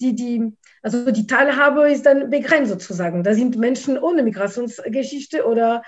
die, 0.00 0.14
die, 0.14 0.52
also 0.84 1.10
die 1.10 1.26
Teilhabe 1.26 1.90
ist 1.90 2.04
dann 2.04 2.28
begrenzt 2.28 2.70
sozusagen. 2.70 3.24
Da 3.24 3.32
sind 3.32 3.56
Menschen 3.56 3.98
ohne 3.98 4.22
Migrationsgeschichte 4.22 5.46
oder 5.46 5.82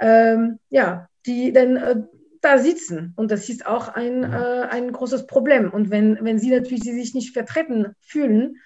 ähm, 0.00 0.58
ja, 0.70 1.08
die 1.24 1.52
dann 1.52 1.76
äh, 1.76 2.02
da 2.40 2.58
sitzen. 2.58 3.12
Und 3.14 3.30
das 3.30 3.48
ist 3.48 3.64
auch 3.64 3.88
ein, 3.88 4.24
äh, 4.24 4.66
ein 4.68 4.90
großes 4.90 5.28
Problem. 5.28 5.70
Und 5.70 5.90
wenn, 5.90 6.18
wenn 6.22 6.40
sie 6.40 6.50
natürlich 6.50 6.82
sich 6.82 7.14
nicht 7.14 7.32
vertreten 7.32 7.94
fühlen, 8.00 8.56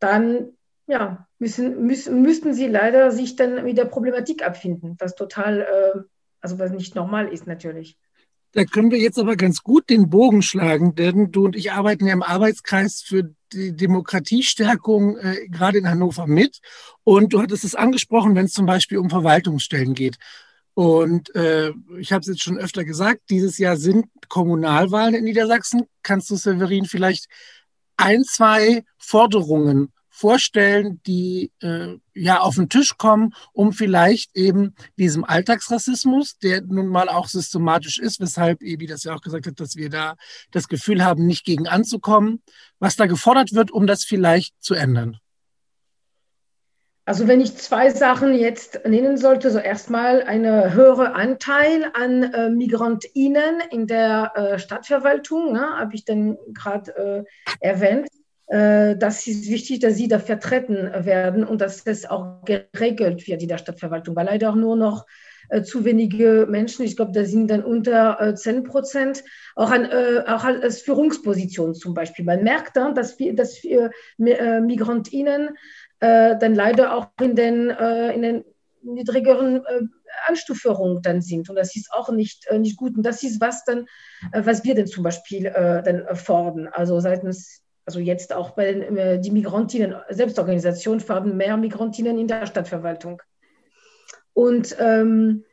dann 0.00 0.50
ja, 0.86 1.26
müssen, 1.38 1.86
müssen, 1.86 2.20
müssten 2.20 2.52
sie 2.52 2.66
leider 2.66 3.10
sich 3.10 3.36
dann 3.36 3.64
mit 3.64 3.78
der 3.78 3.86
Problematik 3.86 4.46
abfinden, 4.46 4.96
was 4.98 5.14
total, 5.14 5.62
äh, 5.62 6.00
also 6.42 6.58
was 6.58 6.72
nicht 6.72 6.94
normal 6.94 7.32
ist 7.32 7.46
natürlich. 7.46 7.96
Da 8.56 8.64
können 8.64 8.90
wir 8.90 8.98
jetzt 8.98 9.18
aber 9.18 9.36
ganz 9.36 9.62
gut 9.62 9.90
den 9.90 10.08
Bogen 10.08 10.40
schlagen, 10.40 10.94
denn 10.94 11.30
du 11.30 11.44
und 11.44 11.56
ich 11.56 11.72
arbeiten 11.72 12.06
ja 12.06 12.14
im 12.14 12.22
Arbeitskreis 12.22 13.02
für 13.02 13.34
die 13.52 13.76
Demokratiestärkung 13.76 15.18
äh, 15.18 15.46
gerade 15.50 15.76
in 15.76 15.90
Hannover 15.90 16.26
mit. 16.26 16.60
Und 17.04 17.34
du 17.34 17.42
hattest 17.42 17.64
es 17.64 17.74
angesprochen, 17.74 18.34
wenn 18.34 18.46
es 18.46 18.54
zum 18.54 18.64
Beispiel 18.64 18.96
um 18.96 19.10
Verwaltungsstellen 19.10 19.92
geht. 19.92 20.16
Und 20.72 21.34
äh, 21.34 21.72
ich 21.98 22.12
habe 22.12 22.22
es 22.22 22.28
jetzt 22.28 22.42
schon 22.42 22.56
öfter 22.56 22.86
gesagt, 22.86 23.24
dieses 23.28 23.58
Jahr 23.58 23.76
sind 23.76 24.06
Kommunalwahlen 24.30 25.14
in 25.14 25.24
Niedersachsen. 25.24 25.82
Kannst 26.02 26.30
du, 26.30 26.36
Severin, 26.36 26.86
vielleicht 26.86 27.26
ein, 27.98 28.24
zwei 28.24 28.84
Forderungen 28.96 29.92
vorstellen, 30.16 31.00
die 31.06 31.52
äh, 31.60 31.96
ja 32.14 32.40
auf 32.40 32.54
den 32.54 32.70
Tisch 32.70 32.96
kommen, 32.96 33.34
um 33.52 33.72
vielleicht 33.72 34.34
eben 34.34 34.74
diesem 34.98 35.24
Alltagsrassismus, 35.24 36.38
der 36.38 36.62
nun 36.62 36.86
mal 36.86 37.10
auch 37.10 37.28
systematisch 37.28 37.98
ist, 37.98 38.18
weshalb 38.18 38.62
Ebi 38.62 38.86
das 38.86 39.04
ja 39.04 39.14
auch 39.14 39.20
gesagt 39.20 39.46
hat, 39.46 39.60
dass 39.60 39.76
wir 39.76 39.90
da 39.90 40.16
das 40.52 40.68
Gefühl 40.68 41.04
haben, 41.04 41.26
nicht 41.26 41.44
gegen 41.44 41.68
anzukommen, 41.68 42.42
was 42.78 42.96
da 42.96 43.04
gefordert 43.04 43.52
wird, 43.52 43.70
um 43.70 43.86
das 43.86 44.04
vielleicht 44.04 44.54
zu 44.62 44.74
ändern. 44.74 45.18
Also 47.04 47.28
wenn 47.28 47.40
ich 47.40 47.56
zwei 47.56 47.90
Sachen 47.90 48.34
jetzt 48.34 48.80
nennen 48.84 49.16
sollte, 49.16 49.50
so 49.50 49.58
erstmal 49.58 50.22
eine 50.22 50.72
höhere 50.72 51.14
Anteil 51.14 51.90
an 51.92 52.22
äh, 52.22 52.48
Migrantinnen 52.48 53.60
in 53.70 53.86
der 53.86 54.32
äh, 54.34 54.58
Stadtverwaltung, 54.58 55.52
ne, 55.52 55.78
habe 55.78 55.94
ich 55.94 56.04
dann 56.04 56.36
gerade 56.52 57.26
äh, 57.60 57.64
erwähnt. 57.64 58.08
Äh, 58.48 58.96
das 58.96 59.26
ist 59.26 59.50
wichtig, 59.50 59.80
dass 59.80 59.96
sie 59.96 60.08
da 60.08 60.18
vertreten 60.18 60.90
werden 61.04 61.44
und 61.44 61.60
dass 61.60 61.84
das 61.84 62.04
auch 62.06 62.44
geregelt 62.44 63.26
wird 63.26 63.42
in 63.42 63.48
der 63.48 63.58
Stadtverwaltung, 63.58 64.14
weil 64.16 64.26
leider 64.26 64.50
auch 64.50 64.54
nur 64.54 64.76
noch 64.76 65.06
äh, 65.48 65.62
zu 65.62 65.84
wenige 65.84 66.46
Menschen, 66.48 66.84
ich 66.84 66.96
glaube, 66.96 67.12
da 67.12 67.24
sind 67.24 67.50
dann 67.50 67.64
unter 67.64 68.20
äh, 68.20 68.34
10 68.34 68.64
Prozent, 68.64 69.24
auch, 69.54 69.70
an, 69.70 69.84
äh, 69.84 70.24
auch 70.26 70.44
als 70.44 70.82
Führungsposition 70.82 71.74
zum 71.74 71.94
Beispiel. 71.94 72.24
Man 72.24 72.42
merkt 72.42 72.76
dann, 72.76 72.94
dass, 72.94 73.18
wir, 73.18 73.34
dass 73.34 73.62
wir, 73.62 73.90
äh, 74.18 74.60
Migrantinnen 74.60 75.56
äh, 76.00 76.36
dann 76.38 76.54
leider 76.54 76.94
auch 76.96 77.08
in 77.20 77.36
den, 77.36 77.70
äh, 77.70 78.12
in 78.12 78.22
den 78.22 78.44
niedrigeren 78.82 79.64
äh, 79.64 79.82
Anstufungen 80.26 81.02
dann 81.02 81.20
sind. 81.20 81.48
Und 81.50 81.56
das 81.56 81.74
ist 81.76 81.92
auch 81.92 82.10
nicht, 82.10 82.46
äh, 82.46 82.58
nicht 82.58 82.76
gut. 82.76 82.96
Und 82.96 83.04
das 83.04 83.22
ist 83.22 83.40
was 83.40 83.64
dann, 83.64 83.86
äh, 84.32 84.42
was 84.44 84.64
wir 84.64 84.74
denn 84.74 84.86
zum 84.86 85.02
Beispiel 85.02 85.46
äh, 85.46 85.82
dann 85.82 86.04
fordern. 86.16 86.68
Also 86.68 87.00
seitens, 87.00 87.62
also 87.86 88.00
jetzt 88.00 88.32
auch 88.32 88.50
bei 88.50 88.72
den 88.72 89.22
die 89.22 89.30
Migrantinnen, 89.30 89.94
Selbstorganisation 90.10 91.00
fordern 91.00 91.36
mehr 91.36 91.56
Migrantinnen 91.56 92.18
in 92.18 92.28
der 92.28 92.46
Stadtverwaltung. 92.46 93.22
Und 94.34 94.76
ähm, 94.78 95.44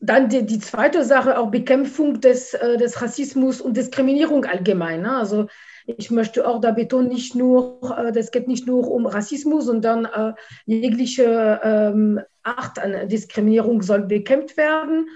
dann 0.00 0.28
die, 0.28 0.46
die, 0.46 0.58
zweite 0.58 1.04
Sache, 1.04 1.38
auch 1.38 1.50
Bekämpfung 1.50 2.20
des, 2.20 2.52
des 2.52 3.02
Rassismus 3.02 3.60
und 3.60 3.76
Diskriminierung 3.76 4.44
allgemein. 4.44 5.02
Ne? 5.02 5.16
Also 5.16 5.46
ich 5.86 6.10
möchte 6.10 6.46
auch 6.46 6.60
da 6.60 6.70
betonen, 6.70 7.08
nicht 7.08 7.34
nur, 7.34 7.80
äh, 7.96 8.12
das 8.12 8.30
geht 8.30 8.48
nicht 8.48 8.66
nur 8.66 8.90
um 8.90 9.06
Rassismus, 9.06 9.66
sondern 9.66 10.04
äh, 10.04 10.32
jegliche 10.66 11.60
ähm, 11.62 12.20
Art 12.42 12.78
an 12.78 13.08
Diskriminierung 13.08 13.82
soll 13.82 14.02
bekämpft 14.02 14.56
werden. 14.56 15.08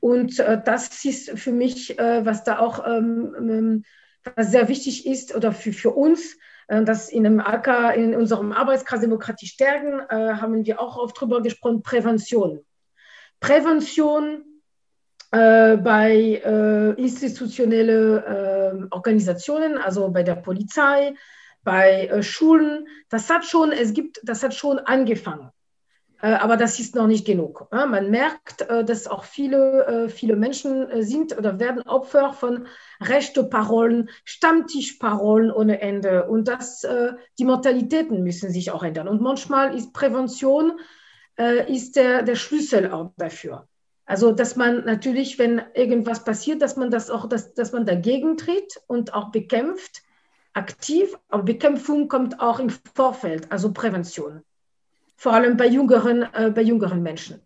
Und 0.00 0.38
äh, 0.40 0.60
das 0.64 1.04
ist 1.04 1.38
für 1.38 1.52
mich, 1.52 1.96
was 1.98 2.42
da 2.42 2.58
auch 2.58 2.84
ähm, 2.86 3.84
was 4.36 4.50
sehr 4.50 4.68
wichtig 4.68 5.06
ist 5.06 5.34
oder 5.34 5.52
für, 5.52 5.72
für 5.72 5.90
uns, 5.90 6.36
dass 6.68 7.10
in, 7.10 7.26
einem 7.26 7.40
AK, 7.40 7.96
in 7.96 8.14
unserem 8.14 8.52
Arbeitskreis 8.52 9.00
Demokratie 9.00 9.46
stärken, 9.46 10.00
haben 10.08 10.64
wir 10.64 10.80
auch 10.80 10.96
oft 10.96 11.20
drüber 11.20 11.42
gesprochen, 11.42 11.82
Prävention. 11.82 12.64
Prävention 13.40 14.44
äh, 15.32 15.78
bei 15.78 16.42
äh, 16.44 16.90
institutionellen 17.00 18.22
äh, 18.22 18.86
Organisationen, 18.90 19.78
also 19.78 20.10
bei 20.10 20.22
der 20.22 20.36
Polizei, 20.36 21.14
bei 21.64 22.06
äh, 22.06 22.22
Schulen. 22.22 22.86
Das 23.08 23.30
hat 23.30 23.46
schon, 23.46 23.72
es 23.72 23.94
gibt, 23.94 24.20
das 24.24 24.42
hat 24.42 24.54
schon 24.54 24.78
angefangen. 24.78 25.50
Äh, 26.22 26.34
aber 26.34 26.56
das 26.56 26.78
ist 26.78 26.94
noch 26.94 27.06
nicht 27.08 27.26
genug. 27.26 27.66
Man 27.70 28.10
merkt, 28.10 28.62
äh, 28.62 28.84
dass 28.84 29.06
auch 29.08 29.24
viele, 29.24 30.08
viele 30.08 30.36
Menschen 30.36 31.02
sind 31.02 31.36
oder 31.36 31.58
werden 31.58 31.82
Opfer 31.82 32.32
von 32.32 32.66
rechten 33.00 33.50
Parolen, 33.50 34.08
Stammtischparolen 34.24 35.50
ohne 35.50 35.80
Ende. 35.80 36.28
Und 36.28 36.48
das, 36.48 36.86
die 37.38 37.44
Mentalitäten 37.44 38.22
müssen 38.22 38.50
sich 38.50 38.70
auch 38.70 38.82
ändern. 38.82 39.08
Und 39.08 39.20
manchmal 39.20 39.76
ist 39.76 39.92
Prävention 39.92 40.78
ist 41.66 41.96
der, 41.96 42.22
der 42.22 42.36
Schlüssel 42.36 42.92
auch 42.92 43.12
dafür. 43.16 43.66
Also, 44.04 44.32
dass 44.32 44.56
man 44.56 44.84
natürlich, 44.84 45.38
wenn 45.38 45.62
irgendwas 45.74 46.24
passiert, 46.24 46.62
dass 46.62 46.76
man 46.76 46.90
das 46.90 47.10
auch, 47.10 47.28
dass, 47.28 47.54
dass 47.54 47.72
man 47.72 47.86
dagegen 47.86 48.36
tritt 48.36 48.80
und 48.86 49.14
auch 49.14 49.30
bekämpft, 49.30 50.02
aktiv. 50.52 51.16
Aber 51.28 51.42
Bekämpfung 51.42 52.08
kommt 52.08 52.40
auch 52.40 52.60
im 52.60 52.70
Vorfeld, 52.94 53.50
also 53.50 53.72
Prävention. 53.72 54.42
Vor 55.16 55.32
allem 55.32 55.56
bei 55.56 55.66
jüngeren, 55.66 56.22
äh, 56.34 56.50
bei 56.54 56.62
jüngeren 56.62 57.02
Menschen. 57.02 57.40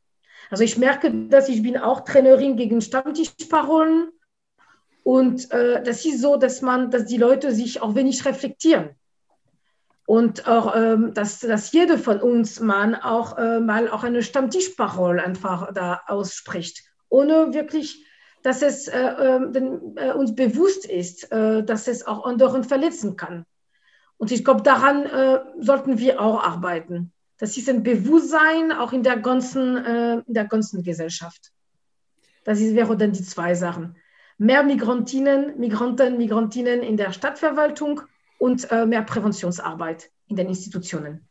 Also 0.51 0.64
ich 0.64 0.79
merke, 0.79 1.12
dass 1.29 1.49
ich 1.49 1.62
bin 1.62 1.77
auch 1.77 2.01
Trainerin 2.01 2.57
gegen 2.57 2.81
Stammtischparolen. 2.81 4.11
Und 5.03 5.51
äh, 5.53 5.83
das 5.83 6.05
ist 6.05 6.21
so, 6.21 6.37
dass 6.37 6.62
man, 6.62 6.91
dass 6.91 7.07
die 7.07 7.17
Leute 7.17 7.53
sich 7.53 7.81
auch 7.81 7.95
wenig 7.95 8.25
reflektieren. 8.25 8.91
Und 10.07 10.47
auch, 10.47 10.75
ähm, 10.77 11.14
dass, 11.14 11.41
dass 11.41 11.73
jeder 11.73 11.99
von 11.99 12.21
uns 12.21 12.61
man 12.61 12.95
auch 12.95 13.39
äh, 13.39 13.59
mal 13.59 13.91
auch 13.91 14.05
eine 14.05 14.23
Stammtischparole 14.23 15.23
einfach 15.23 15.73
da 15.75 16.03
ausspricht, 16.07 16.85
ohne 17.09 17.55
wirklich, 17.55 18.07
dass 18.43 18.62
es 18.62 18.87
äh, 18.87 18.99
ähm, 18.99 19.53
den, 19.53 19.97
äh, 19.97 20.12
uns 20.12 20.33
bewusst 20.37 20.87
ist, 20.87 21.33
äh, 21.33 21.64
dass 21.64 21.89
es 21.89 22.07
auch 22.07 22.25
anderen 22.25 22.62
verletzen 22.62 23.17
kann. 23.17 23.45
Und 24.19 24.31
ich 24.31 24.45
glaube, 24.45 24.62
daran 24.62 25.05
sollten 25.59 25.99
wir 25.99 26.23
auch 26.23 26.43
arbeiten. 26.43 27.12
Das 27.39 27.57
ist 27.57 27.68
ein 27.68 27.82
Bewusstsein 27.82 28.72
auch 28.72 28.93
in 28.93 29.03
der 29.03 29.18
ganzen, 29.18 29.76
äh, 29.76 30.14
in 30.26 30.34
der 30.34 30.47
ganzen 30.47 30.82
Gesellschaft. 30.82 31.53
Das 32.45 32.61
ist, 32.61 32.74
wäre 32.74 32.97
dann 32.97 33.12
die 33.12 33.22
zwei 33.22 33.55
Sachen. 33.55 33.97
Mehr 34.39 34.62
Migrantinnen, 34.62 35.59
Migranten, 35.59 36.16
Migrantinnen 36.16 36.82
in 36.82 36.97
der 36.97 37.12
Stadtverwaltung 37.12 38.03
und 38.39 38.70
äh, 38.70 38.87
mehr 38.87 39.03
Präventionsarbeit 39.03 40.11
in 40.28 40.37
den 40.37 40.49
Institutionen. 40.49 41.28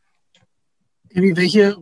Welche 1.12 1.78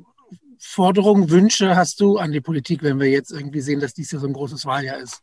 Forderungen, 0.60 1.30
Wünsche 1.30 1.76
hast 1.76 2.00
du 2.00 2.18
an 2.18 2.32
die 2.32 2.42
Politik, 2.42 2.84
wenn 2.84 3.00
wir 3.00 3.10
jetzt 3.10 3.32
irgendwie 3.32 3.62
sehen, 3.62 3.80
dass 3.80 3.94
dies 3.94 4.12
ja 4.12 4.20
so 4.20 4.28
ein 4.28 4.34
großes 4.34 4.66
Wahljahr 4.66 5.00
ist? 5.00 5.22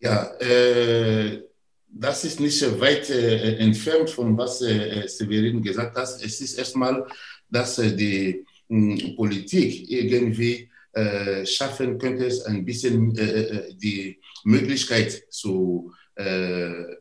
Ja, 0.00 0.32
äh, 0.40 1.42
das 1.88 2.24
ist 2.24 2.40
nicht 2.40 2.62
weit 2.80 3.08
äh, 3.10 3.56
entfernt 3.56 4.10
von 4.10 4.36
was 4.36 4.60
äh, 4.62 5.06
Severin 5.06 5.62
gesagt 5.62 5.96
hat. 5.96 6.08
Es 6.22 6.40
ist 6.40 6.58
erstmal, 6.58 7.06
dass 7.50 7.78
äh, 7.78 7.94
die 7.94 8.44
hm, 8.68 9.16
Politik 9.16 9.90
irgendwie 9.90 10.68
äh, 10.92 11.44
schaffen 11.44 11.98
könnte, 11.98 12.28
ein 12.46 12.64
bisschen 12.64 13.16
äh, 13.16 13.74
die 13.74 14.18
Möglichkeit 14.44 15.24
zu 15.30 15.92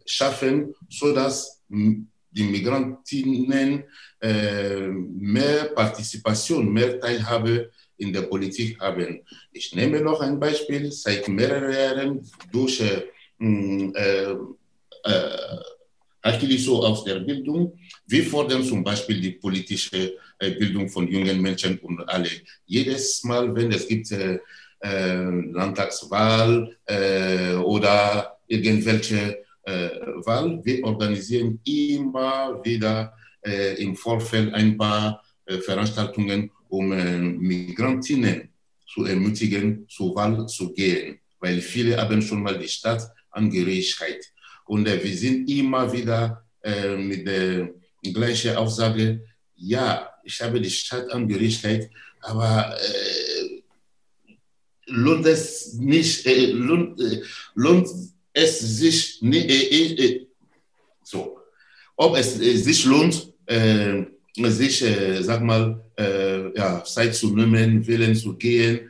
schaffen, 0.05 0.75
sodass 0.89 1.63
die 1.69 2.43
Migrantinnen 2.43 3.85
äh, 4.19 4.87
mehr 4.87 5.65
Partizipation, 5.73 6.71
mehr 6.71 6.99
Teilhabe 6.99 7.71
in 7.97 8.11
der 8.11 8.23
Politik 8.23 8.79
haben. 8.79 9.21
Ich 9.53 9.73
nehme 9.73 10.01
noch 10.01 10.19
ein 10.19 10.39
Beispiel. 10.39 10.91
Seit 10.91 11.27
mehreren 11.27 11.71
Jahren 11.71 12.31
durch 12.51 12.81
äh, 12.81 13.03
äh, 13.39 14.35
äh 16.25 16.57
so 16.57 16.83
aus 16.83 17.03
der 17.03 17.19
Bildung. 17.19 17.77
Wir 18.07 18.23
fordern 18.23 18.63
zum 18.63 18.83
Beispiel 18.83 19.21
die 19.21 19.31
politische 19.31 20.15
äh, 20.39 20.51
Bildung 20.51 20.89
von 20.89 21.07
jungen 21.07 21.41
Menschen 21.41 21.77
und 21.79 21.99
alle. 22.09 22.29
Jedes 22.65 23.23
Mal, 23.23 23.53
wenn 23.55 23.71
es 23.71 23.87
gibt 23.87 24.11
äh, 24.11 24.39
äh 24.79 25.23
Landtagswahl 25.51 26.75
äh, 26.85 27.53
oder 27.55 28.37
irgendwelche 28.47 29.45
äh, 29.65 29.89
weil 30.17 30.63
wir 30.63 30.83
organisieren 30.83 31.59
immer 31.65 32.63
wieder 32.63 33.15
äh, 33.41 33.81
im 33.81 33.95
Vorfeld 33.95 34.53
ein 34.53 34.77
paar 34.77 35.23
Veranstaltungen, 35.47 36.49
um 36.69 36.89
Migrantinnen 37.39 38.49
zu 38.87 39.05
ermutigen, 39.05 39.85
zur 39.87 40.15
Wahl 40.15 40.47
zu 40.47 40.73
gehen, 40.73 41.19
weil 41.39 41.61
viele 41.61 41.97
haben 41.97 42.19
schon 42.21 42.41
mal 42.41 42.57
die 42.57 42.67
Staatsangehörigkeit. 42.67 44.33
Und 44.65 44.85
wir 44.85 45.17
sind 45.17 45.49
immer 45.49 45.91
wieder 45.91 46.43
mit 46.97 47.27
der 47.27 47.69
gleichen 48.01 48.55
Aussage, 48.55 49.21
ja, 49.55 50.09
ich 50.23 50.41
habe 50.41 50.59
die 50.59 50.69
Staatsangehörigkeit, 50.69 51.89
aber 52.21 52.75
äh, 52.75 53.61
lohnt 54.87 55.25
es 55.25 55.73
nicht, 55.73 56.25
äh, 56.25 56.47
lohnt, 56.47 56.99
äh, 56.99 57.21
lohnt 57.53 57.87
es 58.33 58.59
sich 58.59 59.21
nicht, 59.21 59.49
äh, 59.49 60.05
äh, 60.05 60.27
so, 61.03 61.37
ob 61.95 62.17
es 62.17 62.39
äh, 62.39 62.55
sich 62.55 62.85
lohnt, 62.85 63.31
äh, 63.45 64.03
sich, 64.37 64.81
äh, 64.81 65.21
sag 65.21 65.41
mal, 65.41 65.81
äh, 65.97 66.57
ja, 66.57 66.83
Zeit 66.83 67.15
zu 67.15 67.33
nehmen, 67.33 67.85
Willen 67.87 68.15
zu 68.15 68.35
gehen 68.35 68.89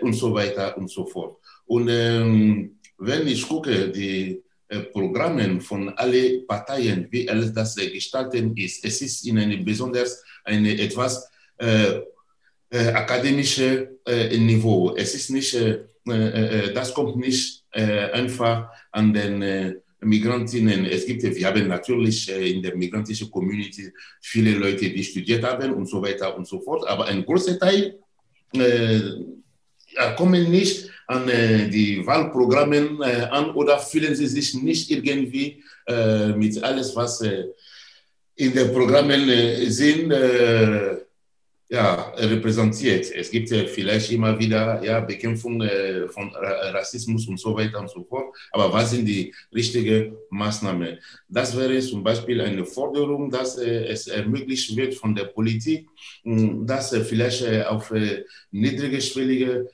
und 0.00 0.14
so 0.14 0.32
weiter 0.32 0.74
und 0.78 0.90
so 0.90 1.04
fort. 1.04 1.36
Und 1.66 1.88
ähm, 1.90 2.78
wenn 2.96 3.26
ich 3.28 3.46
gucke, 3.46 3.90
die 3.90 4.42
Programme 4.92 5.60
von 5.60 5.88
allen 5.90 6.46
Parteien, 6.46 7.08
wie 7.10 7.28
alles 7.28 7.52
das 7.52 7.74
gestalten 7.74 8.56
ist, 8.56 8.84
es 8.84 9.02
ist 9.02 9.26
in 9.26 9.38
einem 9.38 9.64
besonders 9.64 10.22
eine 10.44 10.78
etwas 10.78 11.28
akademische 12.70 13.98
Niveau. 14.06 14.94
Es 14.96 15.14
ist 15.14 15.30
nicht, 15.30 15.58
das 16.74 16.94
kommt 16.94 17.16
nicht 17.16 17.60
äh, 17.72 18.10
einfach 18.10 18.68
an 18.90 19.12
den 19.12 19.42
äh, 19.42 19.74
Migrantinnen. 20.00 20.86
Es 20.86 21.06
gibt, 21.06 21.22
wir 21.22 21.46
haben 21.46 21.68
natürlich 21.68 22.30
äh, 22.30 22.50
in 22.50 22.62
der 22.62 22.74
migrantischen 22.74 23.30
Community 23.30 23.92
viele 24.20 24.58
Leute, 24.58 24.90
die 24.90 25.04
studiert 25.04 25.44
haben 25.44 25.72
und 25.74 25.86
so 25.86 26.02
weiter 26.02 26.36
und 26.36 26.46
so 26.46 26.60
fort, 26.60 26.88
aber 26.88 27.06
ein 27.06 27.24
großer 27.24 27.58
Teil 27.58 27.98
äh, 29.94 30.14
kommen 30.16 30.50
nicht 30.50 30.90
an 31.06 31.28
äh, 31.28 31.68
die 31.68 32.06
Wahlprogramme 32.06 32.98
äh, 33.02 33.22
an 33.30 33.50
oder 33.50 33.78
fühlen 33.78 34.14
sie 34.14 34.26
sich 34.26 34.54
nicht 34.54 34.90
irgendwie 34.90 35.62
mit 36.36 36.62
alles, 36.62 36.94
was 36.94 37.20
in 37.20 38.54
den 38.54 38.72
Programmen 38.72 39.28
sind, 39.68 40.12
ja, 41.70 42.12
repräsentiert. 42.16 43.12
Es 43.14 43.30
gibt 43.30 43.48
vielleicht 43.48 44.10
immer 44.10 44.36
wieder 44.36 44.82
ja, 44.82 44.98
Bekämpfung 44.98 45.62
äh, 45.62 46.08
von 46.08 46.34
Rassismus 46.34 47.28
und 47.28 47.38
so 47.38 47.56
weiter 47.56 47.78
und 47.78 47.88
so 47.88 48.02
fort. 48.02 48.34
Aber 48.50 48.72
was 48.72 48.90
sind 48.90 49.06
die 49.06 49.32
richtigen 49.54 50.16
Maßnahmen? 50.30 50.98
Das 51.28 51.56
wäre 51.56 51.78
zum 51.78 52.02
Beispiel 52.02 52.40
eine 52.40 52.64
Forderung, 52.64 53.30
dass 53.30 53.56
äh, 53.56 53.84
es 53.86 54.08
ermöglicht 54.08 54.76
wird 54.76 54.94
von 54.94 55.14
der 55.14 55.26
Politik, 55.26 55.88
dass 56.24 56.92
äh, 56.92 57.04
vielleicht 57.04 57.46
auf 57.66 57.92
niedrigschwellige 58.50 59.68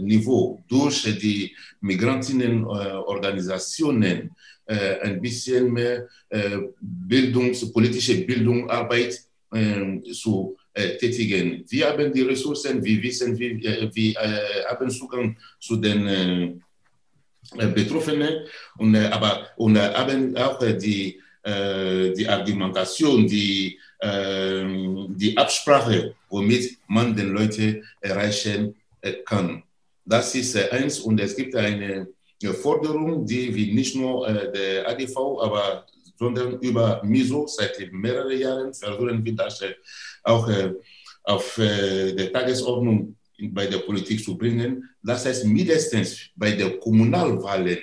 Niveau 0.00 0.62
durch 0.68 1.02
die 1.18 1.56
Migrantinnenorganisationen 1.80 4.30
ein 4.66 5.20
bisschen 5.20 5.72
mehr 5.72 6.08
Bildungs-, 6.80 7.72
politische 7.72 8.16
Bildungsarbeit 8.26 9.18
zu 10.12 10.56
äh, 10.74 10.96
tätigen. 10.96 11.64
Wir 11.68 11.88
haben 11.88 12.12
die 12.12 12.22
Ressourcen, 12.22 12.82
wir 12.82 13.02
wissen, 13.02 13.38
wir, 13.38 13.50
äh, 13.62 13.90
wir 13.92 14.16
äh, 14.16 14.64
haben 14.70 14.88
Zugang 14.88 15.36
zu 15.60 15.76
den 15.76 16.06
äh, 16.06 16.44
äh, 17.58 17.66
Betroffenen, 17.66 18.46
und, 18.78 18.94
äh, 18.94 19.08
aber 19.08 19.48
und 19.56 19.78
haben 19.78 20.34
auch 20.36 20.58
die, 20.58 21.20
die 21.44 22.28
Argumentation, 22.28 23.26
die, 23.26 23.76
die 24.00 25.36
Absprache, 25.36 26.14
womit 26.30 26.78
man 26.86 27.16
den 27.16 27.32
Leute 27.32 27.82
erreichen 28.00 28.76
kann. 29.24 29.62
Das 30.04 30.34
ist 30.34 30.56
eins 30.70 30.98
und 31.00 31.20
es 31.20 31.36
gibt 31.36 31.54
eine 31.54 32.08
Forderung, 32.60 33.24
die 33.24 33.54
wir 33.54 33.72
nicht 33.72 33.94
nur 33.94 34.26
der 34.26 34.88
ADV, 34.88 35.16
aber 35.40 35.86
sondern 36.22 36.60
über 36.60 37.02
MISO 37.04 37.46
seit 37.46 37.76
mehreren 37.92 38.38
Jahren 38.38 38.74
versuchen 38.74 39.24
wir 39.24 39.34
das 39.34 39.60
auch 40.22 40.48
äh, 40.48 40.72
auf 41.24 41.58
äh, 41.58 42.12
der 42.12 42.32
Tagesordnung 42.32 43.16
bei 43.50 43.66
der 43.66 43.78
Politik 43.78 44.22
zu 44.22 44.36
bringen. 44.36 44.88
Das 45.02 45.26
heißt 45.26 45.44
mindestens 45.46 46.30
bei 46.36 46.52
der 46.52 46.78
Kommunalwahlen. 46.78 47.78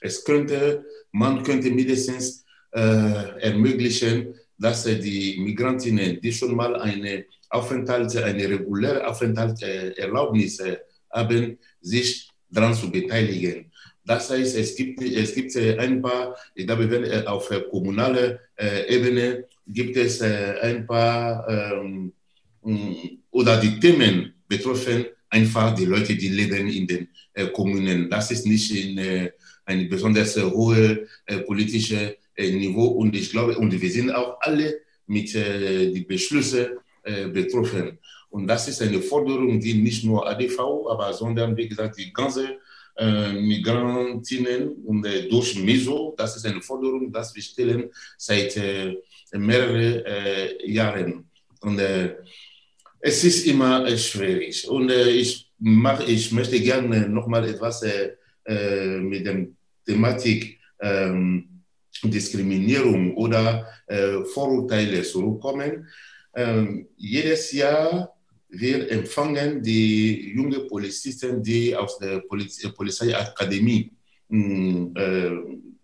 Es 0.00 0.24
könnte, 0.24 0.84
man 1.12 1.42
könnte 1.42 1.70
mindestens 1.70 2.44
äh, 2.72 3.40
ermöglichen, 3.48 4.34
dass 4.58 4.84
die 4.84 5.38
Migrantinnen, 5.38 6.20
die 6.20 6.32
schon 6.32 6.54
mal 6.54 6.74
eine 6.76 7.24
Aufenthalt, 7.50 8.16
eine 8.16 8.48
reguläre 8.48 9.06
Aufenthaltserlaubnis 9.06 10.62
haben, 11.10 11.58
sich 11.80 12.28
daran 12.50 12.74
zu 12.74 12.90
beteiligen. 12.90 13.70
Das 14.04 14.30
heißt, 14.30 14.56
es 14.56 14.74
gibt, 14.74 15.00
es 15.02 15.34
gibt 15.34 15.56
ein 15.56 16.02
paar, 16.02 16.36
ich 16.54 16.66
glaube, 16.66 16.90
wenn 16.90 17.26
auf 17.26 17.50
kommunaler 17.70 18.40
Ebene 18.88 19.44
gibt 19.68 19.96
es 19.96 20.20
äh, 20.20 20.54
ein 20.62 20.86
paar 20.86 21.46
ähm, 21.48 22.12
mm, 22.62 22.94
oder 23.30 23.60
die 23.60 23.78
Themen 23.78 24.34
betreffen 24.48 25.06
einfach 25.28 25.74
die 25.74 25.84
Leute, 25.84 26.16
die 26.16 26.28
leben 26.28 26.68
in 26.68 26.86
den 26.86 27.08
äh, 27.34 27.46
Kommunen. 27.48 28.08
Das 28.08 28.30
ist 28.30 28.46
nicht 28.46 28.74
in 28.74 28.98
äh, 28.98 29.30
ein 29.66 29.88
besonders 29.88 30.36
äh, 30.36 30.42
hohes 30.42 30.98
äh, 31.26 31.38
politisches 31.40 31.98
äh, 32.00 32.16
Niveau 32.38 32.86
und 32.86 33.14
ich 33.16 33.30
glaube, 33.30 33.56
und 33.58 33.80
wir 33.80 33.90
sind 33.90 34.10
auch 34.10 34.38
alle 34.40 34.80
mit 35.06 35.34
äh, 35.34 35.92
den 35.92 36.06
Beschlüssen 36.06 36.66
betroffen. 37.32 37.98
Und 38.28 38.46
das 38.46 38.68
ist 38.68 38.82
eine 38.82 39.00
Forderung, 39.00 39.58
die 39.58 39.72
nicht 39.72 40.04
nur 40.04 40.28
ADV, 40.28 40.58
aber 40.90 41.14
sondern, 41.14 41.56
wie 41.56 41.66
gesagt, 41.66 41.96
die 41.96 42.12
ganze 42.12 42.58
Migrantinnen 43.00 44.84
und 44.84 45.06
durch 45.30 45.56
MESO, 45.56 46.14
das 46.18 46.36
ist 46.36 46.44
eine 46.44 46.60
Forderung, 46.60 47.10
die 47.10 47.14
wir 47.14 47.42
stellen 47.42 47.90
seit 48.18 48.60
mehrere 49.32 50.04
äh, 50.04 50.70
Jahren. 50.70 51.28
Und 51.60 51.78
äh, 51.78 52.16
es 53.00 53.24
ist 53.24 53.46
immer 53.46 53.86
äh, 53.86 53.96
schwierig. 53.96 54.68
Und 54.68 54.90
äh, 54.90 55.10
ich, 55.10 55.50
mach, 55.58 56.06
ich 56.06 56.32
möchte 56.32 56.60
gerne 56.60 57.08
nochmal 57.08 57.48
etwas 57.48 57.82
äh, 57.82 58.12
äh, 58.44 58.98
mit 58.98 59.26
der 59.26 59.46
Thematik 59.86 60.58
ähm, 60.80 61.57
Diskriminierung 62.04 63.16
oder 63.16 63.66
Vorurteile 64.32 65.02
zurückkommen. 65.02 65.86
Ähm, 66.34 66.86
jedes 66.96 67.52
Jahr 67.52 68.14
wir 68.50 68.90
empfangen 68.90 69.62
die 69.62 70.32
jungen 70.34 70.66
Polizisten, 70.68 71.42
die 71.42 71.76
aus 71.76 71.98
der 71.98 72.20
Poliz 72.20 72.62
Polizeiakademie 72.74 73.92
hm, 74.30 74.94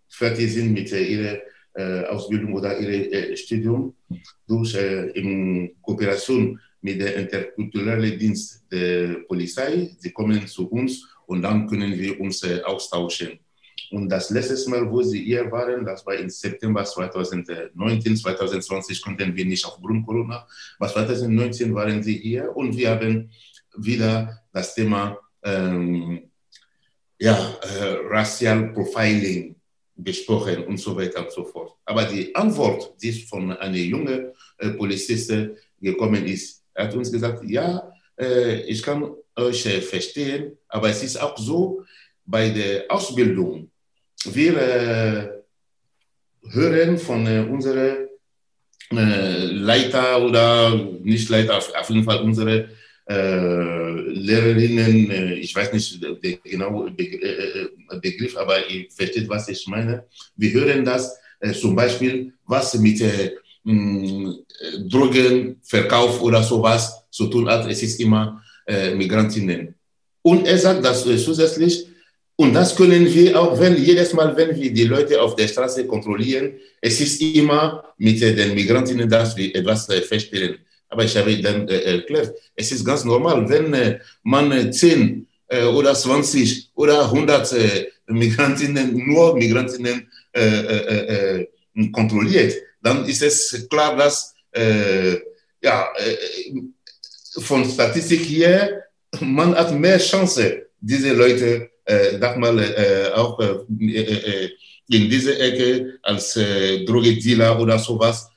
fertig 0.09 0.51
sind 0.51 0.73
mit 0.73 0.91
ihrer 0.91 1.37
äh, 1.77 2.05
Ausbildung 2.05 2.53
oder 2.53 2.79
ihr 2.79 3.11
äh, 3.11 3.35
Studium 3.35 3.95
durch 4.47 4.75
äh, 4.75 5.09
in 5.09 5.75
Kooperation 5.81 6.57
mit 6.81 7.01
der 7.01 7.15
interkulturellen 7.17 8.17
Dienst 8.17 8.63
der 8.71 9.25
Polizei. 9.27 9.93
Sie 9.99 10.11
kommen 10.11 10.47
zu 10.47 10.69
uns 10.69 11.05
und 11.27 11.41
dann 11.41 11.67
können 11.67 11.97
wir 11.97 12.17
uns 12.21 12.43
austauschen. 12.63 13.39
Und 13.91 14.09
das 14.09 14.29
letzte 14.29 14.69
Mal, 14.69 14.89
wo 14.89 15.01
sie 15.01 15.23
hier 15.23 15.51
waren, 15.51 15.85
das 15.85 16.05
war 16.05 16.15
im 16.15 16.29
September 16.29 16.83
2019, 16.83 18.17
2020 18.17 19.01
konnten 19.01 19.35
wir 19.35 19.45
nicht 19.45 19.65
aufgrund 19.65 20.05
Corona, 20.05 20.47
aber 20.79 20.89
2019 20.91 21.73
waren 21.73 22.01
sie 22.01 22.17
hier 22.17 22.55
und 22.55 22.75
wir 22.75 22.91
haben 22.91 23.29
wieder 23.77 24.41
das 24.51 24.75
Thema 24.75 25.17
ähm, 25.43 26.29
ja, 27.19 27.35
äh, 27.61 27.97
Racial 28.09 28.73
Profiling 28.73 29.55
besprochen 29.95 30.65
und 30.65 30.77
so 30.77 30.95
weiter 30.95 31.21
und 31.21 31.31
so 31.31 31.45
fort. 31.45 31.73
Aber 31.85 32.05
die 32.05 32.35
Antwort, 32.35 33.01
die 33.01 33.13
von 33.13 33.51
einer 33.53 33.77
jungen 33.77 34.31
äh, 34.57 34.69
Polizistin 34.71 35.55
gekommen 35.79 36.25
ist, 36.25 36.63
hat 36.75 36.93
uns 36.93 37.11
gesagt, 37.11 37.43
ja, 37.45 37.91
äh, 38.19 38.61
ich 38.61 38.81
kann 38.81 39.11
euch 39.35 39.65
äh, 39.65 39.81
verstehen, 39.81 40.57
aber 40.67 40.89
es 40.89 41.03
ist 41.03 41.21
auch 41.21 41.37
so, 41.37 41.83
bei 42.25 42.49
der 42.49 42.85
Ausbildung, 42.89 43.69
wir 44.33 44.57
äh, 44.57 45.27
hören 46.51 46.97
von 46.97 47.27
äh, 47.27 47.39
unseren 47.39 48.07
äh, 48.91 49.45
Leiter 49.45 50.23
oder 50.23 50.75
nicht 51.03 51.29
Leiter, 51.29 51.57
auf 51.57 51.89
jeden 51.89 52.03
Fall 52.03 52.21
unsere 52.21 52.69
äh, 53.07 53.91
Lehrerinnen, 53.91 55.11
äh, 55.11 55.33
ich 55.35 55.55
weiß 55.55 55.73
nicht 55.73 56.01
den 56.01 56.39
genauen 56.43 56.97
äh, 56.97 57.97
Begriff, 58.01 58.35
aber 58.35 58.67
ihr 58.67 58.87
versteht, 58.89 59.29
was 59.29 59.47
ich 59.47 59.67
meine. 59.67 60.05
Wir 60.35 60.53
hören 60.53 60.83
das 60.83 61.15
zum 61.59 61.75
Beispiel, 61.75 62.33
was 62.47 62.73
mit 62.75 63.03
mm, 63.63 64.31
Drogenverkauf 64.89 66.21
oder 66.21 66.41
sowas 66.41 67.03
zu 67.11 67.27
tun 67.27 67.47
hat. 67.47 67.69
Es 67.69 67.83
ist 67.83 67.99
immer 67.99 68.41
Migrantinnen. 68.67 69.75
Und 70.23 70.47
er 70.47 70.57
sagt 70.57 70.83
das 70.83 71.03
zusätzlich, 71.03 71.85
und 72.37 72.53
das 72.53 72.75
können 72.75 73.05
wir 73.05 73.39
auch, 73.39 73.57
wenn 73.59 73.77
jedes 73.77 74.11
Mal, 74.13 74.35
wenn 74.35 74.55
wir 74.59 74.73
die 74.73 74.83
Leute 74.83 75.21
auf 75.21 75.35
der 75.35 75.47
Straße 75.47 75.87
kontrollieren, 75.87 76.55
es 76.81 76.99
ist 76.99 77.21
immer 77.21 77.93
mit 77.97 78.19
den 78.21 78.53
Migrantinnen, 78.53 79.09
dass 79.09 79.37
wir 79.37 79.55
etwas 79.55 79.85
feststellen. 79.85 80.57
Aber 80.89 81.05
ich 81.05 81.15
habe 81.15 81.41
dann 81.41 81.67
äh, 81.69 81.95
erklärt, 81.95 82.35
es 82.55 82.71
ist 82.71 82.83
ganz 82.83 83.05
normal, 83.05 83.47
wenn 83.49 83.73
äh, 83.73 83.99
man 84.23 84.71
10 84.71 85.25
äh, 85.47 85.63
oder 85.63 85.95
20 85.95 86.71
oder 86.75 87.05
100 87.05 87.53
äh, 87.53 87.87
Migrantinnen, 88.07 88.95
nur 89.07 89.35
Migrantinnen 89.35 90.11
äh, 90.33 91.41
äh, 91.41 91.47
kontrolliert, 91.91 92.53
dann 92.81 93.05
ist 93.05 93.21
es 93.21 93.67
klar, 93.69 93.95
dass 93.97 94.33
ja, 95.61 95.89
von 97.39 97.69
Statistik 97.69 98.21
hier, 98.21 98.83
man 99.19 99.53
hat 99.53 99.77
mehr 99.77 99.97
Chance, 99.97 100.67
diese 100.79 101.11
Leute 101.11 101.71
äh, 101.85 102.19
sag 102.19 102.37
mal, 102.37 102.57
auch 103.15 103.39
in 103.77 105.09
diese 105.09 105.39
Ecke 105.39 105.99
als 106.03 106.35
äh, 106.35 106.83
Drogedealer 106.85 107.59
oder 107.59 107.79
sowas 107.79 108.29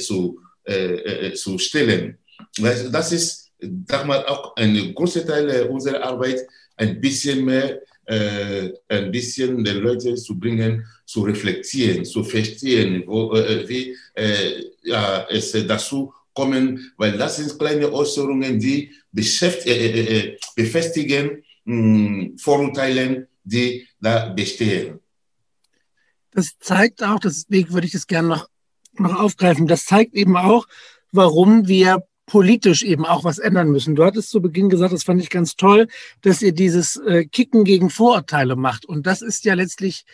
zu 0.00 0.38
äh, 0.66 1.26
äh, 1.26 1.34
zu 1.34 1.58
stellen. 1.58 2.16
Das 2.90 3.12
ist, 3.12 3.52
sag 3.86 4.06
mal, 4.06 4.24
auch 4.24 4.56
ein 4.56 4.94
großer 4.94 5.26
Teil 5.26 5.68
unserer 5.68 6.02
Arbeit, 6.02 6.40
ein 6.78 6.98
bisschen 7.02 7.44
mehr, 7.44 7.82
äh, 8.06 8.70
ein 8.88 9.12
bisschen 9.12 9.62
die 9.62 9.72
Leute 9.72 10.14
zu 10.14 10.38
bringen, 10.38 10.82
zu 11.04 11.20
reflektieren, 11.20 12.02
zu 12.06 12.24
verstehen, 12.24 13.02
wo, 13.06 13.34
äh, 13.34 13.68
wie 13.68 13.94
äh, 14.14 14.64
ja, 14.84 15.26
es 15.28 15.52
dazu 15.52 16.14
kommen, 16.32 16.92
weil 16.96 17.18
das 17.18 17.36
sind 17.36 17.58
kleine 17.58 17.92
Äußerungen, 17.92 18.58
die 18.58 18.90
äh, 19.14 20.38
befestigen 20.56 21.44
mh, 21.64 21.76
hm, 21.76 22.38
Vorurteile, 22.38 23.28
die 23.42 23.86
da 24.00 24.30
bestehen. 24.30 25.00
Das 26.30 26.58
zeigt 26.58 27.02
auch, 27.02 27.20
deswegen 27.20 27.72
würde 27.72 27.86
ich 27.86 27.92
das 27.92 28.06
gerne 28.06 28.28
noch 28.28 28.48
noch 29.00 29.18
aufgreifen. 29.18 29.66
Das 29.66 29.84
zeigt 29.84 30.14
eben 30.14 30.36
auch, 30.36 30.66
warum 31.12 31.68
wir 31.68 32.04
politisch 32.26 32.82
eben 32.82 33.04
auch 33.04 33.24
was 33.24 33.38
ändern 33.38 33.70
müssen. 33.70 33.94
Du 33.94 34.04
hattest 34.04 34.30
zu 34.30 34.40
Beginn 34.40 34.70
gesagt, 34.70 34.92
das 34.92 35.04
fand 35.04 35.20
ich 35.20 35.30
ganz 35.30 35.56
toll, 35.56 35.88
dass 36.22 36.40
ihr 36.40 36.52
dieses 36.52 36.96
äh, 36.96 37.26
Kicken 37.26 37.64
gegen 37.64 37.90
Vorurteile 37.90 38.56
macht. 38.56 38.86
Und 38.86 39.06
das 39.06 39.20
ist 39.20 39.44
ja 39.44 39.54
letztlich 39.54 40.04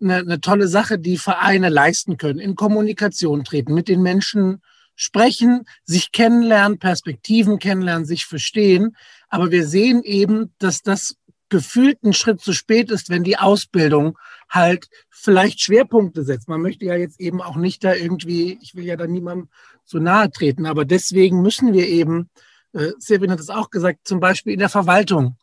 eine, 0.00 0.16
eine 0.16 0.40
tolle 0.40 0.66
Sache, 0.66 0.98
die 0.98 1.16
Vereine 1.16 1.68
leisten 1.68 2.16
können. 2.16 2.40
In 2.40 2.56
Kommunikation 2.56 3.44
treten, 3.44 3.72
mit 3.72 3.88
den 3.88 4.02
Menschen 4.02 4.62
sprechen, 4.98 5.64
sich 5.84 6.10
kennenlernen, 6.10 6.80
Perspektiven 6.80 7.60
kennenlernen, 7.60 8.04
sich 8.04 8.26
verstehen. 8.26 8.96
Aber 9.28 9.52
wir 9.52 9.64
sehen 9.64 10.02
eben, 10.02 10.52
dass 10.58 10.82
das 10.82 11.16
gefühlt 11.48 11.98
einen 12.02 12.12
Schritt 12.12 12.40
zu 12.40 12.52
spät 12.52 12.90
ist, 12.90 13.08
wenn 13.08 13.22
die 13.22 13.38
Ausbildung 13.38 14.18
halt 14.50 14.88
vielleicht 15.08 15.60
Schwerpunkte 15.60 16.24
setzt. 16.24 16.48
Man 16.48 16.60
möchte 16.60 16.84
ja 16.84 16.96
jetzt 16.96 17.20
eben 17.20 17.40
auch 17.40 17.56
nicht 17.56 17.84
da 17.84 17.94
irgendwie, 17.94 18.58
ich 18.60 18.74
will 18.74 18.84
ja 18.84 18.96
da 18.96 19.06
niemandem 19.06 19.48
zu 19.84 20.00
nahe 20.00 20.30
treten, 20.32 20.66
aber 20.66 20.84
deswegen 20.84 21.42
müssen 21.42 21.72
wir 21.72 21.86
eben, 21.86 22.28
äh, 22.72 22.90
Severin 22.98 23.30
hat 23.30 23.40
es 23.40 23.50
auch 23.50 23.70
gesagt, 23.70 24.00
zum 24.02 24.18
Beispiel 24.18 24.52
in 24.52 24.58
der 24.58 24.68
Verwaltung 24.68 25.36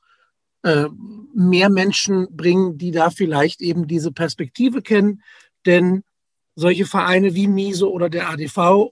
äh, 0.63 0.87
mehr 1.33 1.69
Menschen 1.69 2.27
bringen, 2.35 2.77
die 2.77 2.91
da 2.91 3.09
vielleicht 3.09 3.61
eben 3.61 3.87
diese 3.87 4.11
Perspektive 4.11 4.81
kennen. 4.81 5.23
Denn 5.65 6.03
solche 6.55 6.85
Vereine 6.85 7.35
wie 7.35 7.47
MISO 7.47 7.87
oder 7.87 8.09
der 8.09 8.29
ADV 8.29 8.91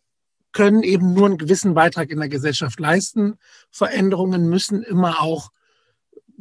können 0.54 0.84
eben 0.84 1.14
nur 1.14 1.26
einen 1.26 1.38
gewissen 1.38 1.74
Beitrag 1.74 2.10
in 2.10 2.20
der 2.20 2.30
Gesellschaft 2.30 2.80
leisten. 2.80 3.38
Veränderungen 3.72 4.50
müssen 4.50 4.84
immer 4.84 5.22
auch 5.22 5.52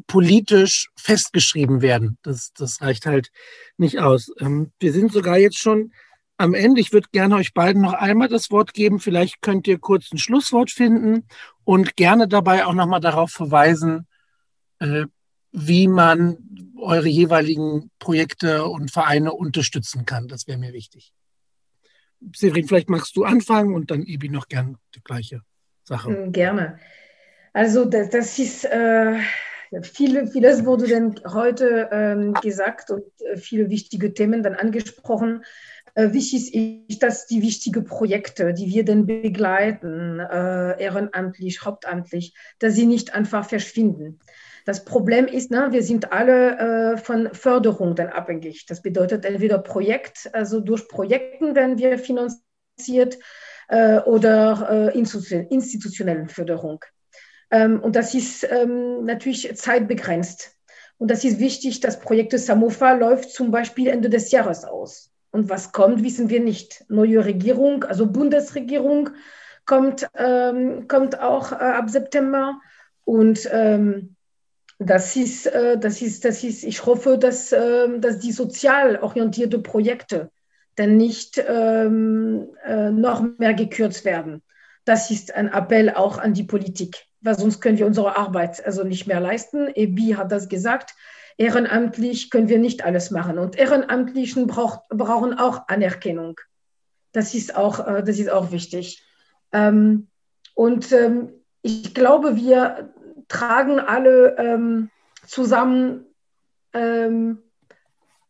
politisch 0.06 0.90
festgeschrieben 0.96 1.82
werden. 1.82 2.18
Das, 2.22 2.52
das 2.54 2.80
reicht 2.80 3.06
halt 3.06 3.30
nicht 3.76 3.98
aus. 3.98 4.30
Ähm, 4.38 4.72
wir 4.78 4.92
sind 4.92 5.12
sogar 5.12 5.38
jetzt 5.38 5.58
schon 5.58 5.92
am 6.36 6.54
Ende. 6.54 6.80
Ich 6.80 6.92
würde 6.92 7.08
gerne 7.12 7.36
euch 7.36 7.54
beiden 7.54 7.82
noch 7.82 7.92
einmal 7.92 8.28
das 8.28 8.50
Wort 8.50 8.74
geben. 8.74 9.00
Vielleicht 9.00 9.42
könnt 9.42 9.66
ihr 9.66 9.78
kurz 9.78 10.10
ein 10.12 10.18
Schlusswort 10.18 10.70
finden 10.70 11.26
und 11.64 11.96
gerne 11.96 12.28
dabei 12.28 12.66
auch 12.66 12.74
nochmal 12.74 13.00
darauf 13.00 13.30
verweisen, 13.30 14.06
äh, 14.78 15.06
wie 15.52 15.88
man 15.88 16.38
eure 16.76 17.08
jeweiligen 17.08 17.90
Projekte 17.98 18.66
und 18.66 18.90
Vereine 18.90 19.32
unterstützen 19.32 20.06
kann. 20.06 20.26
Das 20.26 20.46
wäre 20.46 20.58
mir 20.58 20.72
wichtig. 20.72 21.12
Severin, 22.34 22.66
vielleicht 22.66 22.88
magst 22.88 23.16
du 23.16 23.24
anfangen 23.24 23.74
und 23.74 23.90
dann 23.90 24.02
Ibi 24.02 24.28
noch 24.28 24.48
gern 24.48 24.78
die 24.94 25.02
gleiche 25.02 25.42
Sache. 25.84 26.08
Hm, 26.08 26.32
gerne. 26.32 26.78
Also 27.52 27.84
das, 27.84 28.10
das 28.10 28.38
ist 28.38 28.64
äh, 28.64 29.18
viel, 29.82 30.26
vieles 30.26 30.64
wurde 30.64 30.88
dann 30.88 31.14
heute 31.32 31.88
ähm, 31.92 32.34
gesagt 32.34 32.90
und 32.90 33.04
äh, 33.20 33.36
viele 33.36 33.70
wichtige 33.70 34.14
Themen 34.14 34.42
dann 34.42 34.54
angesprochen. 34.54 35.44
Äh, 35.94 36.12
wichtig 36.12 36.54
ist, 36.88 37.02
dass 37.02 37.26
die 37.26 37.42
wichtigen 37.42 37.84
Projekte, 37.84 38.54
die 38.54 38.68
wir 38.68 38.84
dann 38.84 39.06
begleiten, 39.06 40.20
äh, 40.20 40.82
ehrenamtlich, 40.82 41.64
hauptamtlich, 41.64 42.34
dass 42.58 42.74
sie 42.74 42.86
nicht 42.86 43.14
einfach 43.14 43.46
verschwinden. 43.46 44.18
Das 44.64 44.84
Problem 44.84 45.26
ist, 45.26 45.50
ne, 45.50 45.68
wir 45.70 45.82
sind 45.82 46.12
alle 46.12 46.94
äh, 46.94 46.96
von 46.96 47.32
Förderung 47.34 47.94
dann 47.94 48.08
abhängig. 48.08 48.66
Das 48.66 48.82
bedeutet 48.82 49.24
entweder 49.24 49.58
Projekt, 49.58 50.30
also 50.32 50.60
durch 50.60 50.88
Projekten 50.88 51.54
werden 51.54 51.78
wir 51.78 51.98
finanziert 51.98 53.18
äh, 53.68 53.98
oder 54.00 54.92
äh, 54.94 54.98
institutionellen 54.98 56.28
Förderung. 56.28 56.84
Ähm, 57.50 57.80
und 57.80 57.96
das 57.96 58.14
ist 58.14 58.46
ähm, 58.50 59.04
natürlich 59.04 59.54
zeitbegrenzt. 59.56 60.56
Und 60.98 61.10
das 61.10 61.24
ist 61.24 61.40
wichtig, 61.40 61.80
das 61.80 61.98
Projekt 61.98 62.38
Samofa 62.38 62.92
läuft 62.92 63.30
zum 63.30 63.50
Beispiel 63.50 63.88
Ende 63.88 64.08
des 64.08 64.30
Jahres 64.30 64.64
aus. 64.64 65.10
Und 65.32 65.48
was 65.48 65.72
kommt, 65.72 66.04
wissen 66.04 66.28
wir 66.30 66.40
nicht. 66.40 66.84
Neue 66.88 67.24
Regierung, 67.24 67.84
also 67.84 68.06
Bundesregierung, 68.06 69.10
kommt, 69.64 70.08
ähm, 70.16 70.86
kommt 70.86 71.18
auch 71.18 71.52
äh, 71.52 71.56
ab 71.56 71.90
September. 71.90 72.60
Und 73.04 73.48
ähm, 73.50 74.14
das 74.86 75.16
ist, 75.16 75.46
äh, 75.46 75.78
das 75.78 76.02
ist, 76.02 76.24
das 76.24 76.42
ist, 76.44 76.64
ich 76.64 76.84
hoffe, 76.86 77.18
dass, 77.18 77.52
äh, 77.52 77.98
dass 77.98 78.18
die 78.18 78.32
sozial 78.32 78.98
orientierte 78.98 79.58
Projekte 79.58 80.30
dann 80.76 80.96
nicht 80.96 81.42
ähm, 81.46 82.48
äh, 82.64 82.90
noch 82.90 83.22
mehr 83.38 83.54
gekürzt 83.54 84.04
werden. 84.04 84.42
Das 84.84 85.10
ist 85.10 85.34
ein 85.34 85.48
Appell 85.48 85.90
auch 85.90 86.18
an 86.18 86.34
die 86.34 86.44
Politik, 86.44 87.04
weil 87.20 87.38
sonst 87.38 87.60
können 87.60 87.78
wir 87.78 87.86
unsere 87.86 88.16
Arbeit 88.16 88.64
also 88.64 88.82
nicht 88.82 89.06
mehr 89.06 89.20
leisten. 89.20 89.68
EBI 89.74 90.14
hat 90.16 90.32
das 90.32 90.48
gesagt. 90.48 90.94
Ehrenamtlich 91.36 92.30
können 92.30 92.48
wir 92.48 92.58
nicht 92.58 92.84
alles 92.84 93.10
machen. 93.10 93.38
Und 93.38 93.56
Ehrenamtlichen 93.56 94.46
braucht, 94.46 94.88
brauchen 94.88 95.38
auch 95.38 95.68
Anerkennung. 95.68 96.40
Das 97.12 97.34
ist 97.34 97.54
auch, 97.54 97.86
äh, 97.86 98.02
das 98.02 98.18
ist 98.18 98.30
auch 98.30 98.50
wichtig. 98.50 99.02
Ähm, 99.52 100.08
und 100.54 100.92
ähm, 100.92 101.32
ich 101.62 101.94
glaube, 101.94 102.36
wir 102.36 102.92
tragen 103.32 103.80
alle 103.80 104.36
ähm, 104.38 104.90
zusammen 105.26 106.04
ähm, 106.74 107.38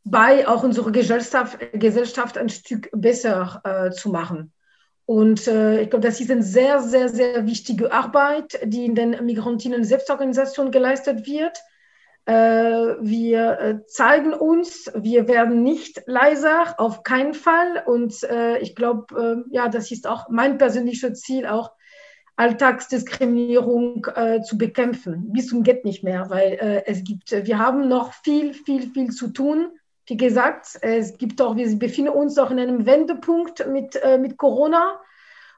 bei, 0.04 0.46
auch 0.46 0.62
unsere 0.62 0.92
Gesellschaft, 0.92 1.58
Gesellschaft 1.72 2.38
ein 2.38 2.48
Stück 2.48 2.88
besser 2.92 3.60
äh, 3.64 3.90
zu 3.90 4.10
machen. 4.10 4.52
Und 5.04 5.48
äh, 5.48 5.82
ich 5.82 5.90
glaube, 5.90 6.06
das 6.06 6.20
ist 6.20 6.30
eine 6.30 6.44
sehr, 6.44 6.80
sehr, 6.80 7.08
sehr 7.08 7.46
wichtige 7.46 7.92
Arbeit, 7.92 8.58
die 8.64 8.86
in 8.86 8.94
den 8.94 9.24
Migrantinnen 9.24 9.84
Selbstorganisation 9.84 10.70
geleistet 10.70 11.26
wird. 11.26 11.58
Äh, 12.24 12.32
wir 12.32 13.58
äh, 13.58 13.86
zeigen 13.86 14.32
uns, 14.32 14.90
wir 14.94 15.26
werden 15.26 15.64
nicht 15.64 16.02
leiser, 16.06 16.74
auf 16.78 17.02
keinen 17.02 17.34
Fall. 17.34 17.82
Und 17.84 18.22
äh, 18.22 18.58
ich 18.58 18.76
glaube, 18.76 19.44
äh, 19.50 19.54
ja, 19.54 19.68
das 19.68 19.90
ist 19.90 20.06
auch 20.06 20.28
mein 20.28 20.58
persönliches 20.58 21.20
Ziel, 21.20 21.46
auch 21.46 21.72
Alltagsdiskriminierung 22.36 24.06
äh, 24.14 24.42
zu 24.42 24.56
bekämpfen. 24.58 25.32
Bis 25.32 25.48
zum 25.48 25.62
geht 25.62 25.84
nicht 25.84 26.02
mehr, 26.02 26.30
weil 26.30 26.52
äh, 26.52 26.82
es 26.86 27.04
gibt, 27.04 27.30
wir 27.30 27.58
haben 27.58 27.88
noch 27.88 28.12
viel, 28.12 28.54
viel, 28.54 28.90
viel 28.90 29.10
zu 29.10 29.28
tun. 29.28 29.68
Wie 30.06 30.16
gesagt, 30.16 30.78
es 30.80 31.16
gibt 31.18 31.40
auch, 31.40 31.56
wir 31.56 31.78
befinden 31.78 32.10
uns 32.10 32.38
auch 32.38 32.50
in 32.50 32.58
einem 32.58 32.86
Wendepunkt 32.86 33.66
mit, 33.68 33.96
äh, 33.96 34.18
mit 34.18 34.36
Corona. 34.36 35.00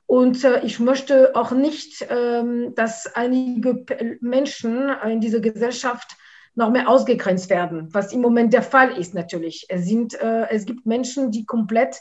Und 0.07 0.45
äh, 0.45 0.61
ich 0.65 0.81
möchte 0.81 1.35
auch 1.35 1.53
nicht, 1.53 2.07
ähm, 2.11 2.75
dass 2.75 3.07
einige 3.15 3.85
Menschen 4.21 4.91
in 5.09 5.21
dieser 5.21 5.41
Gesellschaft 5.41 6.17
noch 6.55 6.71
mehr 6.71 6.89
ausgegrenzt 6.89 7.51
werden, 7.51 7.89
was 7.93 8.13
im 8.13 8.21
Moment 8.21 8.53
der 8.53 8.63
Fall 8.63 8.97
ist 8.99 9.15
natürlich. 9.15 9.67
Es, 9.69 9.87
sind, 9.87 10.15
äh, 10.21 10.49
es 10.51 10.67
gibt 10.67 10.87
Menschen, 10.87 11.31
die 11.31 11.47
komplett 11.47 12.01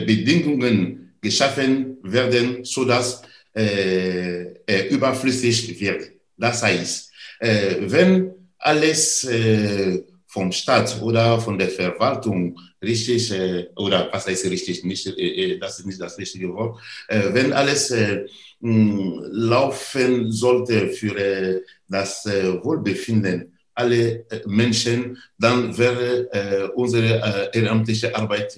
Bedingungen 0.06 1.14
geschaffen 1.20 1.98
werden, 2.02 2.64
sodass 2.64 3.22
äh, 3.54 4.54
er 4.66 4.90
überflüssig 4.90 5.78
wird. 5.80 6.12
Das 6.36 6.62
heißt, 6.62 7.10
äh, 7.40 7.76
wenn 7.80 8.32
alles 8.58 9.24
äh, 9.24 10.02
vom 10.36 10.52
Staat 10.52 11.00
oder 11.00 11.40
von 11.40 11.56
der 11.58 11.70
Verwaltung 11.70 12.58
richtig, 12.82 13.32
äh, 13.32 13.68
oder 13.74 14.10
was 14.12 14.26
heißt 14.26 14.44
richtig, 14.50 14.84
nicht, 14.84 15.06
äh, 15.06 15.54
äh, 15.54 15.58
das 15.58 15.78
ist 15.78 15.86
nicht 15.86 15.98
das 15.98 16.18
richtige 16.18 16.52
Wort, 16.52 16.78
äh, 17.08 17.32
wenn 17.32 17.54
alles 17.54 17.90
äh, 17.90 18.26
mh, 18.60 19.28
laufen 19.52 20.30
sollte 20.30 20.88
für 20.88 21.16
äh, 21.16 21.62
das 21.88 22.26
Wohlbefinden 22.26 23.38
aller 23.74 24.24
Menschen, 24.46 25.16
dann 25.38 25.76
wäre 25.76 26.72
unsere 26.74 27.50
ehrenamtliche 27.52 28.08
Arbeit 28.16 28.52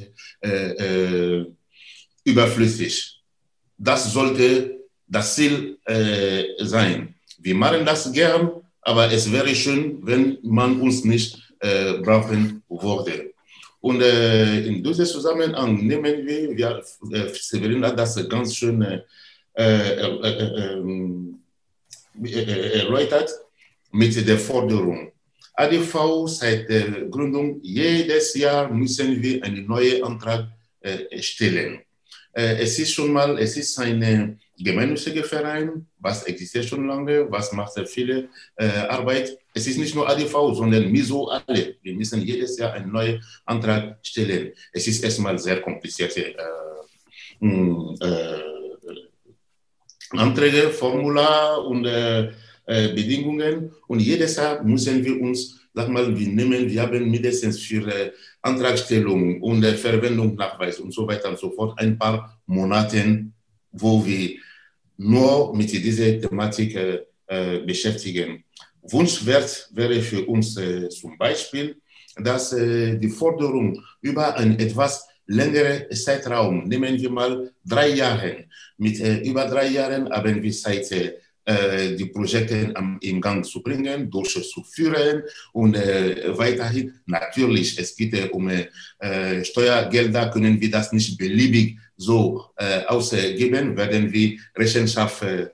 überflüssig. 2.24 3.20
Das 3.76 4.12
sollte 4.12 4.78
das 5.08 5.34
Ziel 5.34 5.76
sein. 6.60 7.14
Wir 7.40 7.56
machen 7.56 7.84
das 7.84 8.12
gern, 8.12 8.50
aber 8.80 9.12
es 9.12 9.30
wäre 9.30 9.52
schön, 9.54 9.98
wenn 10.06 10.38
man 10.42 10.80
uns 10.80 11.04
nicht 11.04 11.47
äh, 11.60 11.94
brauchen 11.98 12.62
würde. 12.68 13.32
Und 13.80 14.02
äh, 14.02 14.66
in 14.66 14.82
diesem 14.82 15.06
Zusammenhang 15.06 15.86
nehmen 15.86 16.26
wir, 16.26 16.56
wir 16.56 16.82
äh, 17.12 17.28
Severin 17.32 17.84
hat 17.84 17.98
das 17.98 18.28
ganz 18.28 18.56
schön 18.56 18.82
äh, 18.82 19.00
erläutert 22.74 23.30
mit 23.92 24.28
der 24.28 24.38
Forderung. 24.38 25.12
ADV 25.54 26.26
seit 26.26 26.68
der 26.68 27.06
Gründung, 27.08 27.60
jedes 27.62 28.34
Jahr 28.34 28.68
müssen 28.72 29.22
wir 29.22 29.42
einen 29.42 29.66
neuen 29.66 30.04
Antrag 30.04 30.48
stellen. 31.18 31.80
es 32.32 32.78
ist 32.78 32.92
schon 32.92 33.12
mal, 33.12 33.36
es 33.38 33.56
ist 33.56 33.76
eine 33.80 34.38
gemeinnützige 34.56 35.24
Verein, 35.24 35.86
was 35.98 36.22
existiert 36.22 36.66
schon 36.66 36.86
lange, 36.86 37.28
was 37.28 37.52
macht 37.52 37.76
viele 37.88 38.28
Arbeit. 38.56 39.36
Es 39.58 39.66
ist 39.66 39.78
nicht 39.78 39.94
nur 39.94 40.08
ADV, 40.08 40.54
sondern 40.54 40.90
MISO 40.90 41.26
alle. 41.26 41.76
Wir 41.82 41.94
müssen 41.94 42.22
jedes 42.22 42.56
Jahr 42.58 42.72
einen 42.74 42.92
neuen 42.92 43.20
Antrag 43.44 43.98
stellen. 44.02 44.52
Es 44.72 44.86
ist 44.86 45.02
erstmal 45.02 45.36
sehr 45.38 45.60
komplizierte 45.60 46.34
äh, 47.40 47.46
äh, 48.08 48.40
Anträge, 50.10 50.70
Formular 50.70 51.66
und 51.66 51.84
äh, 51.86 52.28
äh, 52.66 52.94
Bedingungen. 52.94 53.72
Und 53.88 54.00
jedes 54.00 54.36
Jahr 54.36 54.62
müssen 54.62 55.04
wir 55.04 55.20
uns, 55.20 55.58
sag 55.74 55.88
mal, 55.88 56.06
wir 56.16 56.28
nehmen, 56.28 56.70
wir 56.70 56.82
haben 56.82 57.10
mindestens 57.10 57.58
für 57.58 57.82
äh, 57.88 58.12
Antragstellung 58.40 59.42
und 59.42 59.64
Verwendung, 59.64 60.36
Nachweis 60.36 60.78
und 60.78 60.94
so 60.94 61.06
weiter 61.08 61.30
und 61.30 61.38
so 61.38 61.50
fort 61.50 61.76
ein 61.80 61.98
paar 61.98 62.40
Monate, 62.46 63.26
wo 63.72 64.06
wir 64.06 64.36
nur 64.96 65.54
mit 65.56 65.72
dieser 65.72 66.20
Thematik 66.20 66.76
äh, 66.76 67.00
äh, 67.26 67.58
beschäftigen. 67.58 68.44
Wunschwert 68.82 69.68
wäre 69.72 70.00
für 70.00 70.24
uns 70.26 70.56
äh, 70.56 70.88
zum 70.88 71.16
Beispiel, 71.18 71.76
dass 72.16 72.52
äh, 72.52 72.96
die 72.96 73.08
Forderung 73.08 73.82
über 74.00 74.36
einen 74.36 74.58
etwas 74.58 75.06
längeren 75.26 75.90
Zeitraum, 75.92 76.66
nehmen 76.68 76.98
wir 76.98 77.10
mal 77.10 77.52
drei 77.64 77.88
Jahre, 77.88 78.46
mit 78.78 78.98
äh, 79.00 79.18
über 79.20 79.46
drei 79.46 79.68
Jahren 79.68 80.10
haben 80.10 80.42
wir 80.42 80.52
Zeit, 80.52 80.90
äh, 80.90 81.96
die 81.96 82.06
Projekte 82.06 82.72
am, 82.74 82.98
im 83.00 83.20
Gang 83.20 83.44
zu 83.44 83.62
bringen, 83.62 84.10
durchzuführen 84.10 85.22
und 85.52 85.76
weiterhin 85.76 86.92
natürlich, 87.06 87.78
es 87.78 87.96
geht 87.96 88.30
um 88.32 88.50
Steuergelder, 89.42 90.30
können 90.30 90.60
wir 90.60 90.70
das 90.70 90.92
nicht 90.92 91.16
beliebig 91.16 91.78
so 91.98 92.44
äh, 92.56 92.84
ausgeben, 92.86 93.76
werden 93.76 94.12
wir 94.12 94.38
Rechenschaft 94.56 95.22
äh, 95.22 95.48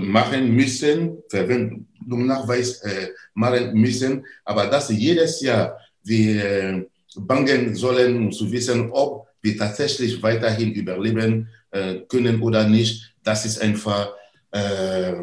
machen 0.00 0.54
müssen, 0.54 1.18
Verwendungsnachweis 1.28 2.82
äh, 2.82 3.08
machen 3.34 3.74
müssen, 3.74 4.24
aber 4.44 4.66
dass 4.66 4.90
jedes 4.90 5.40
Jahr 5.40 5.78
wir 6.04 6.44
äh, 6.44 6.84
bangen 7.16 7.74
sollen, 7.74 8.16
um 8.16 8.32
zu 8.32 8.50
wissen, 8.50 8.90
ob 8.90 9.26
wir 9.42 9.56
tatsächlich 9.56 10.22
weiterhin 10.22 10.72
überleben 10.72 11.48
äh, 11.70 12.00
können 12.08 12.40
oder 12.40 12.66
nicht, 12.68 13.14
das 13.22 13.44
ist 13.44 13.60
einfach, 13.60 14.12
äh, 14.52 15.14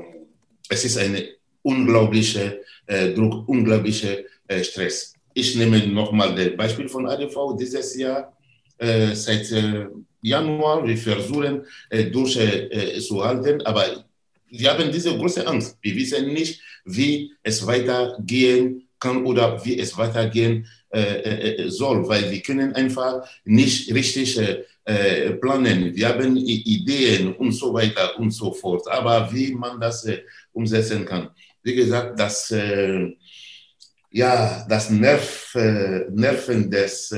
es 0.69 0.85
ist 0.85 0.97
ein 0.97 1.17
unglaublicher 1.61 2.53
äh, 2.85 3.13
Druck, 3.13 3.47
unglaublicher 3.47 4.17
äh, 4.47 4.63
Stress. 4.63 5.13
Ich 5.33 5.55
nehme 5.55 5.85
nochmal 5.87 6.35
das 6.35 6.55
Beispiel 6.57 6.89
von 6.89 7.07
ADV 7.07 7.55
dieses 7.57 7.95
Jahr 7.95 8.35
äh, 8.77 9.13
seit 9.13 9.51
äh, 9.51 9.87
Januar. 10.21 10.85
Wir 10.85 10.97
versuchen 10.97 11.65
äh, 11.89 12.05
durchzuhalten, 12.05 13.61
aber 13.65 14.05
wir 14.51 14.71
haben 14.71 14.91
diese 14.91 15.15
große 15.17 15.45
Angst. 15.47 15.77
Wir 15.81 15.95
wissen 15.95 16.33
nicht, 16.33 16.61
wie 16.85 17.33
es 17.43 17.65
weitergehen 17.65 18.87
kann 18.99 19.25
oder 19.25 19.63
wie 19.63 19.79
es 19.79 19.97
weitergehen 19.97 20.67
soll, 21.67 22.07
weil 22.07 22.31
wir 22.31 22.41
können 22.41 22.73
einfach 22.73 23.23
nicht 23.45 23.93
richtig 23.93 24.39
planen. 25.39 25.95
Wir 25.95 26.09
haben 26.09 26.35
Ideen 26.35 27.33
und 27.35 27.51
so 27.51 27.71
weiter 27.73 28.17
und 28.19 28.31
so 28.31 28.51
fort. 28.51 28.89
Aber 28.89 29.31
wie 29.31 29.53
man 29.53 29.79
das 29.79 30.07
umsetzen 30.51 31.05
kann, 31.05 31.29
wie 31.61 31.75
gesagt, 31.75 32.19
das 32.19 32.51
ja, 34.11 34.65
das 34.67 34.89
Nerv, 34.89 35.55
Nerven 36.09 36.71
des 36.71 37.13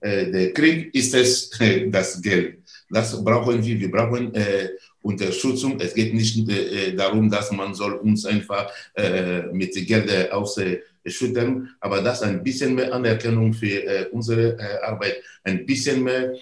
äh, 0.00 0.30
der 0.30 0.52
Krieg 0.52 0.94
ist 0.94 1.14
es 1.14 1.50
das 1.90 2.20
Geld. 2.22 2.58
Das 2.88 3.22
brauchen 3.22 3.64
wir. 3.64 3.78
Wir 3.78 3.90
brauchen 3.90 4.34
äh, 4.34 4.70
Unterstützung. 5.02 5.80
Es 5.80 5.94
geht 5.94 6.14
nicht 6.14 6.48
äh, 6.48 6.94
darum, 6.94 7.30
dass 7.30 7.50
man 7.52 7.74
soll 7.74 7.94
uns 7.94 8.26
einfach 8.26 8.70
äh, 8.94 9.42
mit 9.52 9.74
Geld 9.86 10.32
ausschütten, 10.32 11.70
aber 11.80 12.02
das 12.02 12.22
ein 12.22 12.42
bisschen 12.42 12.74
mehr 12.74 12.92
Anerkennung 12.92 13.52
für 13.52 13.84
äh, 13.84 14.06
unsere 14.12 14.58
äh, 14.58 14.82
Arbeit, 14.82 15.16
ein 15.44 15.64
bisschen 15.64 16.02
mehr 16.02 16.34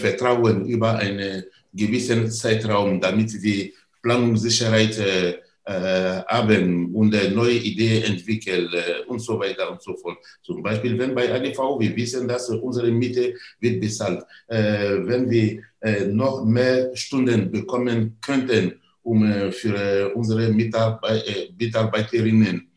Vertrauen 0.00 0.66
über 0.66 0.96
einen 0.98 1.44
gewissen 1.72 2.30
Zeitraum, 2.30 3.00
damit 3.00 3.42
wir 3.42 3.70
Planungssicherheit 4.02 4.98
äh, 4.98 5.38
haben 5.66 6.94
und 6.94 7.14
äh, 7.14 7.30
neue 7.30 7.54
Ideen 7.54 8.04
entwickeln 8.04 8.68
äh, 8.72 9.02
und 9.06 9.20
so 9.20 9.40
weiter 9.40 9.70
und 9.70 9.82
so 9.82 9.96
fort. 9.96 10.18
Zum 10.42 10.62
Beispiel, 10.62 10.98
wenn 10.98 11.14
bei 11.14 11.32
ADV 11.32 11.80
wir 11.80 11.96
wissen, 11.96 12.28
dass 12.28 12.50
unsere 12.50 12.90
Miete 12.90 13.34
wird 13.60 13.80
bezahlt, 13.80 14.22
wenn 14.48 15.30
wir 15.30 15.62
noch 16.12 16.44
mehr 16.44 16.94
Stunden 16.94 17.50
bekommen 17.50 18.18
könnten, 18.20 18.78
um 19.02 19.50
für 19.52 20.12
unsere 20.14 20.50
Mitarbeiterinnen, 20.50 22.68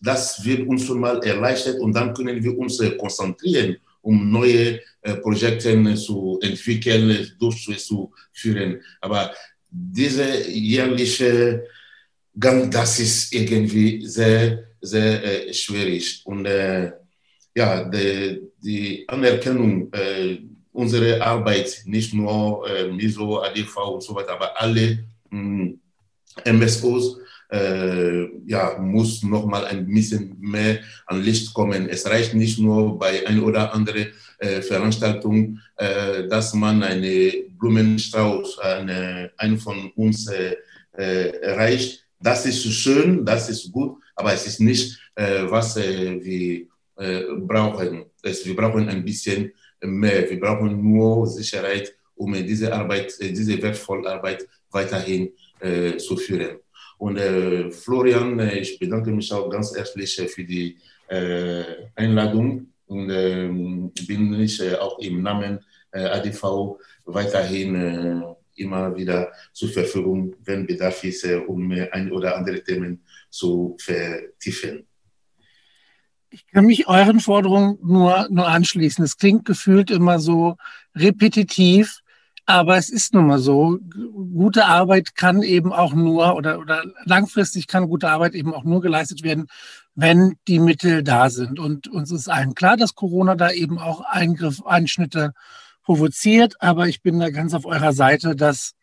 das 0.00 0.44
wird 0.44 0.66
uns 0.68 0.84
schon 0.84 0.98
mal 1.00 1.22
erleichtert 1.24 1.80
und 1.80 1.94
dann 1.94 2.14
können 2.14 2.42
wir 2.42 2.56
uns 2.56 2.80
konzentrieren, 2.98 3.76
um 4.00 4.30
neue 4.30 4.80
Projekte 5.22 5.94
zu 5.94 6.38
entwickeln, 6.42 7.32
durchzuführen. 7.38 8.80
Aber 9.00 9.32
diese 9.70 10.48
jährliche 10.48 11.64
Gang, 12.38 12.70
das 12.70 12.98
ist 12.98 13.34
irgendwie 13.34 14.06
sehr, 14.06 14.64
sehr 14.80 15.48
äh, 15.48 15.52
schwierig. 15.52 16.22
Und 16.24 16.46
äh, 16.46 16.92
ja, 17.54 17.84
die, 17.84 18.40
die 18.62 19.04
Anerkennung 19.06 19.92
äh, 19.92 20.38
unserer 20.72 21.20
Arbeit, 21.22 21.82
nicht 21.84 22.14
nur 22.14 22.66
äh, 22.68 22.90
MISO, 22.90 23.40
ADV 23.42 23.76
und 23.94 24.02
so 24.02 24.14
weiter, 24.14 24.32
aber 24.32 24.58
alle 24.58 25.04
mh, 25.30 25.74
hm, 26.44 26.58
MSOs, 26.58 27.18
äh, 27.50 28.24
ja, 28.46 28.78
muss 28.78 29.22
noch 29.22 29.44
mal 29.44 29.66
ein 29.66 29.86
bisschen 29.86 30.34
mehr 30.40 30.80
an 31.06 31.22
Licht 31.22 31.52
kommen. 31.52 31.86
Es 31.90 32.06
reicht 32.06 32.32
nicht 32.32 32.58
nur 32.58 32.98
bei 32.98 33.26
ein 33.26 33.40
oder 33.40 33.74
andere 33.74 34.08
äh, 34.38 34.62
Veranstaltung, 34.62 35.58
dass 35.76 36.54
man 36.54 36.82
eine 36.82 37.32
Blumenstrauß, 37.58 38.60
eine, 38.60 39.32
einen 39.36 39.58
von 39.58 39.90
uns 39.96 40.30
erreicht. 40.92 42.01
Das 42.22 42.46
ist 42.46 42.64
schön, 42.72 43.24
das 43.24 43.48
ist 43.48 43.72
gut, 43.72 43.98
aber 44.14 44.32
es 44.32 44.46
ist 44.46 44.60
nicht, 44.60 44.98
äh, 45.16 45.42
was 45.48 45.76
äh, 45.76 46.22
wir 46.22 46.66
äh, 46.96 47.24
brauchen. 47.36 48.04
Es, 48.22 48.46
wir 48.46 48.54
brauchen 48.54 48.88
ein 48.88 49.04
bisschen 49.04 49.52
mehr. 49.82 50.30
Wir 50.30 50.38
brauchen 50.38 50.80
nur 50.80 51.26
Sicherheit, 51.26 51.92
um 52.14 52.32
diese 52.34 52.72
Arbeit, 52.72 53.12
äh, 53.20 53.32
diese 53.32 53.60
wertvolle 53.60 54.08
Arbeit 54.08 54.46
weiterhin 54.70 55.32
äh, 55.58 55.96
zu 55.96 56.16
führen. 56.16 56.58
Und 56.98 57.16
äh, 57.18 57.70
Florian, 57.72 58.38
ich 58.38 58.78
bedanke 58.78 59.10
mich 59.10 59.32
auch 59.32 59.50
ganz 59.50 59.74
herzlich 59.74 60.14
für 60.14 60.44
die 60.44 60.78
Einladung 61.94 62.68
und 62.86 63.10
ähm, 63.10 63.92
bin 64.06 64.32
ich 64.40 64.62
auch 64.78 64.98
im 64.98 65.20
Namen 65.20 65.60
ADV 65.92 66.78
weiterhin 67.04 68.24
immer 68.56 68.96
wieder 68.96 69.32
zur 69.52 69.70
Verfügung, 69.70 70.34
wenn 70.44 70.66
Bedarf 70.66 71.04
ist, 71.04 71.24
um 71.24 71.70
ein 71.70 72.12
oder 72.12 72.36
andere 72.36 72.62
Themen 72.62 73.04
zu 73.30 73.76
vertiefen. 73.80 74.86
Ich 76.30 76.46
kann 76.46 76.64
mich 76.64 76.88
euren 76.88 77.20
Forderungen 77.20 77.78
nur, 77.82 78.26
nur 78.30 78.48
anschließen. 78.48 79.04
Es 79.04 79.18
klingt 79.18 79.44
gefühlt 79.44 79.90
immer 79.90 80.18
so 80.18 80.56
repetitiv, 80.94 82.00
aber 82.46 82.76
es 82.76 82.88
ist 82.88 83.12
nun 83.12 83.26
mal 83.26 83.38
so. 83.38 83.78
Gute 84.34 84.64
Arbeit 84.64 85.14
kann 85.14 85.42
eben 85.42 85.72
auch 85.72 85.92
nur 85.92 86.34
oder, 86.34 86.58
oder 86.58 86.84
langfristig 87.04 87.66
kann 87.66 87.88
gute 87.88 88.08
Arbeit 88.08 88.34
eben 88.34 88.54
auch 88.54 88.64
nur 88.64 88.80
geleistet 88.80 89.22
werden, 89.22 89.46
wenn 89.94 90.36
die 90.48 90.58
Mittel 90.58 91.02
da 91.02 91.28
sind. 91.28 91.60
Und 91.60 91.88
uns 91.88 92.10
ist 92.10 92.28
allen 92.28 92.54
klar, 92.54 92.78
dass 92.78 92.94
Corona 92.94 93.34
da 93.34 93.50
eben 93.50 93.78
auch 93.78 94.00
Eingriff, 94.00 94.64
Einschnitte 94.64 95.34
provoziert, 95.84 96.54
aber 96.60 96.88
ich 96.88 97.02
bin 97.02 97.18
da 97.18 97.30
ganz 97.30 97.54
auf 97.54 97.64
eurer 97.64 97.92
Seite, 97.92 98.36
dass 98.36 98.74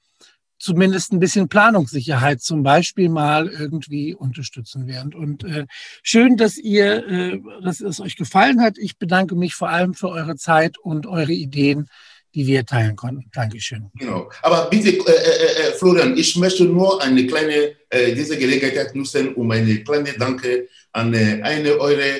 zumindest 0.59 1.13
ein 1.13 1.19
bisschen 1.19 1.47
Planungssicherheit 1.47 2.41
zum 2.41 2.63
Beispiel 2.63 3.09
mal 3.09 3.47
irgendwie 3.47 4.13
unterstützen 4.13 4.87
werden. 4.87 5.13
Und 5.13 5.43
äh, 5.45 5.65
schön, 6.03 6.37
dass 6.37 6.57
ihr, 6.57 7.07
äh, 7.07 7.39
dass 7.63 7.79
es 7.79 7.99
euch 7.99 8.17
gefallen 8.17 8.61
hat. 8.61 8.77
Ich 8.77 8.97
bedanke 8.97 9.35
mich 9.35 9.55
vor 9.55 9.69
allem 9.69 9.93
für 9.93 10.09
eure 10.09 10.35
Zeit 10.35 10.77
und 10.77 11.07
eure 11.07 11.31
Ideen, 11.31 11.89
die 12.35 12.45
wir 12.45 12.65
teilen 12.65 12.95
konnten. 12.95 13.31
Dankeschön. 13.33 13.89
Genau. 13.95 14.29
Aber 14.41 14.69
bitte, 14.69 14.89
äh, 14.89 15.69
äh, 15.69 15.71
Florian, 15.73 16.15
ich 16.17 16.35
möchte 16.35 16.65
nur 16.65 17.01
eine 17.01 17.25
kleine, 17.25 17.75
äh, 17.89 18.13
diese 18.13 18.37
Gelegenheit 18.37 18.93
nutzen, 18.93 19.33
um 19.33 19.49
eine 19.49 19.83
kleine 19.83 20.13
Danke 20.13 20.67
an 20.91 21.13
eine 21.15 21.77
eurer 21.77 22.19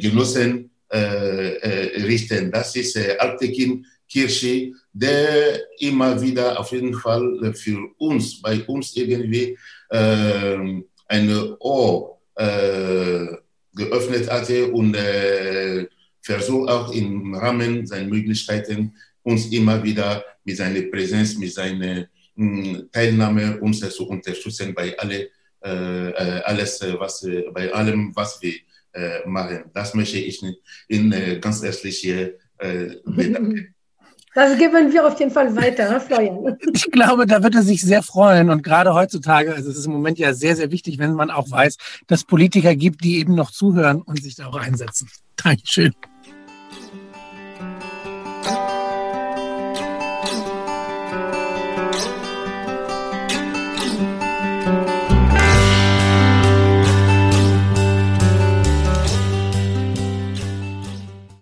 Genossen 0.00 0.69
richten. 0.92 2.50
Das 2.50 2.74
ist 2.74 2.98
Altekin 3.18 3.86
Kirche, 4.08 4.72
der 4.92 5.60
immer 5.78 6.20
wieder 6.20 6.58
auf 6.58 6.72
jeden 6.72 6.94
Fall 6.94 7.54
für 7.54 7.78
uns, 7.98 8.42
bei 8.42 8.60
uns 8.64 8.96
irgendwie 8.96 9.56
äh, 9.88 10.82
eine 11.06 11.56
Ohr 11.60 12.20
äh, 12.34 13.26
geöffnet 13.74 14.30
hatte 14.30 14.70
und 14.72 14.96
äh, 14.96 15.86
versucht 16.20 16.68
auch 16.68 16.92
im 16.92 17.34
Rahmen 17.34 17.86
seiner 17.86 18.08
Möglichkeiten 18.08 18.94
uns 19.22 19.46
immer 19.52 19.82
wieder 19.82 20.24
mit 20.44 20.56
seiner 20.56 20.82
Präsenz, 20.82 21.36
mit 21.36 21.52
seiner 21.52 22.08
hm, 22.36 22.88
Teilnahme 22.92 23.60
uns 23.60 23.80
zu 23.80 24.08
unterstützen 24.08 24.74
bei 24.74 24.98
alle, 24.98 25.28
äh, 25.62 26.10
äh 26.10 26.42
alles, 26.44 26.80
was, 26.98 27.26
bei 27.52 27.72
allem, 27.72 28.14
was 28.14 28.40
wir 28.42 28.54
äh, 28.92 29.26
machen. 29.26 29.64
Das 29.74 29.94
möchte 29.94 30.18
ich 30.18 30.42
Ihnen 30.88 31.40
ganz 31.40 31.62
herzlich 31.62 31.98
hier 31.98 32.34
bedanken. 33.04 33.74
Das 34.32 34.56
geben 34.56 34.92
wir 34.92 35.06
auf 35.06 35.18
jeden 35.18 35.32
Fall 35.32 35.54
weiter, 35.56 35.90
ne, 35.90 36.00
Florian. 36.00 36.56
Ich 36.72 36.90
glaube, 36.90 37.26
da 37.26 37.42
wird 37.42 37.56
er 37.56 37.62
sich 37.62 37.82
sehr 37.82 38.02
freuen. 38.02 38.50
Und 38.50 38.62
gerade 38.62 38.94
heutzutage, 38.94 39.54
also 39.54 39.70
es 39.70 39.76
ist 39.76 39.86
im 39.86 39.92
Moment 39.92 40.18
ja 40.18 40.34
sehr, 40.34 40.54
sehr 40.54 40.70
wichtig, 40.70 40.98
wenn 40.98 41.14
man 41.14 41.30
auch 41.30 41.50
weiß, 41.50 41.76
dass 42.06 42.24
Politiker 42.24 42.76
gibt, 42.76 43.02
die 43.02 43.18
eben 43.18 43.34
noch 43.34 43.50
zuhören 43.50 44.02
und 44.02 44.22
sich 44.22 44.36
da 44.36 44.46
auch 44.46 44.56
einsetzen. 44.56 45.08
Dankeschön. 45.36 45.94